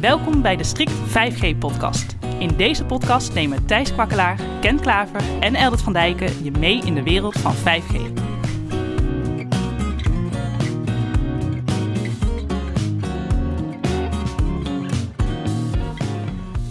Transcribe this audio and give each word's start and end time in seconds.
Welkom 0.00 0.42
bij 0.42 0.56
de 0.56 0.64
Strict 0.64 0.92
5G-podcast. 0.92 2.16
In 2.38 2.56
deze 2.56 2.84
podcast 2.84 3.34
nemen 3.34 3.66
Thijs 3.66 3.92
Kwakkelaar, 3.92 4.40
Ken 4.60 4.80
Klaver 4.80 5.20
en 5.40 5.54
Eldert 5.54 5.82
van 5.82 5.92
Dijken 5.92 6.44
je 6.44 6.50
mee 6.50 6.80
in 6.84 6.94
de 6.94 7.02
wereld 7.02 7.38
van 7.38 7.54
5G. 7.54 8.12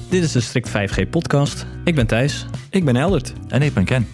Dit 0.10 0.24
is 0.24 0.32
de 0.32 0.40
Strict 0.40 0.70
5G-podcast. 0.70 1.66
Ik 1.84 1.96
ben 1.96 2.08
Thijs. 2.08 2.46
Ik 2.70 2.86
ben 2.86 2.96
Eldert. 2.96 3.34
En 3.48 3.62
ik 3.62 3.74
ben 3.74 3.86
Ken. 3.86 4.08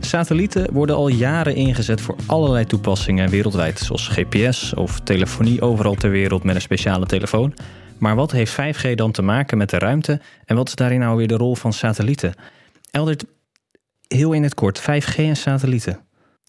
Satellieten 0.00 0.72
worden 0.72 0.96
al 0.96 1.08
jaren 1.08 1.54
ingezet 1.54 2.00
voor 2.00 2.16
allerlei 2.26 2.64
toepassingen 2.64 3.30
wereldwijd, 3.30 3.78
zoals 3.78 4.08
GPS 4.08 4.74
of 4.74 5.00
telefonie 5.00 5.62
overal 5.62 5.94
ter 5.94 6.10
wereld 6.10 6.44
met 6.44 6.54
een 6.54 6.60
speciale 6.60 7.06
telefoon. 7.06 7.54
Maar 8.00 8.14
wat 8.14 8.30
heeft 8.30 8.52
5G 8.52 8.94
dan 8.94 9.10
te 9.10 9.22
maken 9.22 9.58
met 9.58 9.70
de 9.70 9.78
ruimte 9.78 10.20
en 10.44 10.56
wat 10.56 10.68
is 10.68 10.74
daarin 10.74 11.00
nou 11.00 11.16
weer 11.16 11.28
de 11.28 11.36
rol 11.36 11.54
van 11.54 11.72
satellieten? 11.72 12.34
Eldert, 12.90 13.24
heel 14.08 14.32
in 14.32 14.42
het 14.42 14.54
kort, 14.54 14.80
5G 14.80 15.16
en 15.16 15.36
satellieten. 15.36 16.00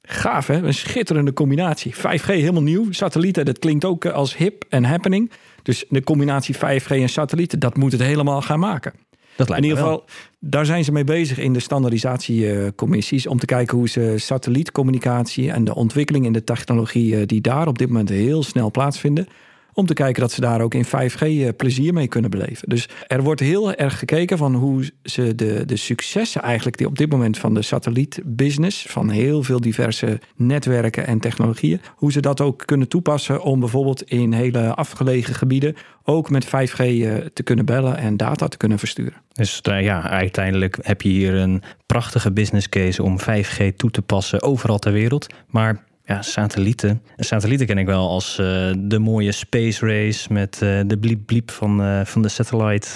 Gaaf 0.02 0.48
hè, 0.48 0.56
een 0.56 0.74
schitterende 0.74 1.34
combinatie. 1.34 1.96
5G 1.96 2.26
helemaal 2.26 2.62
nieuw, 2.62 2.92
satellieten, 2.92 3.46
dat 3.46 3.60
klinkt 3.60 3.86
ook 3.86 4.06
eh, 4.06 4.14
als 4.14 4.38
hip 4.38 4.66
en 4.70 4.84
happening. 4.84 5.32
Dus 5.64 5.86
de 5.90 6.04
combinatie 6.04 6.56
5G 6.56 6.88
en 6.88 7.10
satellieten, 7.10 7.60
dat 7.60 7.78
moet 7.78 7.92
het 7.92 8.02
helemaal 8.02 8.42
gaan 8.42 8.60
maken. 8.60 8.94
Dat 9.36 9.50
lijkt 9.50 9.64
in 9.64 9.70
ieder 9.70 9.84
geval, 9.84 10.06
daar 10.40 10.66
zijn 10.66 10.84
ze 10.84 10.92
mee 10.92 11.04
bezig 11.04 11.38
in 11.38 11.54
de 11.54 11.60
standaardisatiecommissies. 11.60 13.28
Om 13.28 13.40
te 13.40 13.46
kijken 13.46 13.78
hoe 13.78 13.90
ze 13.90 14.14
satellietcommunicatie 14.18 15.52
en 15.52 15.64
de 15.64 15.76
ontwikkeling 15.76 16.26
in 16.26 16.34
de 16.34 16.44
technologie 16.44 17.16
eh, 17.16 17.26
die 17.26 17.42
daar 17.42 17.68
op 17.68 17.78
dit 17.78 17.88
moment 17.88 18.10
heel 18.10 18.44
snel 18.44 18.72
plaatsvinden. 18.72 19.28
Om 19.74 19.86
te 19.86 19.94
kijken 19.94 20.22
dat 20.22 20.32
ze 20.32 20.42
daar 20.42 20.62
ook 20.62 20.74
in 20.74 20.86
5G 20.86 21.22
eh, 21.22 21.48
plezier 21.58 21.94
mee 21.94 22.08
kunnen 22.08 22.32
beleven. 22.32 22.70
Dus 22.70 22.90
er 23.08 23.24
wordt 23.24 23.42
heel 23.42 23.74
erg 23.74 24.00
gekeken 24.00 24.38
van 24.38 24.56
hoe 24.56 24.92
ze 25.04 25.36
de, 25.36 25.66
de 25.66 25.76
successen 25.76 26.42
eigenlijk 26.42 26.78
die 26.78 26.88
op 26.88 26.98
dit 26.98 27.12
moment 27.12 27.38
van 27.38 27.54
de 27.54 27.62
satellietbusiness, 27.62 28.86
van 28.90 29.10
heel 29.10 29.44
veel 29.44 29.62
diverse 29.62 30.20
netwerken 30.36 31.08
en 31.08 31.20
technologieën, 31.20 31.82
hoe 31.96 32.12
ze 32.12 32.20
dat 32.20 32.42
ook 32.42 32.64
kunnen 32.66 32.88
toepassen 32.88 33.42
om 33.42 33.60
bijvoorbeeld 33.60 34.04
in 34.04 34.34
hele 34.34 34.76
afgelegen 34.76 35.36
gebieden 35.36 35.76
ook 36.04 36.30
met 36.30 36.46
5G 36.46 36.50
eh, 36.50 37.16
te 37.34 37.44
kunnen 37.44 37.66
bellen 37.66 37.98
en 37.98 38.18
data 38.18 38.48
te 38.48 38.58
kunnen 38.58 38.80
versturen. 38.80 39.22
Dus 39.34 39.60
ja, 39.64 40.10
uiteindelijk 40.10 40.78
heb 40.82 41.02
je 41.02 41.10
hier 41.10 41.34
een 41.34 41.64
prachtige 41.86 42.32
business 42.32 42.70
case 42.70 43.04
om 43.04 43.20
5G 43.20 43.76
toe 43.76 43.92
te 43.92 44.02
passen 44.02 44.42
overal 44.42 44.80
ter 44.80 44.92
wereld. 44.92 45.28
Maar 45.48 45.84
ja, 46.12 46.22
satellieten. 46.22 47.02
Satellieten 47.18 47.68
ken 47.68 47.78
ik 47.78 47.86
wel 47.86 48.10
als 48.10 48.38
eh, 48.38 48.72
de 48.78 49.00
mooie 49.00 49.32
space 49.32 49.86
race 49.86 50.34
met 50.34 50.62
eh, 50.62 50.80
de 50.86 50.98
bliep 50.98 51.26
bliep 51.26 51.52
van, 51.52 51.82
eh, 51.82 52.06
van 52.06 52.22
de 52.22 52.30
satellite. 52.30 52.88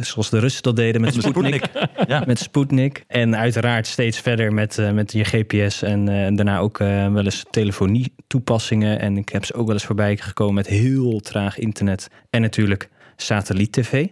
zoals 0.00 0.30
de 0.30 0.38
Russen 0.38 0.62
dat 0.62 0.76
deden 0.76 1.00
met 1.00 1.14
Sputnik. 1.14 1.64
Ja. 2.06 2.22
Met 2.26 2.38
Sputnik. 2.38 3.04
En 3.06 3.36
uiteraard 3.36 3.86
steeds 3.86 4.20
verder 4.20 4.52
met, 4.52 4.92
met 4.92 5.12
je 5.12 5.24
GPS 5.24 5.82
en 5.82 6.04
daarna 6.36 6.58
ook 6.58 6.78
wel 6.78 7.24
eens 7.24 7.44
telefonie 7.50 8.14
toepassingen. 8.26 9.00
En 9.00 9.16
ik 9.16 9.28
heb 9.28 9.44
ze 9.44 9.54
ook 9.54 9.66
wel 9.66 9.74
eens 9.74 9.84
voorbij 9.84 10.16
gekomen 10.16 10.54
met 10.54 10.66
heel 10.66 11.20
traag 11.20 11.58
internet. 11.58 12.08
En 12.30 12.40
natuurlijk 12.40 12.88
satelliet-tv. 13.16 14.06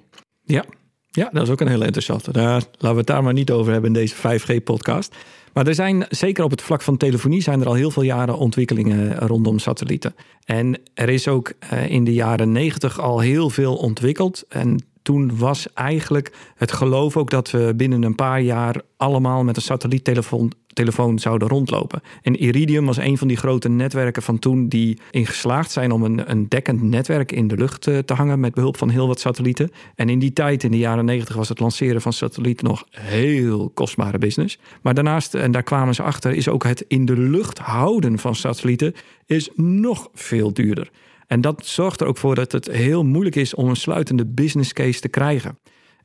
Ja. 0.45 0.65
ja, 1.07 1.29
dat 1.33 1.43
is 1.43 1.49
ook 1.49 1.61
een 1.61 1.69
hele 1.69 1.85
interessante. 1.85 2.33
Daar, 2.33 2.63
laten 2.73 2.91
we 2.91 2.97
het 2.97 3.07
daar 3.07 3.23
maar 3.23 3.33
niet 3.33 3.51
over 3.51 3.73
hebben 3.73 3.95
in 3.95 4.01
deze 4.01 4.15
5G-podcast. 4.15 5.15
Maar 5.59 5.67
er 5.67 5.75
zijn, 5.75 6.07
zeker 6.09 6.45
op 6.45 6.51
het 6.51 6.63
vlak 6.63 6.83
van 6.83 6.97
telefonie, 6.97 7.43
zijn 7.43 7.61
er 7.61 7.67
al 7.67 7.75
heel 7.75 7.91
veel 7.91 8.03
jaren 8.03 8.39
ontwikkelingen 8.39 9.19
rondom 9.19 9.59
satellieten. 9.59 10.15
En 10.45 10.81
er 10.95 11.09
is 11.09 11.29
ook 11.29 11.53
eh, 11.59 11.91
in 11.91 12.05
de 12.05 12.13
jaren 12.13 12.53
90 12.53 13.01
al 13.01 13.21
heel 13.21 13.51
veel 13.51 13.77
ontwikkeld. 13.77 14.45
En 14.49 14.85
toen 15.03 15.39
was 15.39 15.73
eigenlijk 15.73 16.33
het 16.55 16.73
geloof 16.73 17.17
ook 17.17 17.31
dat 17.31 17.51
we 17.51 17.73
binnen 17.77 18.03
een 18.03 18.15
paar 18.15 18.41
jaar 18.41 18.81
allemaal 18.97 19.45
met 19.45 19.57
een 19.57 19.63
satelliettelefoon 19.63 20.53
telefoon 20.79 21.19
zouden 21.19 21.49
rondlopen. 21.49 22.01
En 22.23 22.37
Iridium 22.37 22.87
was 22.87 22.97
een 22.97 23.19
van 23.19 23.29
die 23.29 23.37
grote 23.37 23.69
netwerken 23.69 24.23
van 24.23 24.39
toen 24.39 24.69
die 24.69 24.99
in 25.11 25.27
geslaagd 25.27 25.71
zijn 25.71 25.93
om 25.93 26.03
een, 26.03 26.31
een 26.31 26.49
dekkend 26.49 26.83
netwerk 26.83 27.33
in 27.33 27.49
de 27.49 27.57
lucht 27.57 27.87
eh, 27.87 27.99
te 27.99 28.15
hangen 28.15 28.41
met 28.41 28.55
behulp 28.55 28.77
van 28.77 28.89
heel 28.89 29.07
wat 29.07 29.21
satellieten. 29.21 29.71
En 29.95 30.09
in 30.09 30.19
die 30.19 30.33
tijd, 30.33 30.65
in 30.65 30.71
de 30.71 30.79
jaren 30.79 31.05
90, 31.05 31.37
was 31.37 31.49
het 31.49 31.61
lanceren 31.61 32.01
van 32.01 32.13
satellieten 32.13 32.67
nog 32.67 32.85
heel 32.91 33.71
kostbare 33.75 34.19
business. 34.19 34.59
Maar 34.83 34.95
daarnaast, 34.95 35.35
en 35.35 35.51
daar 35.51 35.63
kwamen 35.63 35.95
ze 35.95 36.03
achter, 36.03 36.33
is 36.33 36.49
ook 36.49 36.65
het 36.65 36.85
in 36.89 37.05
de 37.05 37.17
lucht 37.19 37.59
houden 37.59 38.19
van 38.19 38.35
satellieten 38.35 38.95
is 39.27 39.51
nog 39.55 40.09
veel 40.15 40.53
duurder. 40.53 40.91
En 41.27 41.41
dat 41.41 41.67
zorgt 41.67 42.01
er 42.01 42.07
ook 42.07 42.19
voor 42.19 42.35
dat 42.35 42.53
het 42.53 42.67
heel 42.71 43.05
moeilijk 43.05 43.37
is 43.37 43.55
om 43.55 43.69
een 43.69 43.77
sluitende 43.77 44.27
business 44.27 44.73
case 44.73 45.01
te 45.01 45.09
krijgen. 45.09 45.59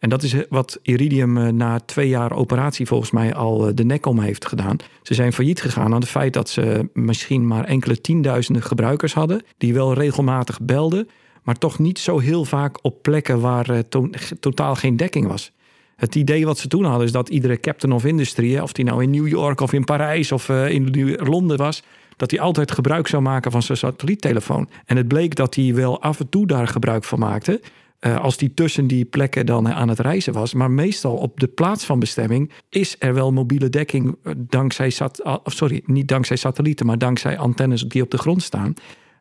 En 0.03 0.09
dat 0.09 0.23
is 0.23 0.35
wat 0.49 0.79
Iridium 0.81 1.37
eh, 1.37 1.47
na 1.47 1.79
twee 1.79 2.07
jaar 2.07 2.31
operatie 2.35 2.85
volgens 2.85 3.11
mij 3.11 3.33
al 3.33 3.67
eh, 3.67 3.73
de 3.75 3.85
nek 3.85 4.05
om 4.05 4.19
heeft 4.19 4.45
gedaan. 4.45 4.77
Ze 5.01 5.13
zijn 5.13 5.33
failliet 5.33 5.61
gegaan 5.61 5.93
aan 5.93 6.01
het 6.01 6.09
feit 6.09 6.33
dat 6.33 6.49
ze 6.49 6.89
misschien 6.93 7.47
maar 7.47 7.65
enkele 7.65 8.01
tienduizenden 8.01 8.63
gebruikers 8.63 9.13
hadden. 9.13 9.41
Die 9.57 9.73
wel 9.73 9.93
regelmatig 9.93 10.61
belden, 10.61 11.07
maar 11.43 11.57
toch 11.57 11.79
niet 11.79 11.99
zo 11.99 12.19
heel 12.19 12.45
vaak 12.45 12.77
op 12.81 13.01
plekken 13.01 13.39
waar 13.39 13.69
eh, 13.69 13.79
to 13.79 14.09
totaal 14.39 14.75
geen 14.75 14.97
dekking 14.97 15.27
was. 15.27 15.51
Het 15.95 16.15
idee 16.15 16.45
wat 16.45 16.57
ze 16.57 16.67
toen 16.67 16.83
hadden 16.83 17.05
is 17.05 17.11
dat 17.11 17.29
iedere 17.29 17.59
captain 17.59 17.93
of 17.93 18.05
industry, 18.05 18.57
of 18.57 18.73
die 18.73 18.85
nou 18.85 19.03
in 19.03 19.09
New 19.09 19.27
York 19.27 19.59
of 19.59 19.73
in 19.73 19.83
Parijs 19.83 20.31
of 20.31 20.49
in 20.49 21.15
Londen 21.17 21.57
was, 21.57 21.83
dat 22.17 22.31
hij 22.31 22.39
altijd 22.39 22.71
gebruik 22.71 23.07
zou 23.07 23.21
maken 23.21 23.51
van 23.51 23.63
zijn 23.63 23.77
satelliettelefoon. 23.77 24.69
En 24.85 24.97
het 24.97 25.07
bleek 25.07 25.35
dat 25.35 25.55
hij 25.55 25.73
wel 25.75 26.01
af 26.01 26.19
en 26.19 26.29
toe 26.29 26.47
daar 26.47 26.67
gebruik 26.67 27.03
van 27.03 27.19
maakte. 27.19 27.61
Uh, 28.05 28.19
als 28.19 28.37
die 28.37 28.53
tussen 28.53 28.87
die 28.87 29.05
plekken 29.05 29.45
dan 29.45 29.69
aan 29.69 29.89
het 29.89 29.99
reizen 29.99 30.33
was. 30.33 30.53
Maar 30.53 30.71
meestal 30.71 31.15
op 31.15 31.39
de 31.39 31.47
plaats 31.47 31.85
van 31.85 31.99
bestemming 31.99 32.51
is 32.69 32.95
er 32.99 33.13
wel 33.13 33.31
mobiele 33.31 33.69
dekking. 33.69 34.15
uh, 34.23 34.33
Dankzij 34.37 34.89
sat 34.89 35.39
sorry, 35.43 35.81
niet 35.85 36.07
dankzij 36.07 36.35
satellieten, 36.35 36.85
maar 36.85 36.97
dankzij 36.97 37.37
antennes 37.37 37.81
die 37.81 38.01
op 38.01 38.11
de 38.11 38.17
grond 38.17 38.43
staan. 38.43 38.73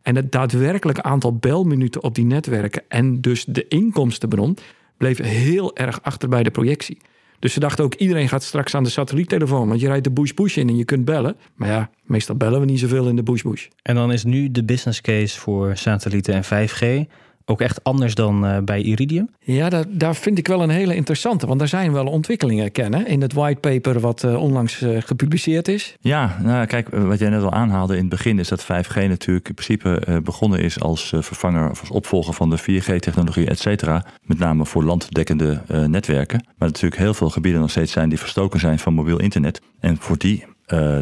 En 0.03 0.17
het 0.17 0.33
daadwerkelijke 0.33 1.03
aantal 1.03 1.37
belminuten 1.37 2.03
op 2.03 2.15
die 2.15 2.25
netwerken 2.25 2.83
en 2.89 3.21
dus 3.21 3.45
de 3.45 3.69
inkomstenbron 3.69 4.57
bleef 4.97 5.19
heel 5.19 5.77
erg 5.77 6.03
achter 6.03 6.29
bij 6.29 6.43
de 6.43 6.51
projectie. 6.51 6.99
Dus 7.39 7.53
ze 7.53 7.61
dachten 7.61 7.85
ook, 7.85 7.95
iedereen 7.95 8.29
gaat 8.29 8.43
straks 8.43 8.75
aan 8.75 8.85
de 8.85 8.91
satelliettelefoon. 8.91 9.69
Want 9.69 9.81
je 9.81 9.87
rijdt 9.87 10.05
de 10.05 10.11
bush-bush 10.11 10.57
in 10.57 10.69
en 10.69 10.77
je 10.77 10.85
kunt 10.85 11.05
bellen. 11.05 11.37
Maar 11.55 11.69
ja, 11.69 11.91
meestal 12.05 12.37
bellen 12.37 12.61
we 12.61 12.67
niet 12.67 12.79
zoveel 12.79 13.09
in 13.09 13.17
de 13.17 13.23
bush-bush. 13.23 13.67
En 13.83 13.95
dan 13.95 14.13
is 14.13 14.25
nu 14.25 14.51
de 14.51 14.65
business 14.65 15.01
case 15.01 15.39
voor 15.41 15.77
satellieten 15.77 16.35
en 16.35 16.45
5G 16.45 17.11
ook 17.53 17.61
echt 17.61 17.85
anders 17.85 18.15
dan 18.15 18.47
uh, 18.47 18.59
bij 18.59 18.83
Iridium? 18.83 19.29
Ja, 19.41 19.69
daar, 19.69 19.85
daar, 19.89 20.15
vind 20.15 20.39
ik 20.39 20.49
wel 20.49 20.63
een 20.63 20.71
hele 20.71 20.95
interessante. 20.95 21.47
Want 21.47 21.61
er 21.61 21.69
zijn 21.69 21.93
wel 21.93 22.07
ontwikkelingen 22.07 22.73
kennen 22.73 23.07
in 23.07 23.23
het 23.23 23.33
whitepaper 23.33 24.01
wat 24.01 24.23
uh, 24.23 24.43
onlangs 24.43 24.81
uh, 24.81 25.03
gepubliceerd 25.03 25.69
is. 25.69 25.97
Ja, 26.01 26.39
nou 26.43 26.67
kijk, 26.67 26.89
wat 26.89 27.19
jij 27.19 27.29
net 27.29 27.43
al 27.43 27.53
aanhaalde 27.53 27.95
in 27.95 28.01
het 28.01 28.09
begin 28.09 28.39
is 28.39 28.49
dat 28.49 28.65
5G 28.65 28.95
natuurlijk 28.95 29.49
in 29.49 29.55
principe 29.55 30.21
begonnen 30.25 30.61
is 30.61 30.81
als 30.81 31.13
vervanger 31.17 31.71
of 31.71 31.81
als 31.81 31.91
opvolger 31.91 32.35
van 32.35 32.51
de 32.51 32.61
4G-technologie, 32.61 33.47
et 33.47 33.59
cetera. 33.59 34.05
Met 34.23 34.39
name 34.39 34.67
voor 34.67 34.85
landdekkende 34.85 35.63
netwerken. 35.87 36.45
Maar 36.59 36.69
natuurlijk 36.69 37.01
heel 37.01 37.15
veel 37.15 37.31
gebieden 37.31 37.61
nog 37.61 37.71
steeds 37.71 37.93
zijn 37.93 38.09
die 38.09 38.19
verstoken 38.19 38.61
zijn 38.61 38.79
van 38.79 38.95
mobiel 38.95 39.19
internet. 39.19 39.61
En 39.81 39.97
voor 39.99 40.19
die 40.19 40.45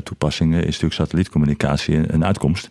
toepassingen 0.02 0.58
is 0.58 0.64
natuurlijk 0.66 0.94
satellietcommunicatie 0.94 1.96
een, 1.96 2.14
een 2.14 2.24
uitkomst. 2.24 2.70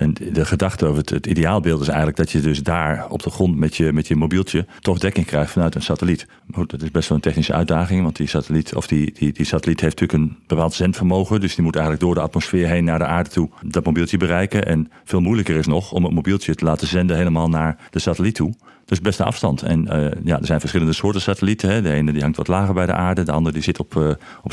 En 0.00 0.14
de 0.32 0.44
gedachte 0.44 0.86
over 0.86 0.98
het, 0.98 1.10
het, 1.10 1.26
ideaalbeeld 1.26 1.80
is 1.80 1.88
eigenlijk 1.88 2.16
dat 2.16 2.30
je 2.30 2.40
dus 2.40 2.62
daar 2.62 3.06
op 3.08 3.22
de 3.22 3.30
grond 3.30 3.56
met 3.56 3.76
je, 3.76 3.92
met 3.92 4.08
je 4.08 4.16
mobieltje 4.16 4.66
toch 4.80 4.98
dekking 4.98 5.26
krijgt 5.26 5.52
vanuit 5.52 5.74
een 5.74 5.82
satelliet. 5.82 6.26
Goed, 6.52 6.70
dat 6.70 6.82
is 6.82 6.90
best 6.90 7.08
wel 7.08 7.16
een 7.16 7.22
technische 7.22 7.52
uitdaging, 7.52 8.02
want 8.02 8.16
die 8.16 8.26
satelliet, 8.26 8.74
of 8.74 8.86
die, 8.86 9.12
die, 9.12 9.32
die 9.32 9.46
satelliet 9.46 9.80
heeft 9.80 10.00
natuurlijk 10.00 10.30
een 10.30 10.38
bepaald 10.46 10.74
zendvermogen. 10.74 11.40
Dus 11.40 11.54
die 11.54 11.64
moet 11.64 11.74
eigenlijk 11.74 12.04
door 12.04 12.14
de 12.14 12.20
atmosfeer 12.20 12.68
heen 12.68 12.84
naar 12.84 12.98
de 12.98 13.04
aarde 13.04 13.30
toe 13.30 13.48
dat 13.62 13.84
mobieltje 13.84 14.16
bereiken. 14.16 14.66
En 14.66 14.90
veel 15.04 15.20
moeilijker 15.20 15.56
is 15.56 15.66
nog 15.66 15.92
om 15.92 16.04
het 16.04 16.12
mobieltje 16.12 16.54
te 16.54 16.64
laten 16.64 16.86
zenden 16.86 17.16
helemaal 17.16 17.48
naar 17.48 17.76
de 17.90 17.98
satelliet 17.98 18.34
toe. 18.34 18.54
Dus 18.90 19.00
best 19.00 19.20
een 19.20 19.26
afstand. 19.26 19.62
En 19.62 19.86
uh, 19.92 20.10
ja, 20.24 20.38
er 20.38 20.46
zijn 20.46 20.60
verschillende 20.60 20.92
soorten 20.92 21.20
satellieten. 21.20 21.70
Hè. 21.70 21.82
De 21.82 21.92
ene 21.92 22.12
die 22.12 22.22
hangt 22.22 22.36
wat 22.36 22.48
lager 22.48 22.74
bij 22.74 22.86
de 22.86 22.92
aarde. 22.92 23.22
De 23.22 23.32
andere 23.32 23.54
die 23.54 23.62
zit 23.62 23.78
op, 23.78 23.94
uh, 23.94 24.10
op 24.42 24.52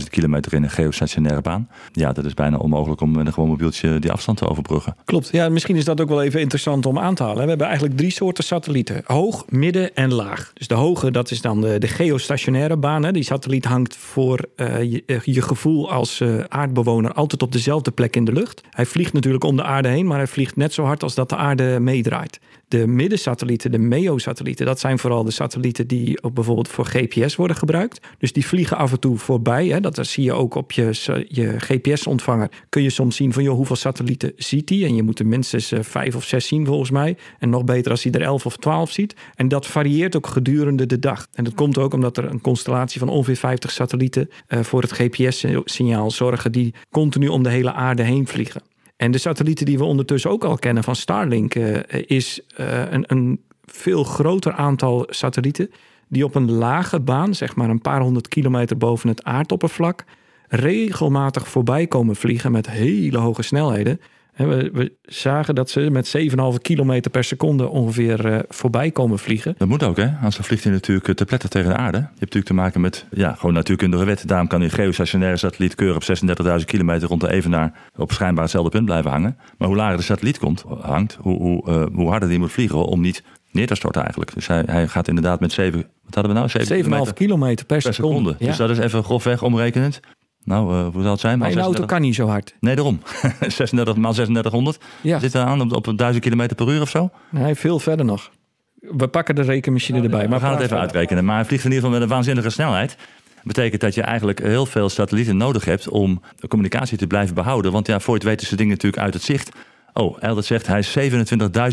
36.000 0.00 0.08
kilometer 0.10 0.54
in 0.54 0.62
een 0.62 0.70
geostationaire 0.70 1.40
baan. 1.40 1.68
Ja, 1.92 2.12
dat 2.12 2.24
is 2.24 2.34
bijna 2.34 2.56
onmogelijk 2.56 3.00
om 3.00 3.10
met 3.10 3.26
een 3.26 3.32
gewoon 3.32 3.48
mobieltje 3.48 3.98
die 3.98 4.12
afstand 4.12 4.38
te 4.38 4.48
overbruggen. 4.48 4.96
Klopt. 5.04 5.28
Ja, 5.32 5.48
misschien 5.48 5.76
is 5.76 5.84
dat 5.84 6.00
ook 6.00 6.08
wel 6.08 6.22
even 6.22 6.40
interessant 6.40 6.86
om 6.86 6.98
aan 6.98 7.14
te 7.14 7.22
halen. 7.22 7.42
We 7.42 7.48
hebben 7.48 7.66
eigenlijk 7.66 7.96
drie 7.96 8.10
soorten 8.10 8.44
satellieten. 8.44 9.02
Hoog, 9.04 9.44
midden 9.48 9.94
en 9.94 10.14
laag. 10.14 10.50
Dus 10.54 10.66
de 10.66 10.74
hoge, 10.74 11.10
dat 11.10 11.30
is 11.30 11.40
dan 11.40 11.60
de, 11.60 11.78
de 11.78 11.88
geostationaire 11.88 12.76
baan. 12.76 13.04
Hè. 13.04 13.12
Die 13.12 13.22
satelliet 13.22 13.64
hangt 13.64 13.96
voor 13.96 14.40
uh, 14.56 14.82
je, 14.82 15.20
je, 15.24 15.42
gevoel 15.42 15.92
als 15.92 16.22
aardbewoner 16.48 17.12
altijd 17.12 17.42
op 17.42 17.52
dezelfde 17.52 17.90
plek 17.90 18.16
in 18.16 18.24
de 18.24 18.32
lucht. 18.32 18.62
Hij 18.70 18.86
vliegt 18.86 19.12
natuurlijk 19.12 19.44
om 19.44 19.56
de 19.56 19.64
aarde 19.64 19.88
heen, 19.88 20.06
maar 20.06 20.18
hij 20.18 20.26
vliegt 20.26 20.56
net 20.56 20.72
zo 20.72 20.84
hard 20.84 21.02
als 21.02 21.14
dat 21.14 21.28
de 21.28 21.36
aarde 21.36 21.80
meedraait. 21.80 22.40
De 22.68 22.86
middensatellieten, 22.86 23.70
de 23.70 23.78
MEO-satellieten, 23.78 24.66
dat 24.66 24.80
zijn 24.80 24.98
vooral 24.98 25.24
de 25.24 25.30
satellieten 25.30 25.86
die 25.86 26.22
ook 26.22 26.34
bijvoorbeeld 26.34 26.68
voor 26.68 26.86
GPS 26.86 27.36
worden 27.36 27.56
gebruikt. 27.56 28.06
Dus 28.18 28.32
die 28.32 28.46
vliegen 28.46 28.76
af 28.76 28.92
en 28.92 29.00
toe 29.00 29.18
voorbij. 29.18 29.66
Hè. 29.66 29.80
Dat 29.80 30.06
zie 30.06 30.24
je 30.24 30.32
ook 30.32 30.54
op 30.54 30.72
je, 30.72 31.24
je 31.28 31.54
GPS-ontvanger. 31.58 32.50
Kun 32.68 32.82
je 32.82 32.90
soms 32.90 33.16
zien 33.16 33.32
van 33.32 33.42
joh, 33.42 33.54
hoeveel 33.54 33.76
satellieten 33.76 34.32
ziet 34.36 34.68
hij? 34.68 34.84
En 34.84 34.94
je 34.94 35.02
moet 35.02 35.18
er 35.18 35.26
minstens 35.26 35.72
uh, 35.72 35.80
vijf 35.82 36.16
of 36.16 36.24
zes 36.24 36.46
zien 36.46 36.66
volgens 36.66 36.90
mij. 36.90 37.16
En 37.38 37.50
nog 37.50 37.64
beter 37.64 37.90
als 37.90 38.02
hij 38.02 38.12
er 38.12 38.22
elf 38.22 38.46
of 38.46 38.56
twaalf 38.56 38.90
ziet. 38.90 39.14
En 39.34 39.48
dat 39.48 39.66
varieert 39.66 40.16
ook 40.16 40.26
gedurende 40.26 40.86
de 40.86 40.98
dag. 40.98 41.26
En 41.32 41.44
dat 41.44 41.54
komt 41.54 41.78
ook 41.78 41.94
omdat 41.94 42.16
er 42.16 42.24
een 42.24 42.40
constellatie 42.40 43.00
van 43.00 43.08
ongeveer 43.08 43.36
50 43.36 43.70
satellieten 43.70 44.28
uh, 44.48 44.60
voor 44.60 44.82
het 44.82 44.92
GPS-signaal 44.92 46.10
zorgen 46.10 46.52
die 46.52 46.74
continu 46.90 47.28
om 47.28 47.42
de 47.42 47.50
hele 47.50 47.72
aarde 47.72 48.02
heen 48.02 48.26
vliegen. 48.26 48.62
En 48.96 49.10
de 49.10 49.18
satellieten 49.18 49.66
die 49.66 49.78
we 49.78 49.84
ondertussen 49.84 50.30
ook 50.30 50.44
al 50.44 50.56
kennen 50.56 50.84
van 50.84 50.96
Starlink 50.96 51.54
uh, 51.54 51.78
is 52.06 52.40
uh, 52.60 52.90
een, 52.90 53.04
een, 53.06 53.44
veel 53.64 54.04
groter 54.04 54.52
aantal 54.52 55.06
satellieten 55.08 55.70
die 56.08 56.24
op 56.24 56.34
een 56.34 56.50
lage 56.50 57.00
baan, 57.00 57.34
zeg 57.34 57.56
maar 57.56 57.68
een 57.68 57.80
paar 57.80 58.00
honderd 58.00 58.28
kilometer 58.28 58.76
boven 58.76 59.08
het 59.08 59.24
aardoppervlak, 59.24 60.04
regelmatig 60.48 61.48
voorbij 61.48 61.86
komen 61.86 62.16
vliegen 62.16 62.52
met 62.52 62.70
hele 62.70 63.18
hoge 63.18 63.42
snelheden. 63.42 64.00
We, 64.36 64.70
we, 64.72 64.92
zagen 65.02 65.54
dat 65.54 65.70
ze 65.70 65.80
met 65.90 66.16
7,5 66.18 66.34
kilometer 66.62 67.10
per 67.10 67.24
seconde 67.24 67.68
ongeveer 67.68 68.26
uh, 68.26 68.38
voorbij 68.48 68.90
komen 68.90 69.18
vliegen. 69.18 69.54
Dat 69.58 69.68
moet 69.68 69.82
ook, 69.82 69.96
hè? 69.96 70.08
Anders 70.16 70.36
vliegt 70.36 70.64
hij 70.64 70.72
natuurlijk 70.72 71.14
te 71.14 71.24
pletten 71.24 71.50
tegen 71.50 71.70
de 71.70 71.76
aarde. 71.76 71.98
Je 71.98 72.04
hebt 72.04 72.20
natuurlijk 72.20 72.46
te 72.46 72.54
maken 72.54 72.80
met 72.80 73.06
ja, 73.10 73.34
gewoon 73.34 73.54
natuurkundige 73.54 74.04
wet. 74.04 74.28
Daarom 74.28 74.46
kan 74.46 74.60
die 74.60 74.70
geostationaire 74.70 75.36
satelliet 75.36 75.74
keurig 75.74 75.96
op 75.96 76.18
36.000 76.58 76.64
kilometer 76.64 77.08
rond 77.08 77.20
de 77.20 77.30
Evenaar 77.30 77.72
op 77.96 78.12
schijnbaar 78.12 78.42
hetzelfde 78.42 78.70
punt 78.70 78.84
blijven 78.84 79.10
hangen. 79.10 79.36
Maar 79.58 79.68
hoe 79.68 79.76
lager 79.76 79.96
de 79.96 80.02
satelliet 80.02 80.38
komt, 80.38 80.64
hangt, 80.80 81.18
hoe, 81.20 81.38
hoe, 81.38 81.68
uh, 81.68 81.86
hoe 81.94 82.08
harder 82.08 82.28
die 82.28 82.38
moet 82.38 82.52
vliegen 82.52 82.84
om 82.84 83.00
niet 83.00 83.22
neer 83.50 83.66
te 83.66 83.74
storten 83.74 84.02
eigenlijk. 84.02 84.34
Dus 84.34 84.46
hij, 84.46 84.62
hij 84.66 84.88
gaat 84.88 85.08
inderdaad 85.08 85.40
met 85.40 85.52
7, 85.52 85.86
wat 86.04 86.14
hadden 86.14 86.34
we 86.34 86.38
nou? 86.38 87.06
7,5 87.06 87.12
kilometer 87.14 87.66
per, 87.66 87.82
per 87.82 87.94
seconde. 87.94 88.16
seconde. 88.16 88.36
Ja. 88.38 88.46
Dus 88.46 88.56
dat 88.56 88.70
is 88.70 88.78
even 88.78 89.04
grofweg 89.04 89.42
omrekenend. 89.42 90.00
Nou, 90.46 90.74
uh, 90.74 90.86
hoe 90.92 91.02
zal 91.02 91.10
het 91.10 91.20
zijn? 91.20 91.38
Maar 91.38 91.50
een 91.50 91.58
auto 91.58 91.84
kan 91.84 92.00
niet 92.00 92.14
zo 92.14 92.26
hard. 92.26 92.54
Nee, 92.60 92.74
daarom. 92.74 93.00
36 93.48 93.96
maal 93.96 94.12
3600. 94.12 94.78
Ja. 95.00 95.18
Zit 95.18 95.34
er 95.34 95.42
aan 95.42 95.60
op, 95.60 95.88
op 95.88 95.98
1000 95.98 96.24
km 96.24 96.54
per 96.54 96.68
uur 96.68 96.80
of 96.80 96.88
zo? 96.88 97.10
Nee, 97.30 97.54
veel 97.54 97.78
verder 97.78 98.04
nog. 98.04 98.30
We 98.74 99.08
pakken 99.08 99.34
de 99.34 99.42
rekenmachine 99.42 100.02
erbij. 100.02 100.28
Maar 100.28 100.38
we 100.38 100.44
gaan 100.44 100.54
het 100.54 100.54
even 100.54 100.68
verder. 100.68 100.78
uitrekenen. 100.78 101.24
Maar 101.24 101.36
hij 101.36 101.44
vliegt 101.44 101.64
in 101.64 101.70
ieder 101.70 101.84
geval 101.84 101.98
met 102.00 102.08
een 102.08 102.14
waanzinnige 102.14 102.50
snelheid. 102.50 102.96
Dat 103.34 103.54
betekent 103.54 103.80
dat 103.80 103.94
je 103.94 104.02
eigenlijk 104.02 104.38
heel 104.38 104.66
veel 104.66 104.88
satellieten 104.88 105.36
nodig 105.36 105.64
hebt 105.64 105.88
om 105.88 106.20
de 106.36 106.48
communicatie 106.48 106.98
te 106.98 107.06
blijven 107.06 107.34
behouden. 107.34 107.72
Want 107.72 107.86
ja, 107.86 108.00
voor 108.00 108.14
je 108.14 108.20
het 108.20 108.28
weet 108.28 108.42
is 108.42 108.48
de 108.48 108.56
ding 108.56 108.70
natuurlijk 108.70 109.02
uit 109.02 109.14
het 109.14 109.22
zicht. 109.22 109.50
Oh, 109.92 110.16
Eldert 110.20 110.46
zegt 110.46 110.66
hij 110.66 110.78
is 110.78 110.98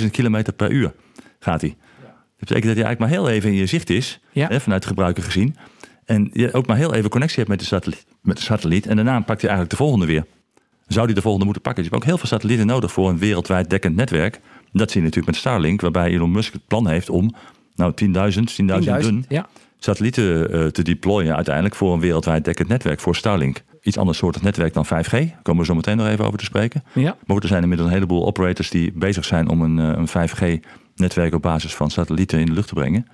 27.000 0.02 0.12
km 0.12 0.44
per 0.56 0.72
uur 0.72 0.94
gaat 1.44 1.62
hij. 1.62 1.75
Dat 2.00 2.50
betekent 2.50 2.75
dat 2.75 2.75
hij 2.75 2.86
eigenlijk 2.86 3.00
maar 3.00 3.10
heel 3.10 3.30
even 3.30 3.50
in 3.50 3.56
je 3.56 3.66
zicht 3.66 3.90
is, 3.90 4.20
ja. 4.31 4.48
hè, 4.48 4.60
vanuit 4.60 4.81
de 4.81 4.88
gebruiker 4.88 5.24
gezien. 5.24 5.56
En 6.06 6.30
je 6.34 6.54
ook 6.54 6.68
maar 6.68 6.78
heel 6.78 6.94
even 6.94 7.10
connectie 7.10 7.38
hebt 7.38 7.50
met 7.50 7.60
de, 7.60 7.66
satelliet, 7.66 8.06
met 8.22 8.38
de 8.38 8.44
satelliet. 8.44 8.88
En 8.88 8.96
daarna 8.96 9.20
pakt 9.20 9.42
hij 9.42 9.50
eigenlijk 9.50 9.70
de 9.70 9.84
volgende 9.84 10.06
weer. 10.06 10.26
Zou 10.88 11.06
die 11.06 11.16
de 11.16 11.22
volgende 11.22 11.46
moeten 11.46 11.64
pakken? 11.64 11.84
Dus 11.84 11.92
je 11.92 11.98
hebt 11.98 12.06
ook 12.06 12.18
heel 12.18 12.28
veel 12.28 12.38
satellieten 12.38 12.68
nodig 12.68 12.92
voor 12.92 13.10
een 13.10 13.18
wereldwijd 13.18 13.70
dekkend 13.70 13.96
netwerk. 13.96 14.40
Dat 14.72 14.92
zie 14.92 15.00
je 15.00 15.08
natuurlijk 15.08 15.34
met 15.34 15.36
Starlink, 15.36 15.82
waarbij 15.82 16.10
Elon 16.10 16.32
Musk 16.32 16.54
het 16.54 16.68
plan 16.68 16.88
heeft 16.88 17.10
om 17.10 17.34
nou 17.76 17.94
10.000, 18.06 18.10
10.000 18.10 18.66
dun 18.66 19.26
ja. 19.30 19.48
satellieten 19.78 20.56
uh, 20.56 20.68
te 20.68 20.82
deployen 20.82 21.36
uiteindelijk 21.36 21.76
voor 21.76 21.94
een 21.94 22.00
wereldwijd 22.00 22.46
dekkend 22.46 22.68
netwerk 22.68 23.00
voor 23.00 23.16
Starlink. 23.16 23.64
Iets 23.82 23.98
anders 23.98 24.18
soort 24.18 24.42
netwerk 24.42 24.74
dan 24.74 24.86
5G. 24.86 25.10
Daar 25.10 25.40
komen 25.44 25.62
we 25.62 25.68
zo 25.68 25.76
meteen 25.76 25.98
nog 25.98 26.08
even 26.08 26.26
over 26.26 26.40
te 26.40 26.46
spreken. 26.46 26.84
Ja. 26.94 27.18
Maar 27.26 27.38
er 27.38 27.48
zijn 27.48 27.62
inmiddels 27.62 27.90
een 27.90 27.96
heleboel 27.96 28.26
operators 28.26 28.70
die 28.70 28.92
bezig 28.92 29.26
zijn 29.26 29.50
om 29.50 29.62
een, 29.62 29.78
een 29.78 30.08
5G 30.08 30.68
netwerk 30.96 31.34
op 31.34 31.42
basis 31.42 31.76
van 31.76 31.92
satellieten 31.92 32.40
in 32.40 32.46
de 32.46 32.52
lucht 32.52 32.68
te 32.68 32.74
brengen. 32.74 33.08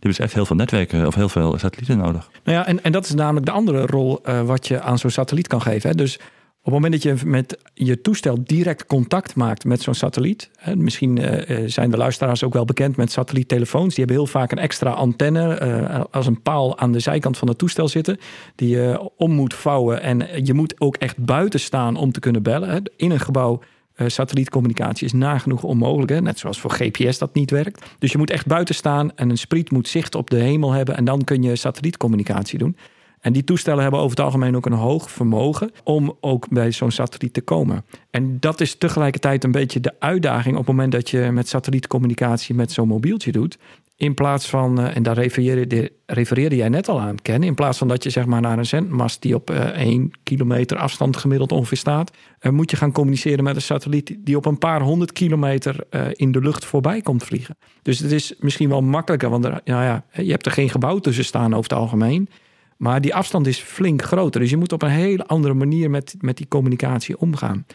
Hebben 0.00 0.18
dus 0.18 0.18
echt 0.18 0.34
heel 0.34 0.46
veel 0.46 0.56
netwerken 0.56 1.06
of 1.06 1.14
heel 1.14 1.28
veel 1.28 1.58
satellieten 1.58 1.98
nodig. 1.98 2.30
Nou 2.44 2.58
ja, 2.58 2.66
en, 2.66 2.82
en 2.82 2.92
dat 2.92 3.04
is 3.04 3.14
namelijk 3.14 3.46
de 3.46 3.52
andere 3.52 3.86
rol 3.86 4.20
uh, 4.24 4.42
wat 4.42 4.68
je 4.68 4.80
aan 4.80 4.98
zo'n 4.98 5.10
satelliet 5.10 5.46
kan 5.46 5.62
geven. 5.62 5.90
Hè. 5.90 5.96
Dus 5.96 6.14
op 6.58 6.64
het 6.64 6.74
moment 6.74 6.92
dat 6.92 7.02
je 7.02 7.26
met 7.26 7.58
je 7.74 8.00
toestel 8.00 8.38
direct 8.44 8.86
contact 8.86 9.34
maakt 9.34 9.64
met 9.64 9.82
zo'n 9.82 9.94
satelliet. 9.94 10.50
Hè, 10.56 10.76
misschien 10.76 11.16
uh, 11.16 11.68
zijn 11.68 11.90
de 11.90 11.96
luisteraars 11.96 12.44
ook 12.44 12.52
wel 12.52 12.64
bekend 12.64 12.96
met 12.96 13.12
satelliettelefoons. 13.12 13.94
Die 13.94 14.04
hebben 14.04 14.16
heel 14.16 14.32
vaak 14.32 14.52
een 14.52 14.58
extra 14.58 14.90
antenne 14.90 16.08
als 16.10 16.26
een 16.26 16.42
paal 16.42 16.78
aan 16.78 16.92
de 16.92 17.00
zijkant 17.00 17.38
van 17.38 17.48
het 17.48 17.58
toestel 17.58 17.88
zitten. 17.88 18.18
Die 18.54 18.68
je 18.68 19.10
om 19.16 19.32
moet 19.32 19.54
vouwen. 19.54 20.02
En 20.02 20.44
je 20.44 20.54
moet 20.54 20.74
ook 20.80 20.96
echt 20.96 21.24
buiten 21.24 21.60
staan 21.60 21.96
om 21.96 22.12
te 22.12 22.20
kunnen 22.20 22.42
bellen. 22.42 22.68
Hè. 22.68 22.78
In 22.96 23.10
een 23.10 23.20
gebouw 23.20 23.60
satellietcommunicatie 24.06 25.06
is 25.06 25.12
nagenoeg 25.12 25.62
onmogelijk. 25.62 26.20
Net 26.20 26.38
zoals 26.38 26.60
voor 26.60 26.70
GPS 26.70 27.18
dat 27.18 27.34
niet 27.34 27.50
werkt. 27.50 27.84
Dus 27.98 28.12
je 28.12 28.18
moet 28.18 28.30
echt 28.30 28.46
buiten 28.46 28.74
staan 28.74 29.16
en 29.16 29.30
een 29.30 29.38
spriet 29.38 29.70
moet 29.70 29.88
zicht 29.88 30.14
op 30.14 30.30
de 30.30 30.38
hemel 30.38 30.72
hebben. 30.72 30.96
En 30.96 31.04
dan 31.04 31.24
kun 31.24 31.42
je 31.42 31.56
satellietcommunicatie 31.56 32.58
doen. 32.58 32.76
En 33.20 33.32
die 33.32 33.44
toestellen 33.44 33.82
hebben 33.82 34.00
over 34.00 34.16
het 34.16 34.24
algemeen 34.24 34.56
ook 34.56 34.66
een 34.66 34.72
hoog 34.72 35.10
vermogen 35.10 35.70
om 35.84 36.16
ook 36.20 36.48
bij 36.48 36.72
zo'n 36.72 36.90
satelliet 36.90 37.32
te 37.32 37.40
komen. 37.40 37.84
En 38.10 38.40
dat 38.40 38.60
is 38.60 38.74
tegelijkertijd 38.74 39.44
een 39.44 39.52
beetje 39.52 39.80
de 39.80 39.94
uitdaging 39.98 40.56
op 40.56 40.66
het 40.66 40.74
moment 40.74 40.92
dat 40.92 41.10
je 41.10 41.30
met 41.32 41.48
satellietcommunicatie 41.48 42.54
met 42.54 42.72
zo'n 42.72 42.88
mobieltje 42.88 43.32
doet. 43.32 43.58
In 44.00 44.14
plaats 44.14 44.48
van, 44.48 44.80
en 44.80 45.02
daar 45.02 45.14
refereerde, 45.14 45.92
refereerde 46.06 46.56
jij 46.56 46.68
net 46.68 46.88
al 46.88 47.00
aan, 47.00 47.22
Ken. 47.22 47.42
In 47.42 47.54
plaats 47.54 47.78
van 47.78 47.88
dat 47.88 48.02
je 48.02 48.10
zeg 48.10 48.26
maar 48.26 48.40
naar 48.40 48.58
een 48.58 48.66
zendmast 48.66 49.22
die 49.22 49.34
op 49.34 49.50
uh, 49.50 49.56
1 49.58 50.10
kilometer 50.22 50.76
afstand 50.76 51.16
gemiddeld 51.16 51.52
ongeveer 51.52 51.76
staat, 51.76 52.16
uh, 52.40 52.52
moet 52.52 52.70
je 52.70 52.76
gaan 52.76 52.92
communiceren 52.92 53.44
met 53.44 53.56
een 53.56 53.62
satelliet 53.62 54.16
die 54.18 54.36
op 54.36 54.46
een 54.46 54.58
paar 54.58 54.80
honderd 54.80 55.12
kilometer 55.12 55.76
in 56.12 56.32
de 56.32 56.40
lucht 56.40 56.64
voorbij 56.64 57.00
komt 57.00 57.24
vliegen. 57.24 57.56
Dus 57.82 57.98
het 57.98 58.12
is 58.12 58.34
misschien 58.38 58.68
wel 58.68 58.82
makkelijker, 58.82 59.30
want 59.30 59.42
nou 59.42 59.60
ja, 59.64 60.04
je 60.12 60.30
hebt 60.30 60.46
er 60.46 60.52
geen 60.52 60.70
gebouw 60.70 60.98
tussen 60.98 61.24
staan 61.24 61.54
over 61.54 61.70
het 61.70 61.78
algemeen. 61.78 62.28
Maar 62.76 63.00
die 63.00 63.14
afstand 63.14 63.46
is 63.46 63.58
flink 63.58 64.02
groter. 64.02 64.40
Dus 64.40 64.50
je 64.50 64.56
moet 64.56 64.72
op 64.72 64.82
een 64.82 64.88
hele 64.88 65.26
andere 65.26 65.54
manier 65.54 65.90
met, 65.90 66.14
met 66.20 66.36
die 66.36 66.48
communicatie 66.48 67.18
omgaan. 67.18 67.66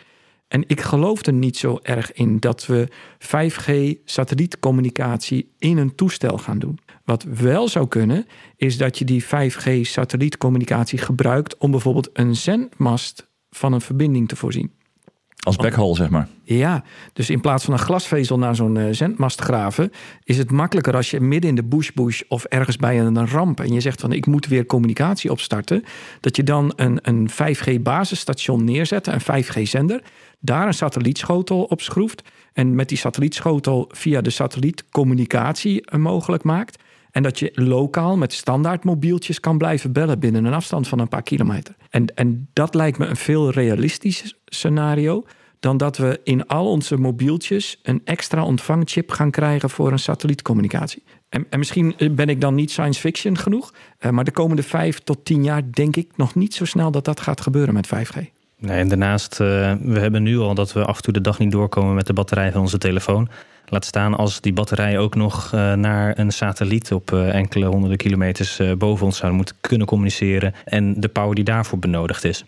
En 0.48 0.64
ik 0.68 0.82
geloof 0.82 1.26
er 1.26 1.34
niet 1.34 1.58
zo 1.58 1.80
erg 1.82 2.14
in 2.14 2.40
dat 2.40 2.66
we 2.66 2.88
5G 3.20 4.00
satellietcommunicatie 4.06 5.54
in 5.58 5.78
een 5.78 5.96
toestel 5.96 6.38
gaan 6.38 6.60
doen. 6.60 6.80
Wat 7.04 7.24
wel 7.24 7.68
zou 7.68 7.88
kunnen, 7.88 8.26
is 8.56 8.78
dat 8.78 8.98
je 8.98 9.06
die 9.06 9.24
5G 9.24 9.82
satellietcommunicatie 9.82 11.00
gebruikt 11.00 11.58
om 11.58 11.72
bijvoorbeeld 11.72 12.10
een 12.14 12.36
zendmast 12.36 13.28
van 13.50 13.74
een 13.74 13.82
verbinding 13.82 14.28
te 14.28 14.36
voorzien. 14.36 14.72
Als 15.46 15.56
backhaul, 15.56 15.96
zeg 15.96 16.10
maar. 16.10 16.28
Ja, 16.44 16.84
dus 17.14 17.30
in 17.30 17.42
plaats 17.42 17.66
van 17.66 17.74
een 17.74 17.80
glasvezel 17.80 18.38
naar 18.38 18.56
zo'n 18.56 18.76
uh, 18.76 18.88
zendmast 18.92 19.42
graven, 19.42 19.92
is 20.24 20.38
het 20.38 20.52
makkelijker 20.52 20.96
als 20.96 21.12
je 21.12 21.20
midden 21.20 21.50
in 21.50 21.56
de 21.56 21.64
bush 21.64 21.90
bush 21.90 22.22
of 22.28 22.44
ergens 22.44 22.78
bij 22.78 23.00
een, 23.00 23.28
ramp 23.28 23.60
en 23.60 23.74
je 23.74 23.80
zegt 23.80 24.02
van 24.02 24.12
ik 24.12 24.26
moet 24.26 24.48
weer 24.48 24.66
communicatie 24.66 25.32
opstarten, 25.32 25.84
dat 26.20 26.36
je 26.36 26.44
dan 26.44 26.74
een, 26.76 27.00
een 27.02 27.30
5G 27.30 27.82
basisstation 27.82 28.64
neerzet, 28.64 29.08
een 29.08 29.44
5G 29.44 29.62
zender, 29.62 30.02
daar 30.46 30.68
een 30.68 30.74
satellietschotel 30.74 31.64
op 31.64 31.82
schroeft 31.82 32.22
en 32.54 32.76
met 32.76 32.90
die 32.90 32.98
satellietschotel 32.98 33.90
via 33.92 34.22
de 34.22 34.30
satellietcommunicatie 34.30 35.98
mogelijk 35.98 36.44
maakt. 36.44 36.84
En 37.12 37.24
dat 37.24 37.40
je 37.40 37.52
lokaal 37.54 38.18
met 38.18 38.34
standaard 38.34 38.84
mobieltjes 38.84 39.40
kan 39.40 39.58
blijven 39.58 39.92
bellen 39.92 40.20
binnen 40.20 40.46
een 40.46 40.54
afstand 40.54 40.88
van 40.88 41.00
een 41.00 41.08
paar 41.08 41.24
kilometer. 41.24 41.76
En, 41.90 42.16
en 42.16 42.50
dat 42.54 42.74
lijkt 42.74 42.98
me 42.98 43.06
een 43.06 43.16
veel 43.16 43.50
realistischer 43.50 44.34
scenario 44.46 45.26
dan 45.60 45.78
dat 45.78 45.98
we 45.98 46.20
in 46.24 46.48
al 46.48 46.70
onze 46.70 46.98
mobieltjes 46.98 47.80
een 47.84 48.02
extra 48.04 48.44
ontvangchip 48.44 49.12
gaan 49.12 49.32
krijgen 49.32 49.70
voor 49.70 49.92
een 49.92 50.00
satellietcommunicatie. 50.00 51.04
En, 51.30 51.46
en 51.50 51.60
misschien 51.60 51.96
ben 52.12 52.30
ik 52.30 52.42
dan 52.42 52.56
niet 52.56 52.72
science 52.72 53.00
fiction 53.00 53.38
genoeg, 53.38 53.74
maar 54.12 54.24
de 54.24 54.32
komende 54.32 54.64
vijf 54.64 55.00
tot 55.00 55.26
tien 55.26 55.44
jaar 55.44 55.72
denk 55.72 55.96
ik 55.96 56.18
nog 56.18 56.36
niet 56.36 56.54
zo 56.54 56.66
snel 56.66 56.92
dat 56.92 57.06
dat 57.06 57.20
gaat 57.20 57.42
gebeuren 57.42 57.74
met 57.74 57.88
5G. 57.88 58.35
Nee, 58.58 58.80
en 58.80 58.88
daarnaast, 58.88 59.40
uh, 59.40 59.74
we 59.82 60.00
hebben 60.00 60.24
nu 60.24 60.38
al 60.38 60.56
dat 60.56 60.74
we 60.74 60.86
af 60.86 60.96
en 60.96 61.04
toe 61.04 61.14
de 61.14 61.22
dag 61.22 61.40
niet 61.40 61.52
doorkomen 61.52 61.96
met 61.96 62.08
de 62.08 62.14
batterij 62.14 62.52
van 62.52 62.62
onze 62.62 62.78
telefoon. 62.78 63.30
Laat 63.66 63.86
staan 63.86 64.16
als 64.16 64.42
die 64.42 64.54
batterij 64.54 64.98
ook 65.00 65.16
nog 65.16 65.52
uh, 65.54 65.74
naar 65.74 66.20
een 66.20 66.32
satelliet 66.32 66.92
op 66.92 67.12
uh, 67.12 67.34
enkele 67.34 67.66
honderden 67.66 67.98
kilometers 67.98 68.62
boven 68.78 69.06
ons 69.06 69.18
zou 69.18 69.34
moeten 69.34 69.56
kunnen 69.62 69.88
communiceren. 69.88 70.54
En 70.64 71.00
de 71.00 71.08
power 71.08 71.36
die 71.36 71.44
daarvoor 71.44 71.80
benodigd 71.80 72.24
is. 72.24 72.46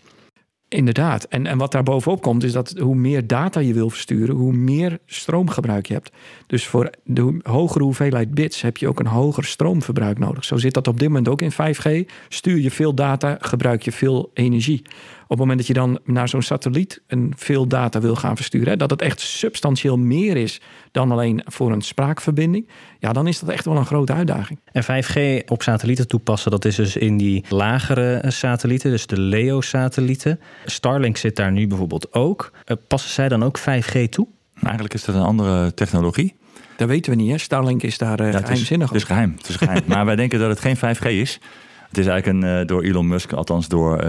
Inderdaad. 0.68 1.24
En, 1.24 1.46
en 1.46 1.58
wat 1.58 1.72
daar 1.72 1.82
bovenop 1.82 2.22
komt, 2.22 2.44
is 2.44 2.52
dat 2.52 2.74
hoe 2.78 2.94
meer 2.94 3.26
data 3.26 3.60
je 3.60 3.72
wil 3.72 3.90
versturen, 3.90 4.34
hoe 4.34 4.52
meer 4.52 4.98
stroomgebruik 5.06 5.86
je 5.86 5.94
hebt. 5.94 6.10
Dus 6.46 6.66
voor 6.66 6.90
de 7.04 7.40
hogere 7.42 7.84
hoeveelheid 7.84 8.34
bits 8.34 8.60
heb 8.60 8.76
je 8.76 8.88
ook 8.88 9.00
een 9.00 9.06
hoger 9.06 9.44
stroomverbruik 9.44 10.18
nodig. 10.18 10.44
Zo 10.44 10.56
zit 10.56 10.74
dat 10.74 10.88
op 10.88 10.98
dit 10.98 11.08
moment 11.08 11.28
ook 11.28 11.42
in 11.42 11.52
5G. 11.52 12.12
Stuur 12.28 12.58
je 12.58 12.70
veel 12.70 12.94
data, 12.94 13.36
gebruik 13.40 13.82
je 13.82 13.92
veel 13.92 14.30
energie. 14.34 14.82
Op 15.28 15.38
het 15.38 15.46
moment 15.46 15.58
dat 15.58 15.66
je 15.66 15.82
dan 15.82 15.98
naar 16.04 16.28
zo'n 16.28 16.42
satelliet 16.42 17.02
een 17.06 17.32
veel 17.36 17.66
data 17.66 18.00
wil 18.00 18.16
gaan 18.16 18.36
versturen, 18.36 18.78
dat 18.78 18.90
het 18.90 19.02
echt 19.02 19.20
substantieel 19.20 19.96
meer 19.96 20.36
is 20.36 20.60
dan 20.90 21.12
alleen 21.12 21.42
voor 21.44 21.72
een 21.72 21.82
spraakverbinding, 21.82 22.68
ja, 22.98 23.12
dan 23.12 23.26
is 23.26 23.38
dat 23.38 23.48
echt 23.48 23.64
wel 23.64 23.76
een 23.76 23.86
grote 23.86 24.12
uitdaging. 24.12 24.58
En 24.72 24.84
5G 24.84 25.44
op 25.48 25.62
satellieten 25.62 26.08
toepassen, 26.08 26.50
dat 26.50 26.64
is 26.64 26.76
dus 26.76 26.96
in 26.96 27.16
die 27.16 27.44
lagere 27.48 28.22
satellieten, 28.26 28.90
dus 28.90 29.06
de 29.06 29.20
LEO-satellieten. 29.20 30.40
Starlink 30.64 31.16
zit 31.16 31.36
daar 31.36 31.52
nu 31.52 31.66
bijvoorbeeld 31.66 32.12
ook. 32.12 32.52
Passen 32.86 33.10
zij 33.10 33.28
dan 33.28 33.42
ook 33.42 33.58
5G 33.58 34.08
toe? 34.10 34.26
Eigenlijk 34.62 34.94
is 34.94 35.04
dat 35.04 35.14
een 35.14 35.22
andere 35.22 35.74
technologie. 35.74 36.36
Dat 36.76 36.88
weten 36.88 37.10
we 37.10 37.16
niet, 37.16 37.30
hè? 37.30 37.38
Starlink 37.38 37.82
is 37.82 37.98
daar 37.98 38.20
uh, 38.20 38.26
ja, 38.26 38.32
het 38.32 38.44
geheimzinnig 38.44 38.92
is, 38.92 38.92
het 38.92 39.02
is 39.02 39.08
geheim, 39.08 39.34
het 39.36 39.48
is 39.48 39.56
geheim. 39.56 39.82
maar 39.92 40.06
wij 40.06 40.16
denken 40.16 40.38
dat 40.38 40.48
het 40.48 40.60
geen 40.60 40.76
5G 40.76 41.06
is. 41.06 41.40
Het 41.88 41.98
is 41.98 42.06
eigenlijk 42.06 42.44
een 42.44 42.66
door 42.66 42.82
Elon 42.82 43.08
Musk, 43.08 43.32
althans 43.32 43.68
door 43.68 44.04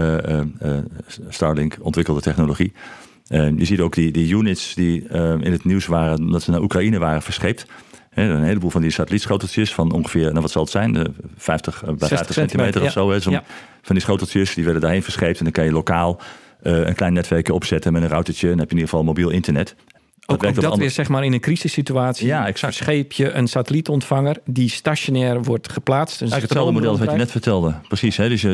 Starlink, 1.28 1.76
ontwikkelde 1.80 2.20
technologie. 2.20 2.72
je 3.28 3.64
ziet 3.64 3.80
ook 3.80 3.94
die, 3.94 4.10
die 4.10 4.34
units 4.34 4.74
die 4.74 5.08
in 5.40 5.52
het 5.52 5.64
nieuws 5.64 5.86
waren, 5.86 6.30
dat 6.30 6.42
ze 6.42 6.50
naar 6.50 6.62
Oekraïne 6.62 6.98
waren 6.98 7.22
verscheept. 7.22 7.66
een 8.14 8.42
heleboel 8.42 8.70
van 8.70 8.80
die 8.80 8.90
satellietschoteltjes 8.90 9.74
van 9.74 9.92
ongeveer, 9.92 10.28
nou 10.28 10.40
wat 10.40 10.50
zal 10.50 10.62
het 10.62 10.70
zijn, 10.70 11.14
50 11.36 11.82
bij 11.84 12.08
50 12.08 12.34
centimeter, 12.34 12.82
of 12.82 12.92
zo. 12.92 13.30
Ja. 13.30 13.44
Van 13.82 13.94
die 13.94 14.04
schoteltjes, 14.04 14.54
die 14.54 14.64
werden 14.64 14.82
daarheen 14.82 15.02
verscheept 15.02 15.38
en 15.38 15.44
dan 15.44 15.52
kan 15.52 15.64
je 15.64 15.72
lokaal 15.72 16.20
een 16.62 16.94
klein 16.94 17.12
netwerkje 17.12 17.54
opzetten 17.54 17.92
met 17.92 18.02
een 18.02 18.08
routertje. 18.08 18.46
En 18.46 18.50
dan 18.52 18.60
heb 18.60 18.70
je 18.70 18.76
in 18.76 18.80
ieder 18.82 18.96
geval 18.98 19.14
mobiel 19.14 19.30
internet. 19.30 19.76
Ook, 20.30 20.44
ook 20.44 20.60
dat 20.60 20.76
weer 20.76 20.90
zeg 20.90 21.08
maar 21.08 21.24
in 21.24 21.32
een 21.32 21.40
crisissituatie. 21.40 22.26
Ja, 22.26 22.46
exact. 22.46 22.74
Scheep 22.74 23.12
je 23.12 23.30
een 23.30 23.46
satellietontvanger 23.46 24.36
die 24.44 24.70
stationair 24.70 25.42
wordt 25.42 25.72
geplaatst. 25.72 26.18
Dus 26.18 26.30
Eigenlijk 26.30 26.52
hetzelfde 26.52 26.72
model 26.72 26.98
wat 27.04 27.10
je 27.10 27.16
net 27.16 27.30
vertelde. 27.30 27.74
Precies. 27.88 28.16
Hè? 28.16 28.28
Dus 28.28 28.40
je, 28.40 28.50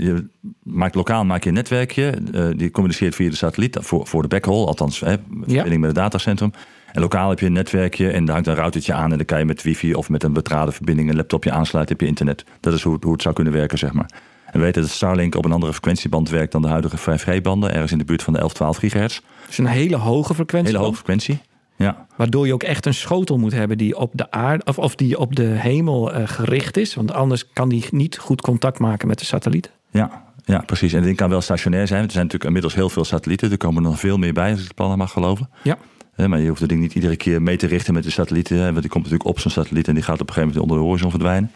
je, 0.00 0.26
maakt 0.62 0.94
lokaal 0.94 1.24
maak 1.24 1.42
je 1.42 1.48
een 1.48 1.54
netwerkje. 1.54 2.14
Uh, 2.34 2.48
die 2.56 2.70
communiceert 2.70 3.14
via 3.14 3.30
de 3.30 3.36
satelliet 3.36 3.76
voor, 3.80 4.06
voor 4.06 4.22
de 4.22 4.28
backhaul. 4.28 4.66
Althans, 4.66 5.00
hè, 5.00 5.16
verbinding 5.28 5.70
ja. 5.70 5.78
met 5.78 5.88
het 5.88 5.94
datacentrum. 5.94 6.52
En 6.92 7.00
lokaal 7.00 7.28
heb 7.28 7.40
je 7.40 7.46
een 7.46 7.52
netwerkje 7.52 8.10
en 8.10 8.24
daar 8.24 8.34
hangt 8.34 8.48
een 8.48 8.54
routertje 8.54 8.92
aan. 8.92 9.10
En 9.10 9.16
dan 9.16 9.26
kan 9.26 9.38
je 9.38 9.44
met 9.44 9.62
wifi 9.62 9.94
of 9.94 10.08
met 10.08 10.22
een 10.22 10.32
betraden 10.32 10.74
verbinding 10.74 11.10
een 11.10 11.16
laptopje 11.16 11.50
aansluiten. 11.50 11.94
Heb 11.94 12.04
je 12.04 12.10
internet. 12.10 12.44
Dat 12.60 12.72
is 12.72 12.82
hoe, 12.82 12.96
hoe 13.00 13.12
het 13.12 13.22
zou 13.22 13.34
kunnen 13.34 13.52
werken, 13.52 13.78
zeg 13.78 13.92
maar. 13.92 14.10
En 14.50 14.58
we 14.58 14.64
weten 14.64 14.82
dat 14.82 14.90
Starlink 14.90 15.34
op 15.34 15.44
een 15.44 15.52
andere 15.52 15.72
frequentieband 15.72 16.28
werkt 16.28 16.52
dan 16.52 16.62
de 16.62 16.68
huidige 16.68 16.96
5G-banden. 16.98 17.72
Ergens 17.72 17.92
in 17.92 17.98
de 17.98 18.04
buurt 18.04 18.22
van 18.22 18.32
de 18.32 18.38
11, 18.38 18.52
12 18.52 18.76
gigahertz. 18.76 19.20
Dus 19.46 19.58
een 19.58 19.66
hele 19.66 19.96
hoge 19.96 20.34
frequentie. 20.34 20.72
Hele 20.72 20.84
hoge 20.84 20.96
frequentie. 20.96 21.40
Ja. 21.76 22.06
Waardoor 22.16 22.46
je 22.46 22.52
ook 22.52 22.62
echt 22.62 22.86
een 22.86 22.94
schotel 22.94 23.38
moet 23.38 23.52
hebben 23.52 23.78
die 23.78 23.96
op 23.96 24.10
de 24.14 24.30
aarde 24.30 24.64
of, 24.64 24.78
of 24.78 24.94
die 24.94 25.18
op 25.18 25.36
de 25.36 25.42
hemel 25.42 26.14
uh, 26.14 26.28
gericht 26.28 26.76
is. 26.76 26.94
Want 26.94 27.12
anders 27.12 27.52
kan 27.52 27.68
die 27.68 27.84
niet 27.90 28.18
goed 28.18 28.40
contact 28.40 28.78
maken 28.78 29.08
met 29.08 29.18
de 29.18 29.24
satellieten. 29.24 29.72
Ja, 29.90 30.24
ja, 30.44 30.58
precies. 30.58 30.92
En 30.92 31.02
ding 31.02 31.16
kan 31.16 31.30
wel 31.30 31.40
stationair 31.40 31.86
zijn. 31.86 32.04
Er 32.04 32.10
zijn 32.10 32.24
natuurlijk 32.24 32.44
inmiddels 32.44 32.74
heel 32.74 32.88
veel 32.88 33.04
satellieten. 33.04 33.50
Er 33.50 33.56
komen 33.56 33.82
nog 33.82 33.98
veel 33.98 34.16
meer 34.16 34.32
bij, 34.32 34.50
als 34.50 34.58
ik 34.60 34.64
het 34.66 34.74
plannen 34.74 34.98
mag 34.98 35.12
geloven. 35.12 35.50
Ja. 35.62 35.78
Maar 36.16 36.40
je 36.40 36.48
hoeft 36.48 36.60
het 36.60 36.68
ding 36.68 36.80
niet 36.80 36.94
iedere 36.94 37.16
keer 37.16 37.42
mee 37.42 37.56
te 37.56 37.66
richten 37.66 37.94
met 37.94 38.02
de 38.02 38.10
satellieten. 38.10 38.58
Want 38.58 38.80
die 38.80 38.90
komt 38.90 39.04
natuurlijk 39.04 39.30
op 39.30 39.38
zo'n 39.40 39.50
satelliet 39.50 39.88
en 39.88 39.94
die 39.94 40.02
gaat 40.02 40.20
op 40.20 40.28
een 40.28 40.34
gegeven 40.34 40.48
moment 40.48 40.62
onder 40.62 40.78
de 40.78 40.84
horizon 40.84 41.10
verdwijnen. 41.10 41.50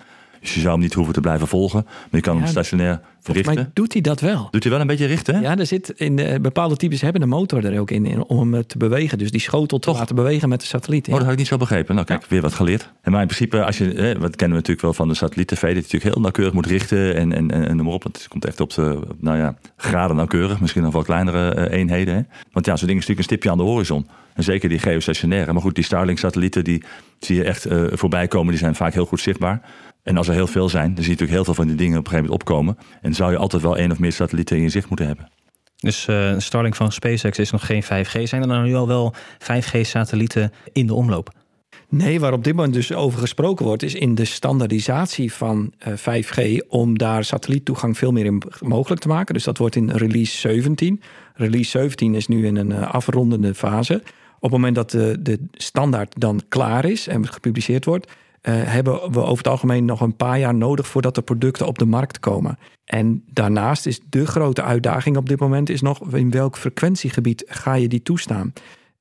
Dus 0.44 0.54
je 0.54 0.60
zou 0.60 0.72
hem 0.72 0.82
niet 0.82 0.94
hoeven 0.94 1.14
te 1.14 1.20
blijven 1.20 1.48
volgen. 1.48 1.82
Maar 1.84 2.08
je 2.10 2.20
kan 2.20 2.36
hem 2.36 2.46
stationair 2.46 3.00
richten. 3.22 3.54
Maar 3.54 3.70
doet 3.72 3.92
hij 3.92 4.02
dat 4.02 4.20
wel? 4.20 4.48
Doet 4.50 4.62
hij 4.62 4.72
wel 4.72 4.80
een 4.80 4.86
beetje 4.86 5.06
richten? 5.06 5.34
Hè? 5.34 5.40
Ja, 5.40 5.58
er 5.58 5.66
zit 5.66 5.90
in 5.96 6.16
de, 6.16 6.38
bepaalde 6.42 6.76
types 6.76 7.00
hebben 7.00 7.22
een 7.22 7.28
motor 7.28 7.64
er 7.64 7.80
ook 7.80 7.90
in, 7.90 8.24
om 8.24 8.38
hem 8.38 8.54
eh, 8.54 8.60
te 8.60 8.78
bewegen. 8.78 9.18
Dus 9.18 9.30
die 9.30 9.40
schotel 9.40 9.78
te 9.78 9.90
laten 9.90 10.14
bewegen 10.14 10.48
met 10.48 10.60
de 10.60 10.66
satelliet. 10.66 11.06
Ja. 11.06 11.12
Oh, 11.12 11.18
dat 11.18 11.24
had 11.24 11.32
ik 11.32 11.40
niet 11.40 11.48
zo 11.48 11.56
begrepen. 11.56 11.94
Nou, 11.94 12.06
kijk, 12.06 12.26
weer 12.26 12.40
wat 12.40 12.54
geleerd. 12.54 12.90
En 13.02 13.12
maar 13.12 13.20
in 13.20 13.26
principe, 13.26 13.64
als 13.64 13.78
je, 13.78 13.84
hè, 13.84 14.18
wat 14.18 14.36
kennen 14.36 14.48
we 14.48 14.54
natuurlijk 14.54 14.80
wel 14.80 14.92
van 14.92 15.08
de 15.08 15.14
satelliet-TV, 15.14 15.60
dat 15.60 15.70
je 15.70 15.74
natuurlijk 15.74 16.14
heel 16.14 16.20
nauwkeurig 16.20 16.54
moet 16.54 16.66
richten 16.66 17.14
en, 17.14 17.32
en, 17.32 17.50
en, 17.50 17.68
en 17.68 17.76
noem 17.76 17.88
op. 17.88 18.02
Het 18.02 18.26
komt 18.28 18.44
echt 18.44 18.60
op 18.60 18.74
de, 18.74 19.00
nou 19.20 19.38
ja, 19.38 19.56
graden 19.76 20.16
nauwkeurig. 20.16 20.60
Misschien 20.60 20.82
nog 20.82 20.92
wel 20.92 21.02
kleinere 21.02 21.56
uh, 21.56 21.78
eenheden. 21.78 22.14
Hè? 22.14 22.20
Want 22.52 22.66
ja, 22.66 22.76
zo'n 22.76 22.86
ding 22.88 23.00
is 23.00 23.06
natuurlijk 23.06 23.18
een 23.18 23.24
stipje 23.24 23.50
aan 23.50 23.58
de 23.58 23.64
horizon. 23.64 24.06
En 24.34 24.42
zeker 24.42 24.68
die 24.68 24.78
geostationaire. 24.78 25.52
Maar 25.52 25.62
goed, 25.62 25.74
die 25.74 25.84
Starlink-satellieten, 25.84 26.64
die 26.64 26.82
zie 27.18 27.36
je 27.36 27.44
echt 27.44 27.66
uh, 27.66 27.84
voorbij 27.92 28.28
komen. 28.28 28.50
Die 28.50 28.58
zijn 28.58 28.74
vaak 28.74 28.92
heel 28.92 29.06
goed 29.06 29.20
zichtbaar. 29.20 29.60
En 30.04 30.16
als 30.16 30.28
er 30.28 30.34
heel 30.34 30.46
veel 30.46 30.68
zijn, 30.68 30.94
dan 30.94 31.04
zie 31.04 31.04
je 31.04 31.10
natuurlijk 31.10 31.36
heel 31.36 31.44
veel 31.44 31.54
van 31.54 31.66
die 31.66 31.76
dingen 31.76 31.98
op 31.98 32.04
een 32.04 32.10
gegeven 32.10 32.30
moment 32.30 32.48
opkomen. 32.48 32.78
En 33.00 33.14
zou 33.14 33.30
je 33.30 33.36
altijd 33.36 33.62
wel 33.62 33.76
één 33.76 33.90
of 33.90 33.98
meer 33.98 34.12
satellieten 34.12 34.56
in 34.56 34.62
je 34.62 34.68
zicht 34.68 34.88
moeten 34.88 35.06
hebben. 35.06 35.28
Dus 35.76 36.06
uh, 36.06 36.34
Starlink 36.38 36.74
van 36.74 36.92
SpaceX 36.92 37.38
is 37.38 37.50
nog 37.50 37.66
geen 37.66 37.84
5G. 37.84 38.22
Zijn 38.22 38.42
er 38.42 38.48
dan 38.48 38.62
nu 38.62 38.74
al 38.74 38.86
wel 38.86 39.14
5G-satellieten 39.38 40.52
in 40.72 40.86
de 40.86 40.94
omloop? 40.94 41.32
Nee, 41.88 42.20
waar 42.20 42.32
op 42.32 42.44
dit 42.44 42.54
moment 42.54 42.74
dus 42.74 42.92
over 42.92 43.18
gesproken 43.18 43.66
wordt, 43.66 43.82
is 43.82 43.94
in 43.94 44.14
de 44.14 44.24
standaardisatie 44.24 45.32
van 45.32 45.72
uh, 45.88 46.22
5G 46.22 46.66
om 46.68 46.98
daar 46.98 47.24
satelliettoegang 47.24 47.98
veel 47.98 48.12
meer 48.12 48.24
in 48.24 48.42
mogelijk 48.60 49.00
te 49.00 49.08
maken. 49.08 49.34
Dus 49.34 49.44
dat 49.44 49.58
wordt 49.58 49.76
in 49.76 49.90
release 49.90 50.36
17. 50.36 51.02
Release 51.34 51.70
17 51.70 52.14
is 52.14 52.26
nu 52.26 52.46
in 52.46 52.56
een 52.56 52.70
uh, 52.70 52.94
afrondende 52.94 53.54
fase. 53.54 53.94
Op 54.36 54.50
het 54.50 54.50
moment 54.50 54.74
dat 54.74 54.90
de, 54.90 55.16
de 55.20 55.38
standaard 55.52 56.20
dan 56.20 56.40
klaar 56.48 56.84
is 56.84 57.06
en 57.06 57.28
gepubliceerd 57.28 57.84
wordt, 57.84 58.12
hebben 58.52 59.12
we 59.12 59.20
over 59.20 59.36
het 59.36 59.48
algemeen 59.48 59.84
nog 59.84 60.00
een 60.00 60.16
paar 60.16 60.38
jaar 60.38 60.54
nodig 60.54 60.86
voordat 60.86 61.14
de 61.14 61.22
producten 61.22 61.66
op 61.66 61.78
de 61.78 61.84
markt 61.84 62.20
komen. 62.20 62.58
En 62.84 63.24
daarnaast 63.32 63.86
is 63.86 64.00
de 64.08 64.26
grote 64.26 64.62
uitdaging 64.62 65.16
op 65.16 65.28
dit 65.28 65.40
moment 65.40 65.68
is 65.68 65.80
nog 65.80 66.14
in 66.14 66.30
welk 66.30 66.56
frequentiegebied 66.56 67.44
ga 67.46 67.74
je 67.74 67.88
die 67.88 68.02
toestaan. 68.02 68.52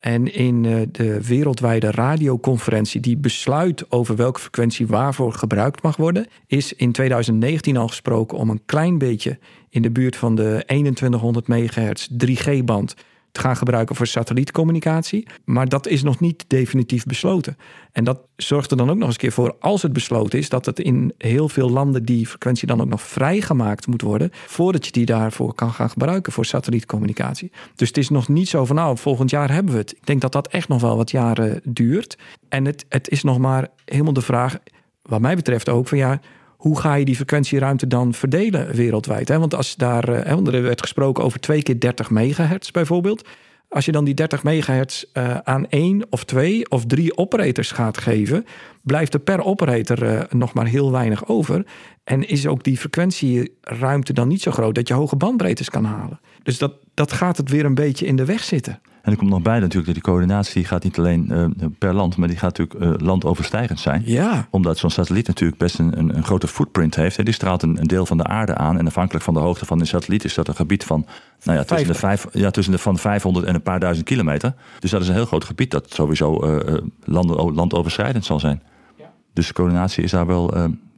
En 0.03 0.33
in 0.33 0.63
uh, 0.63 0.81
de 0.91 1.21
wereldwijde 1.21 1.91
radioconferentie 1.91 3.01
die 3.01 3.17
besluit 3.17 3.91
over 3.91 4.15
welke 4.15 4.39
frequentie 4.39 4.87
waarvoor 4.87 5.33
gebruikt 5.33 5.81
mag 5.81 5.95
worden, 5.95 6.27
is 6.47 6.73
in 6.73 6.91
2019 6.91 7.77
al 7.77 7.87
gesproken 7.87 8.37
om 8.37 8.49
een 8.49 8.65
klein 8.65 8.97
beetje 8.97 9.39
in 9.69 9.81
de 9.81 9.91
buurt 9.91 10.15
van 10.15 10.35
de 10.35 10.63
2100 10.65 11.47
megahertz 11.47 12.07
3G-band 12.25 12.95
gaan 13.39 13.55
gebruiken 13.57 13.95
voor 13.95 14.07
satellietcommunicatie. 14.07 15.27
Maar 15.45 15.69
dat 15.69 15.87
is 15.87 16.03
nog 16.03 16.19
niet 16.19 16.45
definitief 16.47 17.05
besloten. 17.05 17.57
En 17.91 18.03
dat 18.03 18.19
zorgt 18.35 18.71
er 18.71 18.77
dan 18.77 18.89
ook 18.89 18.97
nog 18.97 19.07
eens 19.07 19.17
keer 19.17 19.31
voor, 19.31 19.55
als 19.59 19.81
het 19.81 19.93
besloten 19.93 20.39
is, 20.39 20.49
dat 20.49 20.65
het 20.65 20.79
in 20.79 21.13
heel 21.17 21.49
veel 21.49 21.69
landen 21.69 22.03
die 22.03 22.27
frequentie 22.27 22.67
dan 22.67 22.81
ook 22.81 22.89
nog 22.89 23.01
vrijgemaakt 23.01 23.87
moet 23.87 24.01
worden, 24.01 24.29
voordat 24.31 24.85
je 24.85 24.91
die 24.91 25.05
daarvoor 25.05 25.53
kan 25.53 25.71
gaan 25.71 25.89
gebruiken 25.89 26.33
voor 26.33 26.45
satellietcommunicatie. 26.45 27.51
Dus 27.75 27.87
het 27.87 27.97
is 27.97 28.09
nog 28.09 28.27
niet 28.27 28.49
zo 28.49 28.65
van, 28.65 28.75
nou, 28.75 28.97
volgend 28.97 29.29
jaar 29.29 29.51
hebben 29.51 29.73
we 29.73 29.79
het. 29.79 29.91
Ik 29.91 30.05
denk 30.05 30.21
dat 30.21 30.31
dat 30.31 30.47
echt 30.47 30.67
nog 30.67 30.81
wel 30.81 30.97
wat 30.97 31.11
jaren 31.11 31.61
duurt. 31.63 32.17
En 32.49 32.65
het, 32.65 32.85
het 32.89 33.09
is 33.09 33.23
nog 33.23 33.37
maar 33.37 33.67
helemaal 33.85 34.13
de 34.13 34.21
vraag, 34.21 34.57
wat 35.01 35.21
mij 35.21 35.35
betreft 35.35 35.69
ook, 35.69 35.87
van 35.87 35.97
ja, 35.97 36.19
hoe 36.63 36.79
ga 36.79 36.93
je 36.93 37.05
die 37.05 37.15
frequentieruimte 37.15 37.87
dan 37.87 38.13
verdelen 38.13 38.75
wereldwijd? 38.75 39.27
Hè? 39.27 39.39
Want 39.39 39.55
als 39.55 39.75
daar, 39.75 40.07
hè, 40.07 40.51
er 40.51 40.61
werd 40.61 40.81
gesproken 40.81 41.23
over 41.23 41.39
twee 41.39 41.63
keer 41.63 41.79
30 41.79 42.09
megahertz 42.09 42.71
bijvoorbeeld. 42.71 43.27
Als 43.69 43.85
je 43.85 43.91
dan 43.91 44.03
die 44.03 44.13
30 44.13 44.43
megahertz 44.43 45.03
uh, 45.13 45.37
aan 45.37 45.69
één 45.69 46.05
of 46.09 46.23
twee 46.23 46.69
of 46.69 46.85
drie 46.85 47.17
operators 47.17 47.71
gaat 47.71 47.97
geven, 47.97 48.45
blijft 48.81 49.13
er 49.13 49.19
per 49.19 49.43
operator 49.43 50.03
uh, 50.03 50.21
nog 50.29 50.53
maar 50.53 50.67
heel 50.67 50.91
weinig 50.91 51.27
over. 51.27 51.65
En 52.03 52.27
is 52.27 52.47
ook 52.47 52.63
die 52.63 52.77
frequentieruimte 52.77 54.13
dan 54.13 54.27
niet 54.27 54.41
zo 54.41 54.51
groot 54.51 54.75
dat 54.75 54.87
je 54.87 54.93
hoge 54.93 55.15
bandbreedtes 55.15 55.69
kan 55.69 55.85
halen. 55.85 56.19
Dus 56.43 56.57
dat, 56.57 56.73
dat 56.93 57.11
gaat 57.11 57.37
het 57.37 57.49
weer 57.49 57.65
een 57.65 57.75
beetje 57.75 58.05
in 58.05 58.15
de 58.15 58.25
weg 58.25 58.43
zitten. 58.43 58.81
En 59.03 59.11
er 59.11 59.17
komt 59.17 59.29
nog 59.29 59.41
bij 59.41 59.59
natuurlijk 59.59 59.85
dat 59.85 59.93
die 59.93 60.03
coördinatie 60.03 60.65
gaat 60.65 60.83
niet 60.83 60.97
alleen 60.97 61.27
uh, 61.31 61.45
per 61.77 61.93
land, 61.93 62.17
maar 62.17 62.27
die 62.27 62.37
gaat 62.37 62.57
natuurlijk 62.57 63.01
uh, 63.01 63.07
landoverstijgend 63.07 63.79
zijn. 63.79 64.01
Ja. 64.05 64.47
Omdat 64.49 64.77
zo'n 64.77 64.89
satelliet 64.89 65.27
natuurlijk 65.27 65.59
best 65.59 65.79
een, 65.79 65.97
een, 65.97 66.15
een 66.15 66.23
grote 66.23 66.47
footprint 66.47 66.95
heeft. 66.95 67.17
Hè. 67.17 67.23
Die 67.23 67.33
straalt 67.33 67.63
een, 67.63 67.77
een, 67.79 67.87
deel 67.87 68.05
van 68.05 68.17
de 68.17 68.23
aarde 68.23 68.55
aan. 68.55 68.77
En 68.77 68.87
afhankelijk 68.87 69.25
van 69.25 69.33
de 69.33 69.39
hoogte 69.39 69.65
van 69.65 69.77
de 69.77 69.85
satelliet 69.85 70.23
is 70.23 70.33
dat 70.33 70.47
een 70.47 70.55
gebied 70.55 70.83
van, 70.83 71.05
nou 71.43 71.57
ja, 71.57 71.63
tussen, 71.63 71.87
de, 71.87 71.93
vijf, 71.93 72.27
ja, 72.31 72.51
tussen 72.51 72.73
de 72.73 72.79
van 72.79 72.97
500 72.97 73.45
en 73.45 73.55
een 73.55 73.61
paar 73.61 73.79
duizend 73.79 74.05
kilometer. 74.05 74.53
Dus 74.79 74.91
dat 74.91 75.01
is 75.01 75.07
een 75.07 75.13
heel 75.13 75.25
groot 75.25 75.43
gebied 75.43 75.71
dat 75.71 75.93
sowieso 75.93 76.47
uh, 76.47 76.77
land, 77.03 77.29
landoverschrijdend 77.55 78.25
zal 78.25 78.39
zijn. 78.39 78.61
Ja. 78.97 79.11
Dus 79.33 79.47
de 79.47 79.53
coördinatie 79.53 80.03
is 80.03 80.11
daar 80.11 80.27
wel 80.27 80.53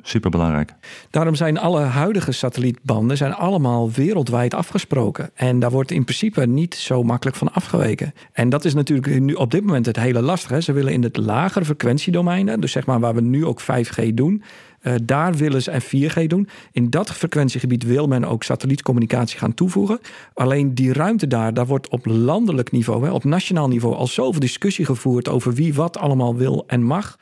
superbelangrijk. 0.08 0.74
Daarom 1.10 1.36
zijn 1.36 1.58
alle 1.58 1.82
huidige 1.82 2.32
satellietbanden 2.32 3.18
zijn 3.18 3.34
allemaal 3.34 3.92
wereldwijd 3.92 4.54
afgesproken. 4.54 5.30
En 5.34 5.60
daar 5.60 5.72
wordt 5.72 5.92
in 5.92 6.04
principe 6.04 6.46
niet 6.46 6.76
zo 6.76 7.04
makkelijk 7.04 7.38
van 7.38 7.54
afgeweken. 7.54 8.14
En 8.32 8.50
dat 8.50 8.66
is 8.66 8.74
natuurlijk 8.74 9.20
nu 9.20 9.34
op 9.34 9.52
dit 9.52 9.64
moment 9.64 9.86
het 9.86 9.96
hele 9.96 10.22
lastige. 10.22 10.62
Ze 10.62 10.72
willen 10.72 10.94
in 10.94 11.04
het 11.04 11.18
lagere 11.18 11.66
frequentiedomein, 11.66 12.60
dus 12.60 12.72
zeg 12.72 12.86
maar 12.86 13.00
waar 13.00 13.16
we 13.16 13.22
nu 13.22 13.46
ook 13.46 13.62
5G 13.62 14.14
doen, 14.14 14.44
uh, 14.82 14.94
daar 15.04 15.34
willen 15.34 15.62
ze 15.62 15.72
en 15.72 15.82
4G 15.82 16.28
doen. 16.28 16.48
In 16.72 16.90
dat 16.90 17.12
frequentiegebied 17.12 17.84
wil 17.84 18.08
men 18.08 18.26
ook 18.26 18.44
satellietcommunicatie 18.44 19.40
gaan 19.40 19.54
toevoegen. 19.54 20.00
Alleen 20.34 20.76
die 20.76 20.94
ruimte 20.94 21.28
daar, 21.28 21.54
daar 21.54 21.66
wordt 21.66 21.90
op 21.90 22.06
landelijk 22.06 22.72
niveau, 22.72 23.06
hè, 23.06 23.12
op 23.12 23.24
nationaal 23.24 23.68
niveau, 23.68 23.96
al 23.96 24.08
zoveel 24.08 24.40
discussie 24.40 24.86
gevoerd 24.86 25.30
over 25.30 25.54
wie 25.54 25.74
wat 25.74 25.98
allemaal 25.98 26.36
wil 26.36 26.64
en 26.68 26.84
mag. 26.84 27.18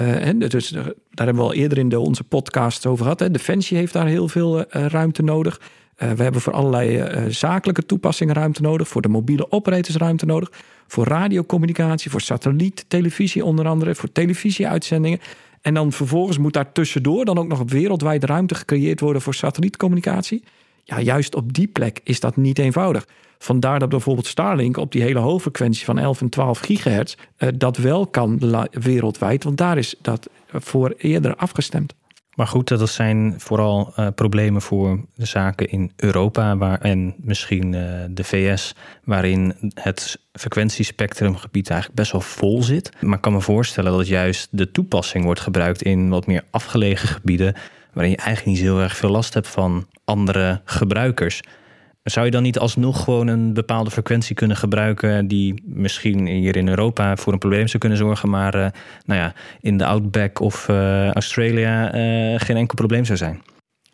Uh, 0.00 0.48
dus 0.48 0.68
daar 0.70 1.26
hebben 1.26 1.34
we 1.34 1.42
al 1.42 1.54
eerder 1.54 1.78
in 1.78 1.88
de, 1.88 2.00
onze 2.00 2.24
podcast 2.24 2.86
over 2.86 3.02
gehad. 3.02 3.20
Hè. 3.20 3.30
Defensie 3.30 3.76
heeft 3.76 3.92
daar 3.92 4.06
heel 4.06 4.28
veel 4.28 4.58
uh, 4.58 4.64
ruimte 4.86 5.22
nodig. 5.22 5.60
We 5.96 6.22
hebben 6.22 6.40
voor 6.40 6.52
allerlei 6.52 7.04
zakelijke 7.32 7.86
toepassingen 7.86 8.34
ruimte 8.34 8.62
nodig. 8.62 8.88
Voor 8.88 9.02
de 9.02 9.08
mobiele 9.08 9.50
operators 9.50 9.96
ruimte 9.96 10.26
nodig. 10.26 10.52
Voor 10.86 11.06
radiocommunicatie, 11.06 12.10
voor 12.10 12.20
satelliet, 12.20 12.84
televisie 12.88 13.44
onder 13.44 13.66
andere. 13.66 13.94
Voor 13.94 14.12
televisieuitzendingen. 14.12 15.18
En 15.60 15.74
dan 15.74 15.92
vervolgens 15.92 16.38
moet 16.38 16.52
daar 16.52 16.72
tussendoor 16.72 17.24
dan 17.24 17.38
ook 17.38 17.48
nog 17.48 17.62
wereldwijd 17.66 18.24
ruimte 18.24 18.54
gecreëerd 18.54 19.00
worden 19.00 19.22
voor 19.22 19.34
satellietcommunicatie. 19.34 20.44
Ja, 20.90 21.00
juist 21.00 21.34
op 21.34 21.52
die 21.52 21.66
plek 21.66 22.00
is 22.04 22.20
dat 22.20 22.36
niet 22.36 22.58
eenvoudig. 22.58 23.06
Vandaar 23.38 23.78
dat 23.78 23.88
bijvoorbeeld 23.88 24.26
Starlink 24.26 24.76
op 24.76 24.92
die 24.92 25.02
hele 25.02 25.18
hoge 25.18 25.40
frequentie 25.40 25.84
van 25.84 25.98
11 25.98 26.20
en 26.20 26.28
12 26.28 26.58
gigahertz 26.58 27.14
uh, 27.38 27.48
dat 27.54 27.76
wel 27.76 28.06
kan 28.06 28.38
wereldwijd, 28.70 29.44
want 29.44 29.56
daar 29.56 29.78
is 29.78 29.94
dat 30.02 30.28
voor 30.52 30.94
eerder 30.96 31.36
afgestemd. 31.36 31.94
Maar 32.34 32.46
goed, 32.46 32.68
dat 32.68 32.88
zijn 32.88 33.34
vooral 33.38 33.92
uh, 33.96 34.06
problemen 34.14 34.62
voor 34.62 35.00
de 35.14 35.24
zaken 35.24 35.68
in 35.68 35.92
Europa 35.96 36.56
waar, 36.56 36.80
en 36.80 37.14
misschien 37.18 37.72
uh, 37.72 38.04
de 38.10 38.24
VS, 38.24 38.74
waarin 39.04 39.72
het 39.74 40.18
frequentiespectrumgebied 40.32 41.70
eigenlijk 41.70 42.00
best 42.00 42.12
wel 42.12 42.20
vol 42.20 42.62
zit. 42.62 42.90
Maar 43.00 43.16
ik 43.16 43.20
kan 43.20 43.32
me 43.32 43.40
voorstellen 43.40 43.92
dat 43.92 44.06
juist 44.06 44.48
de 44.50 44.70
toepassing 44.70 45.24
wordt 45.24 45.40
gebruikt 45.40 45.82
in 45.82 46.08
wat 46.08 46.26
meer 46.26 46.44
afgelegen 46.50 47.08
gebieden, 47.08 47.54
waarin 47.92 48.12
je 48.12 48.18
eigenlijk 48.18 48.46
niet 48.56 48.66
zo 48.66 48.74
heel 48.74 48.82
erg 48.82 48.96
veel 48.96 49.10
last 49.10 49.34
hebt 49.34 49.48
van 49.48 49.86
andere 50.04 50.60
gebruikers. 50.64 51.40
Zou 52.02 52.26
je 52.26 52.32
dan 52.32 52.42
niet 52.42 52.58
alsnog 52.58 53.04
gewoon 53.04 53.26
een 53.26 53.52
bepaalde 53.52 53.90
frequentie 53.90 54.34
kunnen 54.34 54.56
gebruiken 54.56 55.26
die 55.26 55.62
misschien 55.64 56.26
hier 56.26 56.56
in 56.56 56.68
Europa 56.68 57.16
voor 57.16 57.32
een 57.32 57.38
probleem 57.38 57.66
zou 57.66 57.78
kunnen 57.78 57.98
zorgen, 57.98 58.30
maar 58.30 58.54
uh, 58.54 58.66
nou 59.04 59.20
ja, 59.20 59.32
in 59.60 59.78
de 59.78 59.84
Outback 59.84 60.40
of 60.40 60.68
uh, 60.68 61.10
Australia 61.10 61.94
uh, 61.94 62.40
geen 62.40 62.56
enkel 62.56 62.74
probleem 62.74 63.04
zou 63.04 63.18
zijn? 63.18 63.42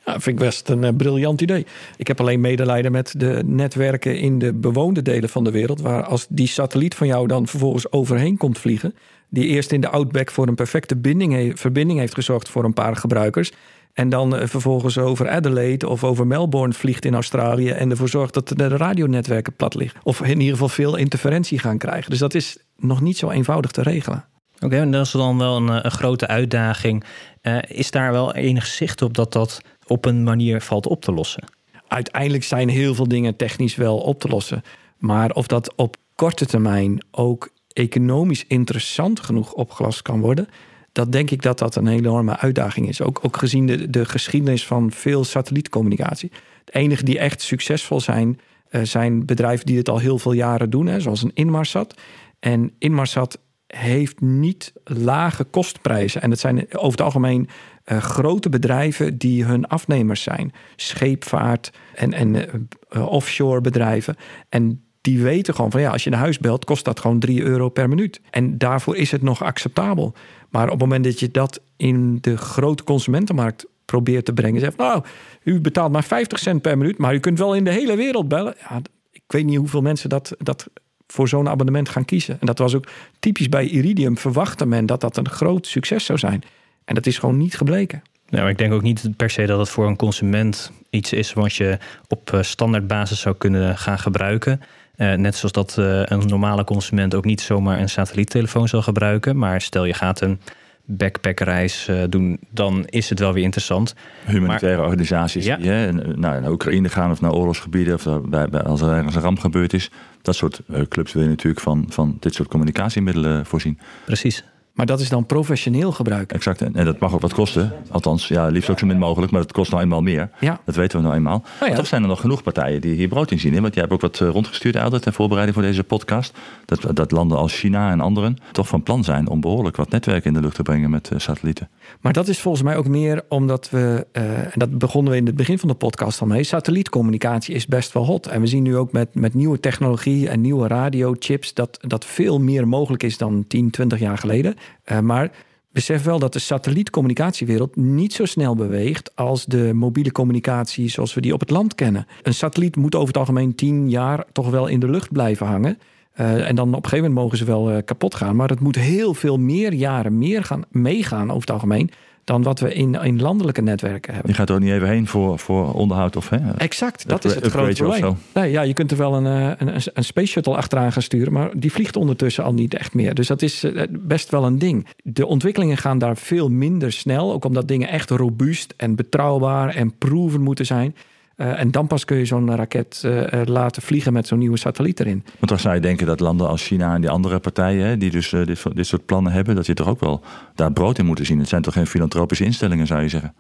Ja, 0.05 0.13
vind 0.13 0.27
ik 0.27 0.45
best 0.45 0.69
een 0.69 0.97
briljant 0.97 1.41
idee. 1.41 1.67
Ik 1.97 2.07
heb 2.07 2.21
alleen 2.21 2.41
medelijden 2.41 2.93
met 2.93 3.15
de 3.17 3.43
netwerken 3.47 4.19
in 4.19 4.39
de 4.39 4.53
bewoonde 4.53 5.03
delen 5.03 5.29
van 5.29 5.45
de 5.45 5.51
wereld, 5.51 5.81
waar 5.81 6.05
als 6.05 6.27
die 6.29 6.49
satelliet 6.49 6.95
van 6.95 7.07
jou 7.07 7.27
dan 7.27 7.47
vervolgens 7.47 7.93
overheen 7.93 8.37
komt 8.37 8.59
vliegen, 8.59 8.95
die 9.29 9.47
eerst 9.47 9.73
in 9.73 9.81
de 9.81 9.89
Outback 9.89 10.31
voor 10.31 10.49
een 10.49 10.55
perfecte 10.55 10.97
binding, 10.97 11.61
verbinding 11.61 11.99
heeft 11.99 12.15
gezorgd 12.15 12.49
voor 12.49 12.65
een 12.65 12.75
paar 12.75 12.97
gebruikers. 12.97 13.53
En 13.95 14.09
dan 14.09 14.37
eh, 14.37 14.49
vervolgens 14.49 14.99
over 14.99 15.29
Adelaide 15.29 15.89
of 15.89 16.05
over 16.05 16.27
Melbourne 16.27 16.75
vliegt 16.75 17.05
in 17.05 17.15
Australië. 17.15 17.69
En 17.71 17.91
ervoor 17.91 18.09
zorgt 18.09 18.35
dat 18.35 18.49
de 18.49 18.69
radionetwerken 18.69 19.57
plat 19.57 19.75
liggen. 19.75 20.01
Of 20.03 20.21
in 20.21 20.39
ieder 20.39 20.53
geval 20.53 20.69
veel 20.69 20.97
interferentie 20.97 21.59
gaan 21.59 21.79
krijgen. 21.79 22.11
Dus 22.11 22.19
dat 22.19 22.35
is 22.35 22.59
nog 22.77 23.01
niet 23.01 23.19
zo 23.19 23.31
eenvoudig 23.31 23.71
te 23.71 23.83
regelen. 23.83 24.25
Oké, 24.61 24.77
en 24.77 24.91
dat 24.91 25.07
is 25.07 25.13
dan 25.13 25.39
wel 25.39 25.57
een, 25.57 25.85
een 25.85 25.91
grote 25.91 26.27
uitdaging. 26.27 27.05
Uh, 27.43 27.59
is 27.69 27.91
daar 27.91 28.13
wel 28.13 28.35
enig 28.35 28.67
zicht 28.67 29.03
op 29.03 29.15
dat 29.15 29.33
dat 29.33 29.61
op 29.87 30.05
een 30.05 30.23
manier 30.23 30.61
valt 30.61 30.87
op 30.87 31.03
te 31.03 31.13
lossen? 31.13 31.45
Uiteindelijk 31.89 32.45
zijn 32.45 32.69
heel 32.69 32.95
veel 32.95 33.09
dingen 33.09 33.37
technisch 33.37 33.77
wel 33.77 33.99
op 33.99 34.21
te 34.21 34.29
lossen. 34.29 34.63
Maar 34.99 35.31
of 35.31 35.47
dat 35.47 35.75
op 35.77 35.97
korte 36.15 36.47
termijn 36.47 37.05
ook 37.11 37.51
economisch 37.73 38.45
interessant 38.47 39.21
genoeg 39.21 39.53
opgelost 39.53 40.03
kan 40.03 40.21
worden, 40.21 40.49
dat 40.95 41.13
denk 41.13 41.31
ik 41.31 41.43
dat 41.43 41.59
dat 41.59 41.77
een 41.77 41.87
enorme 41.87 42.37
uitdaging 42.37 42.89
is. 42.89 43.03
Ook, 43.03 43.21
ook 43.23 43.37
gezien 43.37 43.67
de, 43.67 43.91
de 43.91 44.05
geschiedenis 44.05 44.67
van 44.67 44.91
veel 44.93 45.25
satellietcommunicatie. 45.25 46.33
De 46.65 46.73
enige 46.73 47.05
die 47.05 47.19
echt 47.19 47.43
succesvol 47.43 48.01
zijn, 48.01 48.41
uh, 48.71 48.83
zijn 48.83 49.27
bedrijven 49.27 49.67
die 49.67 49.77
het 49.77 49.89
al 49.89 49.99
heel 49.99 50.19
veel 50.19 50.33
jaren 50.33 50.71
doen, 50.71 50.87
hè, 50.87 51.01
zoals 51.01 51.23
een 51.23 51.31
Inmarsat. 51.35 52.01
En 52.41 52.73
Inmarsat 52.79 53.39
heeft 53.67 54.21
niet 54.21 54.73
lage 54.85 55.45
kostprijzen. 55.45 56.23
En 56.23 56.31
het 56.31 56.41
zijn 56.41 56.59
over 56.59 56.91
het 56.91 57.01
algemeen 57.01 57.49
uh, 57.87 57.99
grote 57.99 58.49
bedrijven 58.49 59.19
die 59.19 59.45
hun 59.45 59.67
afnemers 59.67 60.23
zijn. 60.23 60.53
Scheepvaart 60.77 61.73
en, 61.95 62.13
en 62.13 62.35
uh, 62.35 63.07
offshore 63.07 63.61
bedrijven. 63.61 64.17
En 64.49 64.84
die 65.05 65.23
weten 65.23 65.55
gewoon 65.55 65.71
van 65.71 65.81
ja, 65.81 65.91
als 65.91 66.05
je 66.05 66.11
naar 66.11 66.19
huis 66.19 66.39
belt, 66.39 66.65
kost 66.65 66.85
dat 66.85 67.01
gewoon 67.01 67.19
3 67.19 67.43
euro 67.43 67.69
per 67.69 67.89
minuut. 67.89 68.21
En 68.31 68.59
daarvoor 68.59 68.97
is 68.97 69.11
het 69.11 69.23
nog 69.23 69.43
acceptabel. 69.43 70.15
Maar 70.51 70.65
op 70.65 70.71
het 70.71 70.81
moment 70.81 71.05
dat 71.05 71.21
je 71.21 71.31
dat 71.31 71.61
in 71.77 72.19
de 72.21 72.37
grote 72.37 72.85
consumentenmarkt 72.85 73.67
probeert 73.85 74.25
te 74.25 74.33
brengen, 74.33 74.61
zegt 74.61 74.77
nou, 74.77 75.05
u 75.43 75.61
betaalt 75.61 75.93
maar 75.93 76.05
50 76.05 76.39
cent 76.39 76.63
per 76.63 76.79
minuut, 76.79 76.99
maar 76.99 77.15
u 77.15 77.19
kunt 77.19 77.39
wel 77.39 77.55
in 77.55 77.65
de 77.65 77.71
hele 77.71 77.97
wereld 77.97 78.29
bellen. 78.29 78.55
Ja, 78.59 78.81
ik 79.11 79.23
weet 79.27 79.45
niet 79.45 79.57
hoeveel 79.57 79.83
mensen 79.83 80.09
dat, 80.09 80.35
dat 80.39 80.69
voor 81.07 81.29
zo'n 81.29 81.49
abonnement 81.49 81.89
gaan 81.89 82.05
kiezen. 82.05 82.41
En 82.41 82.47
dat 82.47 82.59
was 82.59 82.75
ook 82.75 82.89
typisch 83.19 83.49
bij 83.49 83.67
Iridium. 83.67 84.19
Verwachtte 84.19 84.67
men 84.67 84.87
dat 84.87 85.01
dat 85.01 85.17
een 85.17 85.29
groot 85.29 85.67
succes 85.67 86.05
zou 86.05 86.19
zijn. 86.19 86.43
En 86.85 86.95
dat 86.95 87.07
is 87.07 87.19
gewoon 87.19 87.37
niet 87.37 87.57
gebleken. 87.57 88.03
Ja, 88.29 88.41
maar 88.41 88.51
ik 88.51 88.59
denk 88.59 88.73
ook 88.73 88.83
niet 88.83 89.17
per 89.17 89.31
se 89.31 89.47
dat 89.47 89.59
het 89.59 89.69
voor 89.69 89.87
een 89.87 89.97
consument 89.97 90.73
iets 90.91 91.13
is 91.13 91.33
wat 91.33 91.55
je 91.55 91.79
op 92.09 92.33
eh, 92.33 92.43
standaardbasis 92.43 93.21
zou 93.21 93.35
kunnen 93.35 93.79
gaan 93.79 93.99
gebruiken. 93.99 94.61
Uh, 94.97 95.13
net 95.13 95.35
zoals 95.35 95.53
dat 95.53 95.77
uh, 95.79 96.03
een 96.05 96.27
normale 96.27 96.65
consument 96.65 97.15
ook 97.15 97.25
niet 97.25 97.41
zomaar 97.41 97.81
een 97.81 97.89
satelliettelefoon 97.89 98.69
zal 98.69 98.83
gebruiken. 98.83 99.39
Maar 99.39 99.61
stel 99.61 99.85
je 99.85 99.95
gaat 99.95 100.21
een 100.21 100.41
backpackreis 100.85 101.89
uh, 101.91 102.03
doen, 102.09 102.39
dan 102.51 102.85
is 102.85 103.09
het 103.09 103.19
wel 103.19 103.33
weer 103.33 103.43
interessant. 103.43 103.95
Humanitaire 104.27 104.77
maar, 104.77 104.87
organisaties 104.87 105.45
ja. 105.45 105.57
die 105.57 105.71
hè, 105.71 105.93
naar, 105.93 106.41
naar 106.41 106.51
Oekraïne 106.51 106.89
gaan 106.89 107.11
of 107.11 107.21
naar 107.21 107.33
oorlogsgebieden... 107.33 107.95
of 107.95 108.21
bij, 108.25 108.49
bij, 108.49 108.63
als 108.63 108.81
er 108.81 108.91
ergens 108.91 109.15
een 109.15 109.23
ramp 109.23 109.39
gebeurd 109.39 109.73
is. 109.73 109.91
Dat 110.23 110.37
soort 110.37 110.61
clubs 110.89 111.13
wil 111.13 111.23
je 111.23 111.29
natuurlijk 111.29 111.63
van, 111.63 111.87
van 111.89 112.17
dit 112.21 112.35
soort 112.35 112.49
communicatiemiddelen 112.49 113.47
voorzien. 113.47 113.79
Precies. 114.05 114.45
Maar 114.75 114.87
dat 114.87 115.01
is 115.01 115.09
dan 115.09 115.27
professioneel 115.27 115.93
gebruik. 115.93 116.33
Exact. 116.33 116.63
En 116.63 116.85
dat 116.85 116.99
mag 116.99 117.15
ook 117.15 117.21
wat 117.21 117.35
kosten. 117.35 117.73
Althans, 117.91 118.29
ja, 118.29 118.47
liefst 118.47 118.71
ook 118.71 118.79
zo 118.79 118.87
min 118.87 118.99
mogelijk. 118.99 119.33
Maar 119.33 119.41
het 119.41 119.53
kost 119.53 119.71
nou 119.71 119.83
eenmaal 119.83 120.03
meer. 120.03 120.31
Ja. 120.41 120.61
Dat 120.65 120.75
weten 120.75 120.99
we 120.99 121.05
nou 121.05 121.17
eenmaal. 121.17 121.43
Oh 121.63 121.69
ja. 121.69 121.75
Toch 121.75 121.87
zijn 121.87 122.03
er 122.03 122.09
nog 122.09 122.21
genoeg 122.21 122.43
partijen 122.43 122.81
die 122.81 122.95
hier 122.95 123.09
brood 123.09 123.31
in 123.31 123.39
zien. 123.39 123.55
Hè? 123.55 123.61
Want 123.61 123.75
jij 123.75 123.83
hebt 123.83 123.95
ook 123.95 124.01
wat 124.01 124.21
eh, 124.21 124.29
rondgestuurd, 124.29 124.77
Eldert, 124.77 125.03
ter 125.03 125.13
voorbereiding 125.13 125.57
voor 125.57 125.67
deze 125.67 125.85
podcast. 125.85 126.39
Dat, 126.65 126.97
dat 126.97 127.11
landen 127.11 127.39
als 127.39 127.59
China 127.59 127.91
en 127.91 128.01
anderen 128.01 128.37
toch 128.53 128.69
van 128.69 128.83
plan 128.83 129.05
zijn 129.05 129.29
om 129.29 129.41
behoorlijk 129.41 129.77
wat 129.77 129.91
netwerken 129.91 130.29
in 130.29 130.35
de 130.35 130.41
lucht 130.41 130.55
te 130.55 130.63
brengen 130.63 130.91
met 130.91 131.11
uh, 131.13 131.19
satellieten. 131.19 131.69
Maar 132.01 132.13
dat 132.13 132.29
is 132.29 132.41
volgens 132.41 132.63
mij 132.63 132.77
ook 132.77 132.89
meer 132.89 133.23
omdat 133.29 133.71
we, 133.71 134.07
uh, 134.13 134.39
en 134.39 134.53
dat 134.55 134.79
begonnen 134.79 135.13
we 135.13 135.19
in 135.19 135.27
het 135.27 135.37
begin 135.37 135.59
van 135.59 135.69
de 135.69 135.75
podcast 135.75 136.21
al 136.21 136.27
mee, 136.27 136.45
satellietcommunicatie 136.45 137.55
is 137.55 137.67
best 137.67 137.93
wel 137.93 138.05
hot. 138.05 138.27
En 138.27 138.41
we 138.41 138.47
zien 138.47 138.63
nu 138.63 138.77
ook 138.77 138.93
met, 138.93 139.15
met 139.15 139.35
nieuwe 139.35 139.61
technologie 139.61 140.29
en 140.29 140.41
nieuwe 140.41 140.69
radiochips 140.69 141.55
dat, 141.55 141.79
dat 141.81 142.05
veel 142.05 142.41
meer 142.41 142.69
mogelijk 142.69 143.03
is 143.03 143.19
dan 143.19 143.45
10, 143.49 143.71
20 143.71 143.99
jaar 143.99 144.19
geleden. 144.19 144.55
Uh, 144.93 145.01
maar 145.01 145.31
besef 145.73 146.03
wel 146.03 146.19
dat 146.19 146.33
de 146.33 146.39
satellietcommunicatiewereld 146.39 147.77
niet 147.77 148.13
zo 148.13 148.25
snel 148.25 148.55
beweegt 148.55 149.17
als 149.17 149.45
de 149.45 149.73
mobiele 149.75 150.13
communicatie 150.13 150.89
zoals 150.89 151.15
we 151.15 151.21
die 151.21 151.33
op 151.33 151.41
het 151.41 151.51
land 151.51 151.75
kennen. 151.75 152.07
Een 152.23 152.35
satelliet 152.35 152.77
moet 152.77 152.95
over 152.95 153.07
het 153.07 153.17
algemeen 153.17 153.55
tien 153.55 153.91
jaar 153.91 154.25
toch 154.33 154.51
wel 154.51 154.67
in 154.67 154.81
de 154.81 154.89
lucht 154.89 155.13
blijven 155.13 155.47
hangen. 155.47 155.79
Uh, 156.17 156.49
en 156.49 156.55
dan 156.55 156.69
op 156.69 156.85
een 156.85 156.89
gegeven 156.89 156.99
moment 156.99 157.21
mogen 157.21 157.39
ze 157.39 157.45
wel 157.45 157.73
uh, 157.73 157.79
kapot 157.85 158.15
gaan. 158.15 158.37
Maar 158.37 158.49
het 158.49 158.61
moet 158.61 158.77
heel 158.77 159.15
veel 159.15 159.37
meer 159.37 159.73
jaren 159.73 160.19
meer 160.19 160.45
gaan 160.45 160.65
meegaan 160.71 161.29
over 161.29 161.41
het 161.41 161.51
algemeen 161.51 161.91
dan 162.25 162.43
wat 162.43 162.61
we 162.61 162.75
in, 162.75 162.95
in 162.95 163.21
landelijke 163.21 163.63
netwerken 163.63 164.13
hebben. 164.13 164.31
Je 164.31 164.37
gaat 164.37 164.49
er 164.49 164.55
ook 164.55 164.61
niet 164.61 164.73
even 164.73 164.89
heen 164.89 165.07
voor, 165.07 165.39
voor 165.39 165.73
onderhoud 165.73 166.17
of 166.17 166.29
hè? 166.29 166.51
Exact, 166.57 167.09
dat, 167.09 167.25
is 167.25 167.35
het 167.35 167.47
grote 167.47 167.83
probleem. 167.83 168.17
Nee, 168.35 168.51
ja, 168.51 168.63
je 168.63 168.73
kunt 168.73 168.91
er 168.91 168.97
wel 168.97 169.15
een, 169.15 169.25
een, 169.25 169.81
een 169.95 170.05
space 170.05 170.27
shuttle 170.27 170.57
achteraan 170.57 170.93
gaan 170.93 171.03
sturen, 171.03 171.33
maar 171.33 171.51
die 171.57 171.73
vliegt 171.73 171.97
ondertussen 171.97 172.45
al 172.45 172.55
niet 172.55 172.75
echt 172.75 172.95
meer. 172.95 173.15
Dus 173.15 173.27
dat 173.27 173.43
is 173.43 173.67
best 173.91 174.31
wel 174.31 174.45
een 174.45 174.59
ding. 174.59 174.87
De 175.03 175.27
ontwikkelingen 175.27 175.77
gaan 175.77 175.99
daar 175.99 176.17
veel 176.17 176.49
minder 176.49 176.93
snel, 176.93 177.33
ook 177.33 177.45
omdat 177.45 177.69
dingen 177.69 177.89
echt 177.89 178.11
robuust 178.11 178.75
en 178.77 178.95
betrouwbaar 178.95 179.75
en 179.75 179.99
proven 179.99 180.41
moeten 180.41 180.67
zijn. 180.67 180.95
Uh, 181.37 181.61
en 181.61 181.71
dan 181.71 181.87
pas 181.87 182.05
kun 182.05 182.17
je 182.17 182.25
zo'n 182.25 182.57
raket 182.57 183.03
uh, 183.05 183.43
laten 183.45 183.83
vliegen 183.83 184.13
met 184.13 184.27
zo'n 184.27 184.39
nieuwe 184.39 184.59
satelliet 184.59 185.01
erin. 185.01 185.25
Want 185.25 185.49
dan 185.49 185.59
zou 185.59 185.75
je 185.75 185.81
denken 185.81 186.07
dat 186.07 186.21
landen 186.21 186.49
als 186.49 186.67
China 186.67 186.95
en 186.95 187.01
die 187.01 187.11
andere 187.11 187.39
partijen, 187.39 187.99
die 187.99 188.11
dus 188.11 188.31
dit, 188.31 188.63
dit 188.75 188.87
soort 188.87 189.07
plannen 189.07 189.33
hebben, 189.33 189.55
dat 189.55 189.67
je 189.67 189.75
toch 189.75 189.89
ook 189.89 190.01
wel 190.01 190.21
daar 190.55 190.73
brood 190.73 190.99
in 190.99 191.07
moeten 191.07 191.27
zien. 191.27 191.39
Het 191.39 191.49
zijn 191.49 191.63
toch 191.63 191.75
geen 191.75 191.87
filantropische 191.87 192.45
instellingen, 192.45 192.87
zou 192.87 193.03
je 193.03 193.09
zeggen? 193.09 193.35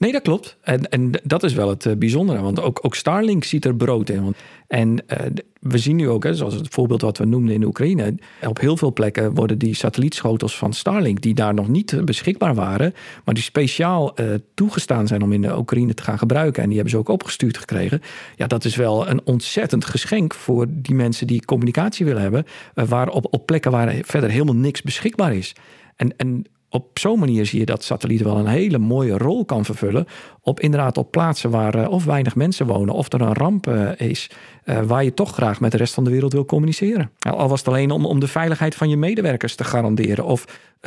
Nee, 0.00 0.12
dat 0.12 0.22
klopt. 0.22 0.56
En, 0.62 0.88
en 0.88 1.10
dat 1.22 1.42
is 1.42 1.54
wel 1.54 1.68
het 1.68 1.84
uh, 1.84 1.96
bijzondere. 1.96 2.40
Want 2.40 2.60
ook, 2.60 2.78
ook 2.82 2.94
Starlink 2.94 3.44
ziet 3.44 3.64
er 3.64 3.74
brood 3.74 4.08
in. 4.08 4.22
Want, 4.22 4.36
en 4.66 4.90
uh, 4.90 5.16
we 5.60 5.78
zien 5.78 5.96
nu 5.96 6.08
ook, 6.08 6.24
hè, 6.24 6.34
zoals 6.34 6.54
het 6.54 6.68
voorbeeld 6.68 7.00
wat 7.00 7.18
we 7.18 7.24
noemden 7.24 7.54
in 7.54 7.64
Oekraïne. 7.64 8.14
Op 8.46 8.60
heel 8.60 8.76
veel 8.76 8.92
plekken 8.92 9.34
worden 9.34 9.58
die 9.58 9.74
satellietschotels 9.74 10.56
van 10.56 10.72
Starlink, 10.72 11.20
die 11.20 11.34
daar 11.34 11.54
nog 11.54 11.68
niet 11.68 12.04
beschikbaar 12.04 12.54
waren, 12.54 12.94
maar 13.24 13.34
die 13.34 13.42
speciaal 13.42 14.20
uh, 14.20 14.34
toegestaan 14.54 15.06
zijn 15.06 15.22
om 15.22 15.32
in 15.32 15.42
de 15.42 15.58
Oekraïne 15.58 15.94
te 15.94 16.02
gaan 16.02 16.18
gebruiken. 16.18 16.62
En 16.62 16.68
die 16.68 16.78
hebben 16.78 16.94
ze 16.94 17.00
ook 17.00 17.08
opgestuurd 17.08 17.58
gekregen. 17.58 18.02
Ja, 18.36 18.46
dat 18.46 18.64
is 18.64 18.76
wel 18.76 19.08
een 19.08 19.20
ontzettend 19.24 19.84
geschenk 19.84 20.34
voor 20.34 20.66
die 20.68 20.94
mensen 20.94 21.26
die 21.26 21.44
communicatie 21.44 22.06
willen 22.06 22.22
hebben. 22.22 22.44
waar 22.74 23.08
op, 23.08 23.26
op 23.30 23.46
plekken 23.46 23.70
waar 23.70 23.94
verder 24.02 24.30
helemaal 24.30 24.54
niks 24.54 24.82
beschikbaar 24.82 25.34
is. 25.34 25.54
En, 25.96 26.16
en 26.16 26.46
op 26.70 26.98
zo'n 26.98 27.18
manier 27.18 27.46
zie 27.46 27.58
je 27.58 27.66
dat 27.66 27.84
satellieten 27.84 28.26
wel 28.26 28.36
een 28.36 28.46
hele 28.46 28.78
mooie 28.78 29.18
rol 29.18 29.44
kan 29.44 29.64
vervullen. 29.64 30.06
Op 30.40 30.60
inderdaad 30.60 30.98
op 30.98 31.10
plaatsen 31.10 31.50
waar 31.50 31.76
uh, 31.76 31.90
of 31.90 32.04
weinig 32.04 32.34
mensen 32.34 32.66
wonen 32.66 32.94
of 32.94 33.12
er 33.12 33.20
een 33.20 33.34
ramp 33.34 33.66
uh, 33.66 33.90
is. 33.96 34.30
Uh, 34.64 34.80
waar 34.80 35.04
je 35.04 35.14
toch 35.14 35.32
graag 35.32 35.60
met 35.60 35.70
de 35.70 35.76
rest 35.76 35.94
van 35.94 36.04
de 36.04 36.10
wereld 36.10 36.32
wil 36.32 36.44
communiceren. 36.44 37.10
Al 37.18 37.48
was 37.48 37.58
het 37.58 37.68
alleen 37.68 37.90
om, 37.90 38.06
om 38.06 38.20
de 38.20 38.28
veiligheid 38.28 38.74
van 38.74 38.88
je 38.88 38.96
medewerkers 38.96 39.54
te 39.54 39.64
garanderen. 39.64 40.24
Of 40.24 40.44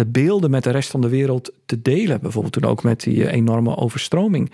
beelden 0.08 0.50
met 0.50 0.64
de 0.64 0.72
rest 0.72 0.90
van 0.90 1.02
de 1.02 1.10
wereld 1.10 1.52
te 1.66 1.82
delen. 1.82 2.22
Bijvoorbeeld 2.22 2.54
toen 2.54 2.66
ook 2.66 2.84
met 2.84 3.02
die 3.02 3.30
enorme 3.30 3.78
overstroming 3.78 4.52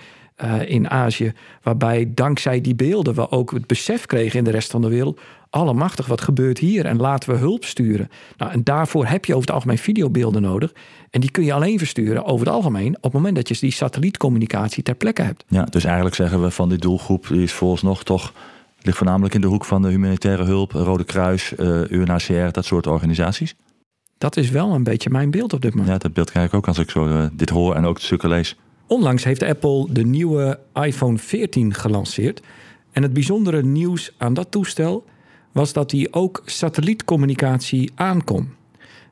in 0.65 0.89
Azië. 0.89 1.33
Waarbij 1.63 2.11
dankzij 2.13 2.61
die 2.61 2.75
beelden 2.75 3.15
we 3.15 3.31
ook 3.31 3.51
het 3.51 3.67
besef 3.67 4.05
kregen 4.05 4.37
in 4.37 4.43
de 4.43 4.51
rest 4.51 4.71
van 4.71 4.81
de 4.81 4.89
wereld 4.89 5.19
allemachtig, 5.49 6.05
wat 6.05 6.21
gebeurt 6.21 6.57
hier? 6.57 6.85
En 6.85 6.97
laten 6.97 7.29
we 7.29 7.37
hulp 7.37 7.65
sturen. 7.65 8.09
Nou, 8.37 8.51
en 8.51 8.63
daarvoor 8.63 9.05
heb 9.05 9.25
je 9.25 9.33
over 9.33 9.45
het 9.45 9.55
algemeen 9.55 9.77
videobeelden 9.77 10.41
nodig. 10.41 10.73
En 11.09 11.21
die 11.21 11.31
kun 11.31 11.43
je 11.43 11.53
alleen 11.53 11.77
versturen 11.77 12.25
over 12.25 12.45
het 12.45 12.55
algemeen 12.55 12.95
op 12.95 13.03
het 13.03 13.13
moment 13.13 13.35
dat 13.35 13.47
je 13.47 13.57
die 13.59 13.71
satellietcommunicatie 13.71 14.83
ter 14.83 14.95
plekke 14.95 15.21
hebt. 15.21 15.43
Ja, 15.47 15.63
dus 15.63 15.83
eigenlijk 15.83 16.15
zeggen 16.15 16.41
we 16.41 16.51
van 16.51 16.69
die 16.69 16.77
doelgroep, 16.77 17.27
die 17.27 17.41
is 17.41 17.81
nog 17.81 18.03
toch 18.03 18.33
ligt 18.81 18.97
voornamelijk 18.97 19.33
in 19.33 19.41
de 19.41 19.47
hoek 19.47 19.65
van 19.65 19.81
de 19.81 19.89
humanitaire 19.89 20.43
hulp, 20.43 20.71
Rode 20.71 21.03
Kruis, 21.03 21.53
uh, 21.57 21.81
eh, 21.81 21.91
UNHCR, 21.91 22.51
dat 22.51 22.65
soort 22.65 22.87
organisaties. 22.87 23.55
Dat 24.17 24.37
is 24.37 24.49
wel 24.49 24.73
een 24.73 24.83
beetje 24.83 25.09
mijn 25.09 25.31
beeld 25.31 25.53
op 25.53 25.61
dit 25.61 25.71
moment. 25.71 25.91
Ja, 25.91 25.97
dat 25.97 26.13
beeld 26.13 26.31
krijg 26.31 26.47
ik 26.47 26.53
ook 26.53 26.67
als 26.67 26.77
ik 26.77 26.89
zo 26.89 27.07
uh, 27.07 27.25
dit 27.33 27.49
hoor 27.49 27.75
en 27.75 27.85
ook 27.85 27.95
de 27.95 28.01
stukken 28.01 28.29
lees. 28.29 28.55
Onlangs 28.87 29.23
heeft 29.23 29.43
Apple 29.43 29.87
de 29.89 30.05
nieuwe 30.05 30.59
iPhone 30.73 31.17
14 31.17 31.73
gelanceerd. 31.73 32.41
En 32.91 33.03
het 33.03 33.13
bijzondere 33.13 33.63
nieuws 33.63 34.13
aan 34.17 34.33
dat 34.33 34.51
toestel 34.51 35.05
was 35.51 35.73
dat 35.73 35.91
hij 35.91 36.07
ook 36.11 36.41
satellietcommunicatie 36.45 37.91
aankon. 37.95 38.49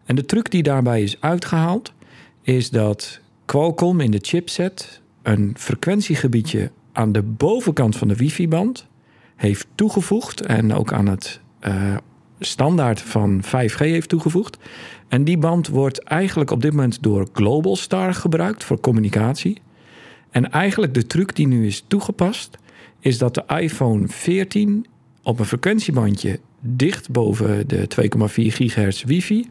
En 0.06 0.16
de 0.16 0.26
truc 0.26 0.52
die 0.52 0.64
daarbij 0.64 1.02
is 1.02 1.22
uitgehaald, 1.22 1.94
is 2.42 2.70
dat 2.70 3.20
Qualcomm 3.46 4.00
in 4.00 4.12
de 4.12 4.20
chipset 4.22 5.02
een 5.22 5.56
frequentiegebiedje 5.58 6.72
aan 6.92 7.12
de 7.12 7.22
bovenkant 7.22 7.96
van 7.96 8.08
de 8.08 8.16
wifi-band 8.16 8.88
heeft 9.36 9.68
toegevoegd 9.76 10.42
en 10.42 10.74
ook 10.74 10.94
aan 10.94 11.08
het 11.08 11.40
uh, 11.62 11.98
standaard 12.40 13.02
van 13.02 13.44
5G 13.46 13.78
heeft 13.78 14.10
toegevoegd. 14.10 14.58
En 15.08 15.24
die 15.24 15.38
band 15.38 15.68
wordt 15.68 16.04
eigenlijk 16.04 16.52
op 16.52 16.62
dit 16.62 16.72
moment 16.72 17.04
door 17.04 17.28
Globalstar 17.34 18.14
gebruikt 18.14 18.64
voor 18.64 18.80
communicatie. 18.80 19.62
En 20.30 20.52
eigenlijk 20.52 20.94
de 20.94 21.08
truc 21.08 21.36
die 21.36 21.48
nu 21.48 21.66
is 21.66 21.84
toegepast, 21.88 22.58
is 23.00 23.18
dat 23.18 23.34
de 23.34 23.44
iPhone 23.60 24.08
14 24.08 24.86
op 25.28 25.40
een 25.40 25.46
frequentiebandje 25.46 26.40
dicht 26.60 27.12
boven 27.12 27.68
de 27.68 27.88
2,4 28.02 28.28
gigahertz 28.34 29.04
wifi 29.04 29.50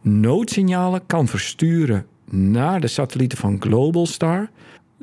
noodsignalen 0.00 1.06
kan 1.06 1.28
versturen 1.28 2.06
naar 2.30 2.80
de 2.80 2.86
satellieten 2.86 3.38
van 3.38 3.56
Globalstar. 3.60 4.50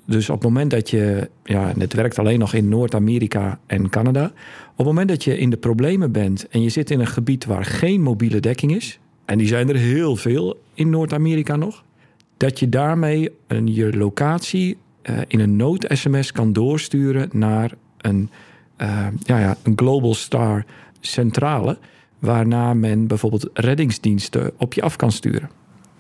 Dus 0.06 0.30
op 0.30 0.36
het 0.36 0.44
moment 0.44 0.72
dat 0.72 0.90
je, 0.90 1.30
ja, 1.44 1.74
het 1.78 1.94
werkt 1.94 2.20
alleen 2.20 2.40
nog 2.40 2.54
in 2.54 2.70
Noord-Amerika 2.70 3.60
en 3.66 3.90
Canada. 3.90 4.26
Op 4.72 4.78
het 4.78 4.86
moment 4.86 5.10
dat 5.10 5.24
je 5.24 5.38
in 5.38 5.50
de 5.50 5.58
problemen 5.58 6.12
bent 6.12 6.48
en 6.48 6.62
je 6.62 6.70
zit 6.70 6.92
in 6.92 7.00
een 7.00 7.08
gebied 7.08 7.46
waar 7.46 7.66
geen 7.66 8.02
mobiele 8.02 8.40
dekking 8.40 8.76
is, 8.76 9.00
en 9.26 9.38
die 9.38 9.48
zijn 9.48 9.70
er 9.70 9.76
heel 9.76 10.16
veel 10.16 10.62
in 10.74 10.90
Noord-Amerika 10.90 11.56
nog, 11.56 11.84
dat 12.38 12.60
je 12.60 12.70
daarmee 12.70 13.32
een, 13.48 13.74
je 13.74 13.98
locatie 13.98 14.78
uh, 15.04 15.18
in 15.28 15.40
een 15.40 15.56
nood-SMS 15.56 16.32
kan 16.32 16.54
doorsturen 16.54 17.30
naar 17.32 17.72
een, 17.98 18.30
ja, 19.24 19.40
ja, 19.40 19.58
een 19.64 19.74
Global 19.76 20.14
Star 20.14 20.66
centrale, 21.00 21.78
waarna 22.20 22.74
men 22.74 23.08
bijvoorbeeld 23.08 23.50
reddingsdiensten 23.54 24.52
op 24.58 24.74
je 24.74 24.82
af 24.82 24.96
kan 24.96 25.12
sturen. 25.12 25.50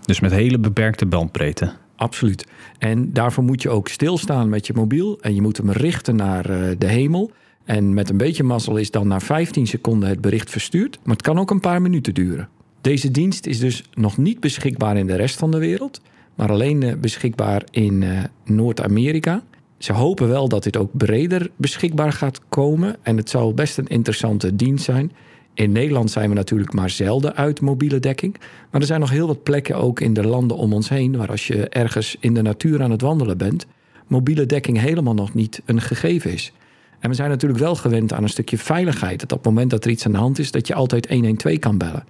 Dus 0.02 0.20
met 0.20 0.32
hele 0.32 0.60
beperkte 0.60 1.06
bandbreedte. 1.06 1.74
Absoluut. 1.96 2.48
En 2.78 3.14
daarvoor 3.14 3.44
moet 3.44 3.62
je 3.62 3.70
ook 3.70 3.88
stilstaan 3.88 4.50
met 4.50 4.68
je 4.68 4.74
mobiel 4.74 5.20
en 5.22 5.36
je 5.36 5.42
moet 5.42 5.58
hem 5.58 5.72
richten 5.72 6.16
naar 6.16 6.50
uh, 6.50 6.70
de 6.78 6.88
hemel. 6.88 7.32
En 7.64 7.94
met 7.94 8.10
een 8.10 8.18
beetje 8.18 8.44
mazzel 8.44 8.78
is 8.78 8.92
dan 8.92 9.08
na 9.08 9.20
15 9.20 9.68
seconden 9.68 10.10
het 10.10 10.22
bericht 10.22 10.50
verstuurd, 10.50 11.00
maar 11.04 11.16
het 11.16 11.26
kan 11.26 11.40
ook 11.40 11.52
een 11.52 11.60
paar 11.60 11.82
minuten 11.82 12.14
duren. 12.14 12.50
Deze 12.82 13.12
dienst 13.12 13.46
is 13.46 13.60
dus 13.60 13.84
nog 13.94 14.18
niet 14.18 14.40
beschikbaar 14.40 14.98
in 14.98 15.08
de 15.08 15.16
rest 15.16 15.38
van 15.38 15.52
de 15.52 15.58
wereld, 15.58 16.02
maar 16.36 16.50
alleen 16.50 16.82
uh, 16.82 16.94
beschikbaar 16.96 17.64
in 17.72 18.06
Noord-Amerika. 18.46 19.44
Ze 19.80 19.94
hopen 19.94 20.28
wel 20.28 20.50
dat 20.50 20.64
dit 20.64 20.78
ook 20.78 20.90
breder 20.98 21.50
beschikbaar 21.56 22.14
gaat 22.14 22.42
komen 22.50 22.96
en 23.02 23.18
het 23.18 23.30
zal 23.30 23.54
best 23.54 23.78
een 23.78 23.88
interessante 23.88 24.56
dienst 24.56 24.86
zijn. 24.86 25.12
In 25.54 25.72
Nederland 25.72 26.12
zijn 26.12 26.30
we 26.30 26.36
natuurlijk 26.36 26.74
maar 26.74 26.90
zelden 26.90 27.36
uit 27.36 27.62
mobiele 27.62 28.00
dekking. 28.00 28.36
Maar 28.72 28.82
er 28.82 28.88
zijn 28.88 29.00
nog 29.00 29.10
heel 29.10 29.28
wat 29.28 29.44
plekken 29.44 29.76
ook 29.76 30.00
in 30.00 30.14
de 30.14 30.28
landen 30.28 30.58
om 30.58 30.74
ons 30.74 30.90
heen... 30.90 31.18
waar 31.18 31.30
als 31.30 31.48
je 31.48 31.70
ergens 31.70 32.18
in 32.20 32.34
de 32.34 32.42
natuur 32.42 32.82
aan 32.82 32.92
het 32.92 33.02
wandelen 33.02 33.38
bent... 33.38 33.66
mobiele 34.08 34.46
dekking 34.46 34.80
helemaal 34.80 35.14
nog 35.14 35.34
niet 35.34 35.62
een 35.66 35.82
gegeven 35.82 36.32
is. 36.32 36.52
En 37.00 37.10
we 37.10 37.16
zijn 37.16 37.30
natuurlijk 37.30 37.60
wel 37.60 37.76
gewend 37.76 38.14
aan 38.14 38.24
een 38.24 38.30
stukje 38.30 38.58
veiligheid. 38.58 39.20
Dat 39.20 39.32
op 39.32 39.38
het 39.38 39.48
moment 39.48 39.70
dat 39.70 39.86
er 39.86 39.92
iets 39.92 40.06
aan 40.06 40.12
de 40.12 40.18
hand 40.18 40.40
is... 40.40 40.52
dat 40.52 40.68
je 40.68 40.74
altijd 40.74 41.10
112 41.10 41.60
kan 41.60 41.78
bellen. 41.78 42.04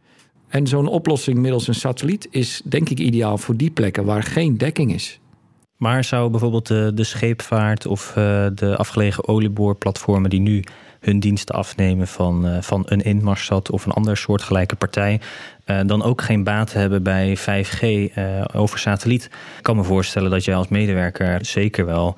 En 0.47 0.67
zo'n 0.67 0.87
oplossing 0.87 1.37
middels 1.37 1.67
een 1.67 1.75
satelliet 1.75 2.27
is 2.31 2.61
denk 2.65 2.89
ik 2.89 2.99
ideaal 2.99 3.37
voor 3.37 3.55
die 3.55 3.71
plekken 3.71 4.05
waar 4.05 4.23
geen 4.23 4.57
dekking 4.57 4.93
is. 4.93 5.19
Maar 5.79 6.03
zou 6.03 6.29
bijvoorbeeld 6.29 6.67
de, 6.67 6.91
de 6.93 7.03
scheepvaart 7.03 7.85
of 7.85 8.09
uh, 8.09 8.45
de 8.55 8.75
afgelegen 8.77 9.27
olieboorplatformen 9.27 10.29
die 10.29 10.39
nu 10.39 10.63
hun 10.99 11.19
diensten 11.19 11.55
afnemen 11.55 12.07
van, 12.07 12.45
uh, 12.47 12.61
van 12.61 12.83
een 12.85 13.01
Inmarsat 13.01 13.71
of 13.71 13.85
een 13.85 13.91
ander 13.91 14.17
soortgelijke 14.17 14.75
partij, 14.75 15.21
uh, 15.65 15.79
dan 15.85 16.03
ook 16.03 16.21
geen 16.21 16.43
baat 16.43 16.73
hebben 16.73 17.03
bij 17.03 17.37
5G 17.37 18.11
over 18.53 18.79
satelliet? 18.79 19.25
Ik 19.57 19.63
kan 19.63 19.75
me 19.75 19.83
voorstellen 19.83 20.31
dat 20.31 20.45
jij 20.45 20.55
als 20.55 20.67
medewerker 20.67 21.45
zeker 21.45 21.85
wel 21.85 22.17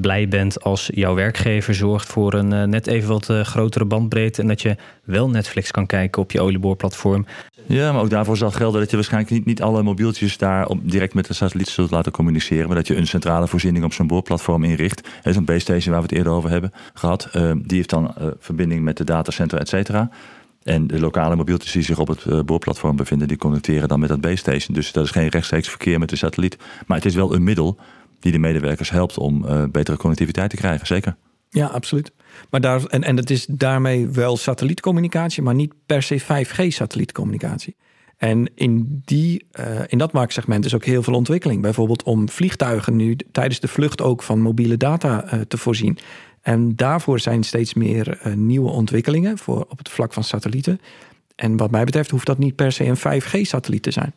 blij 0.00 0.28
bent 0.28 0.62
als 0.62 0.90
jouw 0.94 1.14
werkgever 1.14 1.74
zorgt 1.74 2.08
voor 2.08 2.34
een 2.34 2.70
net 2.70 2.86
even 2.86 3.08
wat 3.08 3.26
grotere 3.26 3.84
bandbreedte 3.84 4.40
en 4.42 4.48
dat 4.48 4.62
je 4.62 4.76
wel 5.04 5.30
Netflix 5.30 5.70
kan 5.70 5.86
kijken 5.86 6.22
op 6.22 6.30
je 6.30 6.40
olieboorplatform. 6.40 7.26
Ja, 7.68 7.92
maar 7.92 8.02
ook 8.02 8.10
daarvoor 8.10 8.36
zal 8.36 8.50
gelden 8.50 8.80
dat 8.80 8.90
je 8.90 8.96
waarschijnlijk 8.96 9.32
niet, 9.32 9.44
niet 9.44 9.62
alle 9.62 9.82
mobieltjes 9.82 10.38
daar 10.38 10.66
op, 10.66 10.78
direct 10.82 11.14
met 11.14 11.26
de 11.26 11.34
satelliet 11.34 11.68
zult 11.68 11.90
laten 11.90 12.12
communiceren, 12.12 12.66
maar 12.66 12.76
dat 12.76 12.86
je 12.86 12.96
een 12.96 13.06
centrale 13.06 13.48
voorziening 13.48 13.84
op 13.84 13.92
zo'n 13.92 14.06
boorplatform 14.06 14.64
inricht. 14.64 15.08
Zo'n 15.24 15.44
base 15.44 15.58
station 15.58 15.92
waar 15.92 16.02
we 16.02 16.08
het 16.08 16.16
eerder 16.16 16.32
over 16.32 16.50
hebben 16.50 16.72
gehad, 16.94 17.28
die 17.32 17.76
heeft 17.76 17.90
dan 17.90 18.14
verbinding 18.38 18.82
met 18.82 18.96
de 18.96 19.04
datacenter, 19.04 19.58
et 19.58 19.68
cetera. 19.68 20.10
En 20.62 20.86
de 20.86 21.00
lokale 21.00 21.36
mobieltjes 21.36 21.72
die 21.72 21.82
zich 21.82 21.98
op 21.98 22.08
het 22.08 22.46
boorplatform 22.46 22.96
bevinden, 22.96 23.28
die 23.28 23.36
connecteren 23.36 23.88
dan 23.88 24.00
met 24.00 24.08
dat 24.08 24.20
base 24.20 24.36
station. 24.36 24.74
Dus 24.74 24.92
dat 24.92 25.04
is 25.04 25.10
geen 25.10 25.28
rechtstreeks 25.28 25.68
verkeer 25.68 25.98
met 25.98 26.08
de 26.08 26.16
satelliet. 26.16 26.56
Maar 26.86 26.96
het 26.96 27.06
is 27.06 27.14
wel 27.14 27.34
een 27.34 27.44
middel 27.44 27.78
die 28.20 28.32
de 28.32 28.38
medewerkers 28.38 28.90
helpt 28.90 29.18
om 29.18 29.46
betere 29.70 29.96
connectiviteit 29.96 30.50
te 30.50 30.56
krijgen, 30.56 30.86
zeker. 30.86 31.16
Ja, 31.50 31.66
absoluut. 31.66 32.12
Maar 32.50 32.60
daar, 32.60 32.84
en, 32.84 33.02
en 33.02 33.16
het 33.16 33.30
is 33.30 33.46
daarmee 33.46 34.08
wel 34.08 34.36
satellietcommunicatie, 34.36 35.42
maar 35.42 35.54
niet 35.54 35.72
per 35.86 36.02
se 36.02 36.20
5G-satellietcommunicatie. 36.20 37.76
En 38.16 38.50
in, 38.54 39.02
die, 39.04 39.46
uh, 39.60 39.80
in 39.86 39.98
dat 39.98 40.12
marktsegment 40.12 40.64
is 40.64 40.74
ook 40.74 40.84
heel 40.84 41.02
veel 41.02 41.14
ontwikkeling. 41.14 41.62
Bijvoorbeeld 41.62 42.02
om 42.02 42.28
vliegtuigen 42.28 42.96
nu 42.96 43.16
tijdens 43.32 43.60
de 43.60 43.68
vlucht 43.68 44.02
ook 44.02 44.22
van 44.22 44.40
mobiele 44.40 44.76
data 44.76 45.24
uh, 45.34 45.40
te 45.40 45.58
voorzien. 45.58 45.98
En 46.40 46.76
daarvoor 46.76 47.20
zijn 47.20 47.42
steeds 47.42 47.74
meer 47.74 48.20
uh, 48.26 48.34
nieuwe 48.34 48.70
ontwikkelingen 48.70 49.38
voor, 49.38 49.66
op 49.68 49.78
het 49.78 49.88
vlak 49.88 50.12
van 50.12 50.24
satellieten. 50.24 50.80
En 51.34 51.56
wat 51.56 51.70
mij 51.70 51.84
betreft 51.84 52.10
hoeft 52.10 52.26
dat 52.26 52.38
niet 52.38 52.54
per 52.54 52.72
se 52.72 52.84
een 52.84 53.22
5G-satelliet 53.22 53.82
te 53.82 53.90
zijn. 53.90 54.14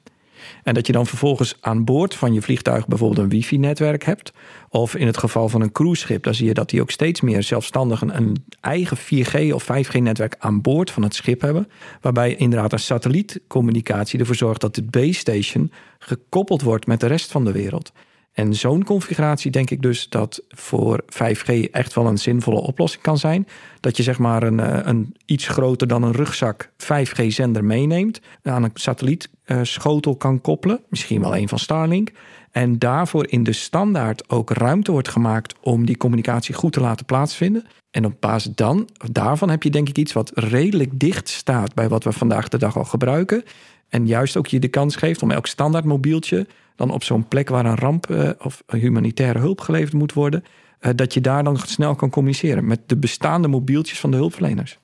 En 0.64 0.74
dat 0.74 0.88
je 0.88 0.94
dan 0.94 1.06
vervolgens 1.06 1.56
aan 1.60 1.84
boord 1.84 2.16
van 2.16 2.34
je 2.34 2.42
vliegtuig 2.42 2.88
bijvoorbeeld 2.88 3.20
een 3.20 3.30
wifi-netwerk 3.30 4.04
hebt. 4.04 4.34
Of 4.70 4.96
in 4.96 5.06
het 5.06 5.18
geval 5.18 5.50
van 5.50 5.62
een 5.62 5.72
cruiseschip, 5.72 6.24
dan 6.24 6.34
zie 6.34 6.48
je 6.48 6.54
dat 6.54 6.70
die 6.70 6.82
ook 6.82 6.92
steeds 6.92 7.22
meer 7.22 7.44
zelfstandig 7.44 8.02
een, 8.02 8.46
eigen 8.62 8.98
4G 8.98 9.54
of 9.54 9.64
5G-netwerk 9.64 10.36
aan 10.40 10.62
boord 10.62 10.92
van 10.92 11.04
het 11.04 11.16
schip 11.16 11.42
hebben. 11.42 11.68
Waarbij 12.02 12.36
inderdaad 12.36 12.74
een 12.74 12.80
satellietcommunicatie 12.80 14.20
ervoor 14.20 14.36
zorgt 14.36 14.62
dat 14.62 14.76
de 14.76 14.84
base 14.84 15.14
station 15.20 15.72
gekoppeld 16.00 16.62
wordt 16.62 16.88
met 16.88 17.00
de 17.00 17.08
rest 17.08 17.32
van 17.32 17.46
de 17.46 17.52
wereld. 17.52 17.92
En 18.40 18.54
zo'n 18.54 18.84
configuratie 18.84 19.52
denk 19.52 19.70
ik 19.70 19.82
dus 19.82 20.10
dat 20.10 20.42
voor 20.50 21.04
5G 21.06 21.70
echt 21.72 21.94
wel 21.94 22.06
een 22.06 22.18
zinvolle 22.18 22.60
oplossing 22.60 23.04
kan 23.04 23.18
zijn. 23.18 23.48
Dat 23.80 23.98
je 23.98 24.04
zeg 24.04 24.20
maar 24.20 24.44
een, 24.44 24.60
eh, 24.60 24.80
een 24.84 25.16
iets 25.26 25.48
groter 25.48 25.88
dan 25.88 26.04
een 26.04 26.12
rugzak 26.12 26.72
5G-zender 26.78 27.64
meeneemt, 27.64 28.22
aan 28.44 28.64
een 28.64 28.72
satellietschotel 28.74 30.16
kan 30.16 30.42
koppelen, 30.42 30.82
misschien 30.90 31.22
wel 31.22 31.36
een 31.36 31.48
van 31.48 31.60
Starlink. 31.60 32.12
En 32.52 32.80
daarvoor 32.80 33.28
in 33.30 33.44
de 33.44 33.54
standaard 33.54 34.30
ook 34.30 34.50
ruimte 34.50 34.92
wordt 34.92 35.10
gemaakt 35.10 35.56
om 35.62 35.86
die 35.86 35.98
communicatie 35.98 36.56
goed 36.56 36.74
te 36.74 36.82
laten 36.82 37.06
plaatsvinden. 37.06 37.66
En 37.92 38.06
op 38.06 38.14
basis 38.20 38.56
dan, 38.56 38.90
daarvan 39.12 39.50
heb 39.50 39.64
je 39.64 39.70
denk 39.70 39.90
ik 39.90 39.98
iets 39.98 40.14
wat 40.14 40.32
redelijk 40.34 41.00
dicht 41.00 41.30
staat 41.30 41.74
bij 41.74 41.90
wat 41.90 42.04
we 42.04 42.12
vandaag 42.12 42.48
de 42.48 42.58
dag 42.58 42.78
al 42.78 42.86
gebruiken. 42.86 43.44
En 43.90 44.08
juist 44.08 44.38
ook 44.38 44.48
je 44.48 44.60
de 44.60 44.68
kans 44.68 44.96
geeft 44.96 45.22
om 45.22 45.32
elk 45.32 45.48
standaard 45.48 45.86
mobieltje 45.86 46.48
dan 46.76 46.92
op 46.92 47.04
zo'n 47.04 47.28
plek 47.28 47.50
waar 47.50 47.66
een 47.66 47.76
ramp 47.76 48.10
uh, 48.10 48.30
of 48.40 48.64
humanitaire 48.68 49.40
hulp 49.40 49.62
geleverd 49.62 49.94
moet 49.94 50.14
worden, 50.14 50.44
uh, 50.82 50.92
dat 50.96 51.14
je 51.14 51.22
daar 51.22 51.44
dan 51.44 51.58
snel 51.58 51.96
kan 51.96 52.10
communiceren 52.10 52.68
met 52.68 52.80
de 52.86 52.98
bestaande 52.98 53.48
mobieltjes 53.48 54.00
van 54.00 54.12
de 54.12 54.18
hulpverleners. 54.18 54.78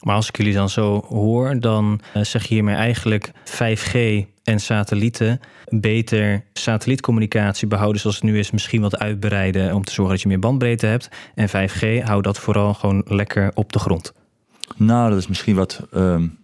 Maar 0.00 0.14
als 0.14 0.28
ik 0.28 0.36
jullie 0.36 0.54
dan 0.54 0.68
zo 0.68 1.04
hoor, 1.08 1.60
dan 1.60 2.00
uh, 2.16 2.22
zeg 2.22 2.42
je 2.46 2.54
hiermee 2.54 2.74
eigenlijk 2.74 3.30
5G 3.44 3.96
en 4.44 4.60
satellieten 4.60 5.40
beter 5.68 6.44
satellietcommunicatie 6.52 7.68
behouden 7.68 8.00
zoals 8.00 8.16
het 8.16 8.24
nu 8.24 8.38
is, 8.38 8.50
misschien 8.50 8.80
wat 8.80 8.98
uitbreiden 8.98 9.74
om 9.74 9.84
te 9.84 9.92
zorgen 9.92 10.14
dat 10.14 10.22
je 10.22 10.28
meer 10.28 10.38
bandbreedte 10.38 10.86
hebt. 10.86 11.08
En 11.34 11.48
5G 11.48 12.02
hou 12.04 12.22
dat 12.22 12.38
vooral 12.38 12.74
gewoon 12.74 13.02
lekker 13.06 13.50
op 13.54 13.72
de 13.72 13.78
grond. 13.78 14.12
Nou, 14.76 15.10
dat 15.10 15.18
is 15.18 15.26
misschien 15.26 15.54
wat 15.54 15.86
um 15.94 16.40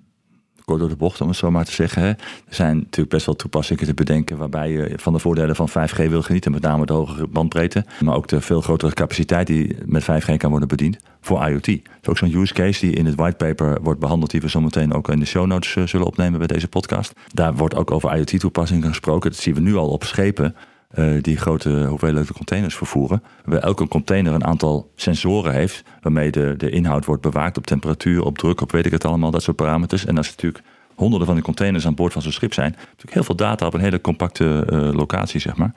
kort 0.68 0.81
door 0.81 0.88
de 0.88 0.96
bocht, 0.96 1.20
om 1.20 1.28
het 1.28 1.37
zo 1.37 1.50
maar 1.50 1.64
te 1.64 1.72
zeggen. 1.72 2.02
Er 2.02 2.16
zijn 2.48 2.76
natuurlijk 2.76 3.11
best 3.11 3.26
wel 3.26 3.37
toepassingen 3.37 3.85
te 3.85 3.94
bedenken 3.94 4.37
waarbij 4.37 4.70
je 4.70 4.92
van 4.96 5.12
de 5.12 5.18
voordelen 5.18 5.57
van 5.57 5.68
5G 5.68 6.09
wil 6.09 6.22
genieten, 6.22 6.52
met 6.52 6.62
name 6.62 6.87
de 6.87 6.92
hogere 6.92 7.26
bandbreedte, 7.26 7.85
maar 8.00 8.14
ook 8.14 8.28
de 8.28 8.40
veel 8.40 8.61
grotere 8.61 8.92
capaciteit 8.92 9.46
die 9.46 9.76
met 9.85 10.02
5G 10.02 10.37
kan 10.37 10.50
worden 10.50 10.68
bediend 10.68 10.98
voor 11.20 11.48
IoT. 11.48 11.66
Dat 11.66 11.76
is 12.02 12.09
ook 12.09 12.18
zo'n 12.18 12.35
use 12.35 12.54
case 12.54 12.87
die 12.87 12.94
in 12.94 13.07
het 13.07 13.14
whitepaper 13.14 13.83
wordt 13.83 14.00
behandeld, 14.00 14.31
die 14.31 14.40
we 14.40 14.48
zometeen 14.48 14.92
ook 14.92 15.09
in 15.09 15.18
de 15.18 15.26
show 15.26 15.46
notes 15.46 15.76
eh, 15.76 15.87
zullen 15.87 16.07
opnemen 16.07 16.38
bij 16.38 16.46
deze 16.46 16.68
podcast. 16.68 17.12
Daar 17.33 17.54
wordt 17.54 17.74
ook 17.74 17.90
over 17.90 18.16
IoT-toepassingen 18.16 18.88
gesproken. 18.88 19.31
Dat 19.31 19.40
zien 19.40 19.54
we 19.54 19.61
nu 19.61 19.76
al 19.76 19.88
op 19.88 20.04
schepen. 20.04 20.54
Uh, 20.94 21.22
die 21.22 21.37
grote 21.37 21.85
hoeveelheden 21.85 22.35
containers 22.35 22.77
vervoeren. 22.77 23.22
Waar 23.44 23.59
elke 23.59 23.88
container 23.88 24.33
een 24.33 24.44
aantal 24.44 24.90
sensoren 24.94 25.53
heeft. 25.53 25.83
Waarmee 26.01 26.31
de, 26.31 26.55
de 26.57 26.70
inhoud 26.70 27.05
wordt 27.05 27.22
bewaakt 27.22 27.57
op 27.57 27.66
temperatuur, 27.66 28.24
op 28.24 28.38
druk, 28.38 28.61
op 28.61 28.72
weet 28.72 28.87
ik 28.87 28.92
het 28.92 29.05
allemaal, 29.05 29.31
dat 29.31 29.42
soort 29.42 29.57
parameters. 29.57 30.07
En 30.07 30.16
als 30.16 30.27
er 30.27 30.33
natuurlijk 30.37 30.64
honderden 30.94 31.27
van 31.27 31.37
die 31.37 31.44
containers 31.44 31.87
aan 31.87 31.94
boord 31.94 32.12
van 32.12 32.22
zo'n 32.22 32.33
schip 32.33 32.53
zijn, 32.53 32.70
natuurlijk 32.70 33.12
heel 33.12 33.24
veel 33.24 33.35
data 33.35 33.66
op 33.66 33.74
een 33.74 33.81
hele 33.81 34.01
compacte 34.01 34.66
uh, 34.70 34.92
locatie, 34.92 35.40
zeg 35.40 35.57
maar. 35.57 35.72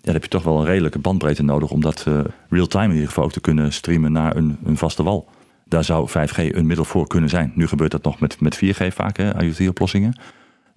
dan 0.00 0.14
heb 0.14 0.22
je 0.22 0.28
toch 0.28 0.42
wel 0.42 0.58
een 0.58 0.66
redelijke 0.66 0.98
bandbreedte 0.98 1.42
nodig 1.42 1.70
om 1.70 1.80
dat 1.80 2.04
uh, 2.08 2.20
real-time 2.48 2.88
in 2.88 2.92
ieder 2.92 3.08
geval 3.08 3.24
ook 3.24 3.32
te 3.32 3.40
kunnen 3.40 3.72
streamen 3.72 4.12
naar 4.12 4.36
een, 4.36 4.58
een 4.64 4.76
vaste 4.76 5.02
wal. 5.02 5.28
Daar 5.64 5.84
zou 5.84 6.08
5G 6.08 6.36
een 6.36 6.66
middel 6.66 6.84
voor 6.84 7.06
kunnen 7.06 7.30
zijn. 7.30 7.52
Nu 7.54 7.66
gebeurt 7.66 7.90
dat 7.90 8.04
nog 8.04 8.20
met, 8.20 8.40
met 8.40 8.56
4G 8.64 8.86
vaak, 8.88 9.18
IoT-oplossingen. 9.18 10.16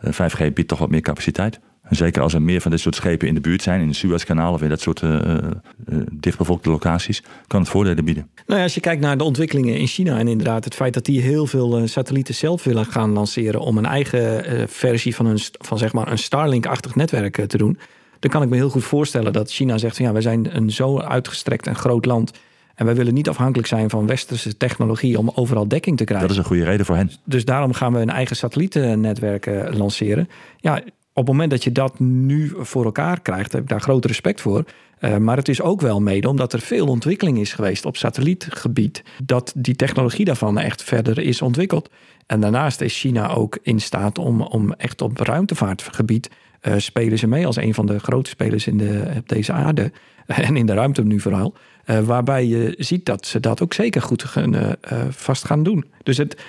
5G 0.05 0.53
biedt 0.53 0.67
toch 0.67 0.79
wat 0.79 0.89
meer 0.89 1.01
capaciteit. 1.01 1.59
En 1.89 1.95
zeker 1.95 2.21
als 2.21 2.33
er 2.33 2.41
meer 2.41 2.61
van 2.61 2.71
dit 2.71 2.79
soort 2.79 2.95
schepen 2.95 3.27
in 3.27 3.33
de 3.33 3.41
buurt 3.41 3.61
zijn, 3.61 3.81
in 3.81 3.87
het 3.87 3.95
Suezkanaal 3.95 4.53
of 4.53 4.61
in 4.61 4.69
dat 4.69 4.81
soort 4.81 5.01
uh, 5.01 5.11
uh, 5.13 6.01
dichtbevolkte 6.11 6.69
locaties, 6.69 7.23
kan 7.47 7.59
het 7.59 7.69
voordelen 7.69 8.05
bieden. 8.05 8.29
Nou 8.45 8.59
ja, 8.59 8.65
als 8.65 8.75
je 8.75 8.79
kijkt 8.81 9.01
naar 9.01 9.17
de 9.17 9.23
ontwikkelingen 9.23 9.77
in 9.77 9.87
China 9.87 10.17
en 10.17 10.27
inderdaad 10.27 10.63
het 10.63 10.75
feit 10.75 10.93
dat 10.93 11.05
die 11.05 11.21
heel 11.21 11.45
veel 11.45 11.87
satellieten 11.87 12.35
zelf 12.35 12.63
willen 12.63 12.85
gaan 12.85 13.11
lanceren 13.11 13.59
om 13.59 13.77
een 13.77 13.85
eigen 13.85 14.69
versie 14.69 15.15
van, 15.15 15.25
een, 15.25 15.39
van 15.51 15.77
zeg 15.77 15.93
maar 15.93 16.11
een 16.11 16.17
Starlink-achtig 16.17 16.95
netwerk 16.95 17.45
te 17.45 17.57
doen, 17.57 17.77
dan 18.19 18.31
kan 18.31 18.41
ik 18.41 18.49
me 18.49 18.55
heel 18.55 18.69
goed 18.69 18.83
voorstellen 18.83 19.33
dat 19.33 19.51
China 19.51 19.77
zegt 19.77 19.95
van 19.95 20.05
ja, 20.05 20.11
wij 20.11 20.21
zijn 20.21 20.55
een 20.55 20.71
zo 20.71 20.99
uitgestrekt 20.99 21.67
en 21.67 21.75
groot 21.75 22.05
land. 22.05 22.31
En 22.75 22.85
wij 22.85 22.95
willen 22.95 23.13
niet 23.13 23.29
afhankelijk 23.29 23.67
zijn 23.67 23.89
van 23.89 24.07
westerse 24.07 24.57
technologie 24.57 25.17
om 25.17 25.31
overal 25.35 25.67
dekking 25.67 25.97
te 25.97 26.03
krijgen. 26.03 26.27
Dat 26.27 26.37
is 26.37 26.43
een 26.43 26.49
goede 26.49 26.63
reden 26.63 26.85
voor 26.85 26.95
hen. 26.95 27.11
Dus 27.23 27.45
daarom 27.45 27.73
gaan 27.73 27.93
we 27.93 27.99
een 27.99 28.09
eigen 28.09 28.35
satellietennetwerk 28.35 29.49
lanceren. 29.73 30.29
Ja, 30.57 30.81
op 31.17 31.23
het 31.23 31.31
moment 31.31 31.51
dat 31.51 31.63
je 31.63 31.71
dat 31.71 31.99
nu 31.99 32.51
voor 32.57 32.85
elkaar 32.85 33.21
krijgt, 33.21 33.51
heb 33.51 33.61
ik 33.61 33.67
daar 33.69 33.81
groot 33.81 34.05
respect 34.05 34.41
voor. 34.41 34.63
Uh, 34.99 35.17
maar 35.17 35.37
het 35.37 35.47
is 35.47 35.61
ook 35.61 35.81
wel 35.81 36.01
mede 36.01 36.29
omdat 36.29 36.53
er 36.53 36.59
veel 36.59 36.87
ontwikkeling 36.87 37.39
is 37.39 37.53
geweest 37.53 37.85
op 37.85 37.97
satellietgebied, 37.97 39.03
dat 39.23 39.53
die 39.55 39.75
technologie 39.75 40.25
daarvan 40.25 40.57
echt 40.57 40.83
verder 40.83 41.19
is 41.19 41.41
ontwikkeld. 41.41 41.89
En 42.25 42.39
daarnaast 42.39 42.81
is 42.81 42.99
China 42.99 43.29
ook 43.29 43.59
in 43.61 43.79
staat 43.79 44.17
om, 44.17 44.41
om 44.41 44.73
echt 44.73 45.01
op 45.01 45.17
ruimtevaartgebied 45.17 46.29
uh, 46.61 46.73
spelen 46.77 47.17
ze 47.17 47.27
mee 47.27 47.45
als 47.45 47.55
een 47.55 47.73
van 47.73 47.85
de 47.85 47.99
grote 47.99 48.29
spelers 48.29 48.67
in 48.67 48.77
de, 48.77 49.13
op 49.17 49.29
deze 49.29 49.51
aarde. 49.51 49.91
En 50.27 50.57
in 50.57 50.65
de 50.65 50.73
ruimte 50.73 51.03
nu 51.03 51.19
vooral. 51.19 51.53
Uh, 51.85 51.99
waarbij 51.99 52.45
je 52.45 52.75
ziet 52.77 53.05
dat 53.05 53.25
ze 53.25 53.39
dat 53.39 53.61
ook 53.61 53.73
zeker 53.73 54.01
goed 54.01 54.23
gaan, 54.23 54.75
vast 55.09 55.45
gaan 55.45 55.63
doen. 55.63 55.85
Dus 56.03 56.17
het, 56.17 56.41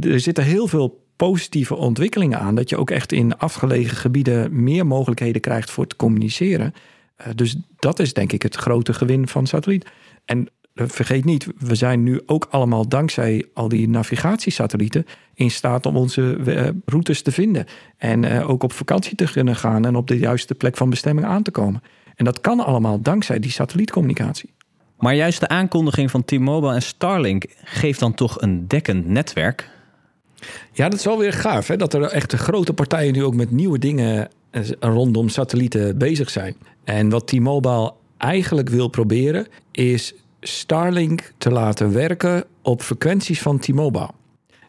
er 0.00 0.20
zitten 0.20 0.44
heel 0.44 0.66
veel 0.66 1.08
positieve 1.26 1.74
ontwikkelingen 1.74 2.38
aan. 2.38 2.54
Dat 2.54 2.68
je 2.68 2.76
ook 2.76 2.90
echt 2.90 3.12
in 3.12 3.38
afgelegen 3.38 3.96
gebieden 3.96 4.62
meer 4.62 4.86
mogelijkheden 4.86 5.40
krijgt 5.40 5.70
voor 5.70 5.86
te 5.86 5.96
communiceren. 5.96 6.74
Uh, 7.20 7.26
dus 7.34 7.56
dat 7.78 7.98
is 7.98 8.12
denk 8.12 8.32
ik 8.32 8.42
het 8.42 8.54
grote 8.54 8.92
gewin 8.92 9.28
van 9.28 9.46
satelliet. 9.46 9.86
En 10.24 10.48
uh, 10.74 10.84
vergeet 10.88 11.24
niet, 11.24 11.46
we 11.58 11.74
zijn 11.74 12.02
nu 12.02 12.20
ook 12.26 12.46
allemaal 12.50 12.88
dankzij 12.88 13.46
al 13.54 13.68
die 13.68 13.88
navigatiesatellieten 13.88 15.06
in 15.34 15.50
staat 15.50 15.86
om 15.86 15.96
onze 15.96 16.36
uh, 16.46 16.68
routes 16.84 17.22
te 17.22 17.32
vinden. 17.32 17.66
En 17.96 18.42
ook 18.42 18.62
op 18.62 18.72
vakantie 18.72 19.14
te 19.14 19.30
kunnen 19.32 19.56
gaan 19.56 19.84
en 19.84 19.96
op 19.96 20.08
de 20.08 20.18
juiste 20.18 20.54
plek 20.54 20.76
van 20.76 20.90
bestemming 20.90 21.26
aan 21.26 21.42
te 21.42 21.50
komen. 21.50 21.82
En 22.14 22.24
dat 22.24 22.40
kan 22.40 22.60
allemaal 22.60 23.00
dankzij 23.00 23.38
die 23.38 23.50
satellietcommunicatie. 23.50 24.52
Maar 24.98 25.14
juist 25.14 25.40
de 25.40 25.48
aankondiging 25.48 26.10
van 26.10 26.24
T-Mobile 26.24 26.74
en 26.74 26.82
Starlink 26.82 27.44
geeft 27.64 28.00
dan 28.00 28.14
toch 28.14 28.40
een 28.40 28.68
dekkend 28.68 29.06
netwerk 29.06 29.70
ja, 30.72 30.88
dat 30.88 30.98
is 30.98 31.04
wel 31.04 31.18
weer 31.18 31.32
gaaf. 31.32 31.66
Hè? 31.66 31.76
Dat 31.76 31.94
er 31.94 32.02
echt 32.02 32.32
grote 32.32 32.72
partijen 32.72 33.12
nu 33.12 33.24
ook 33.24 33.34
met 33.34 33.50
nieuwe 33.50 33.78
dingen 33.78 34.28
eh, 34.50 34.62
rondom 34.80 35.28
satellieten 35.28 35.98
bezig 35.98 36.30
zijn. 36.30 36.56
En 36.84 37.08
wat 37.08 37.26
T-Mobile 37.26 37.92
eigenlijk 38.16 38.68
wil 38.68 38.88
proberen, 38.88 39.46
is 39.72 40.14
Starlink 40.40 41.32
te 41.38 41.50
laten 41.50 41.92
werken 41.92 42.44
op 42.62 42.82
frequenties 42.82 43.42
van 43.42 43.58
T-Mobile. 43.58 44.10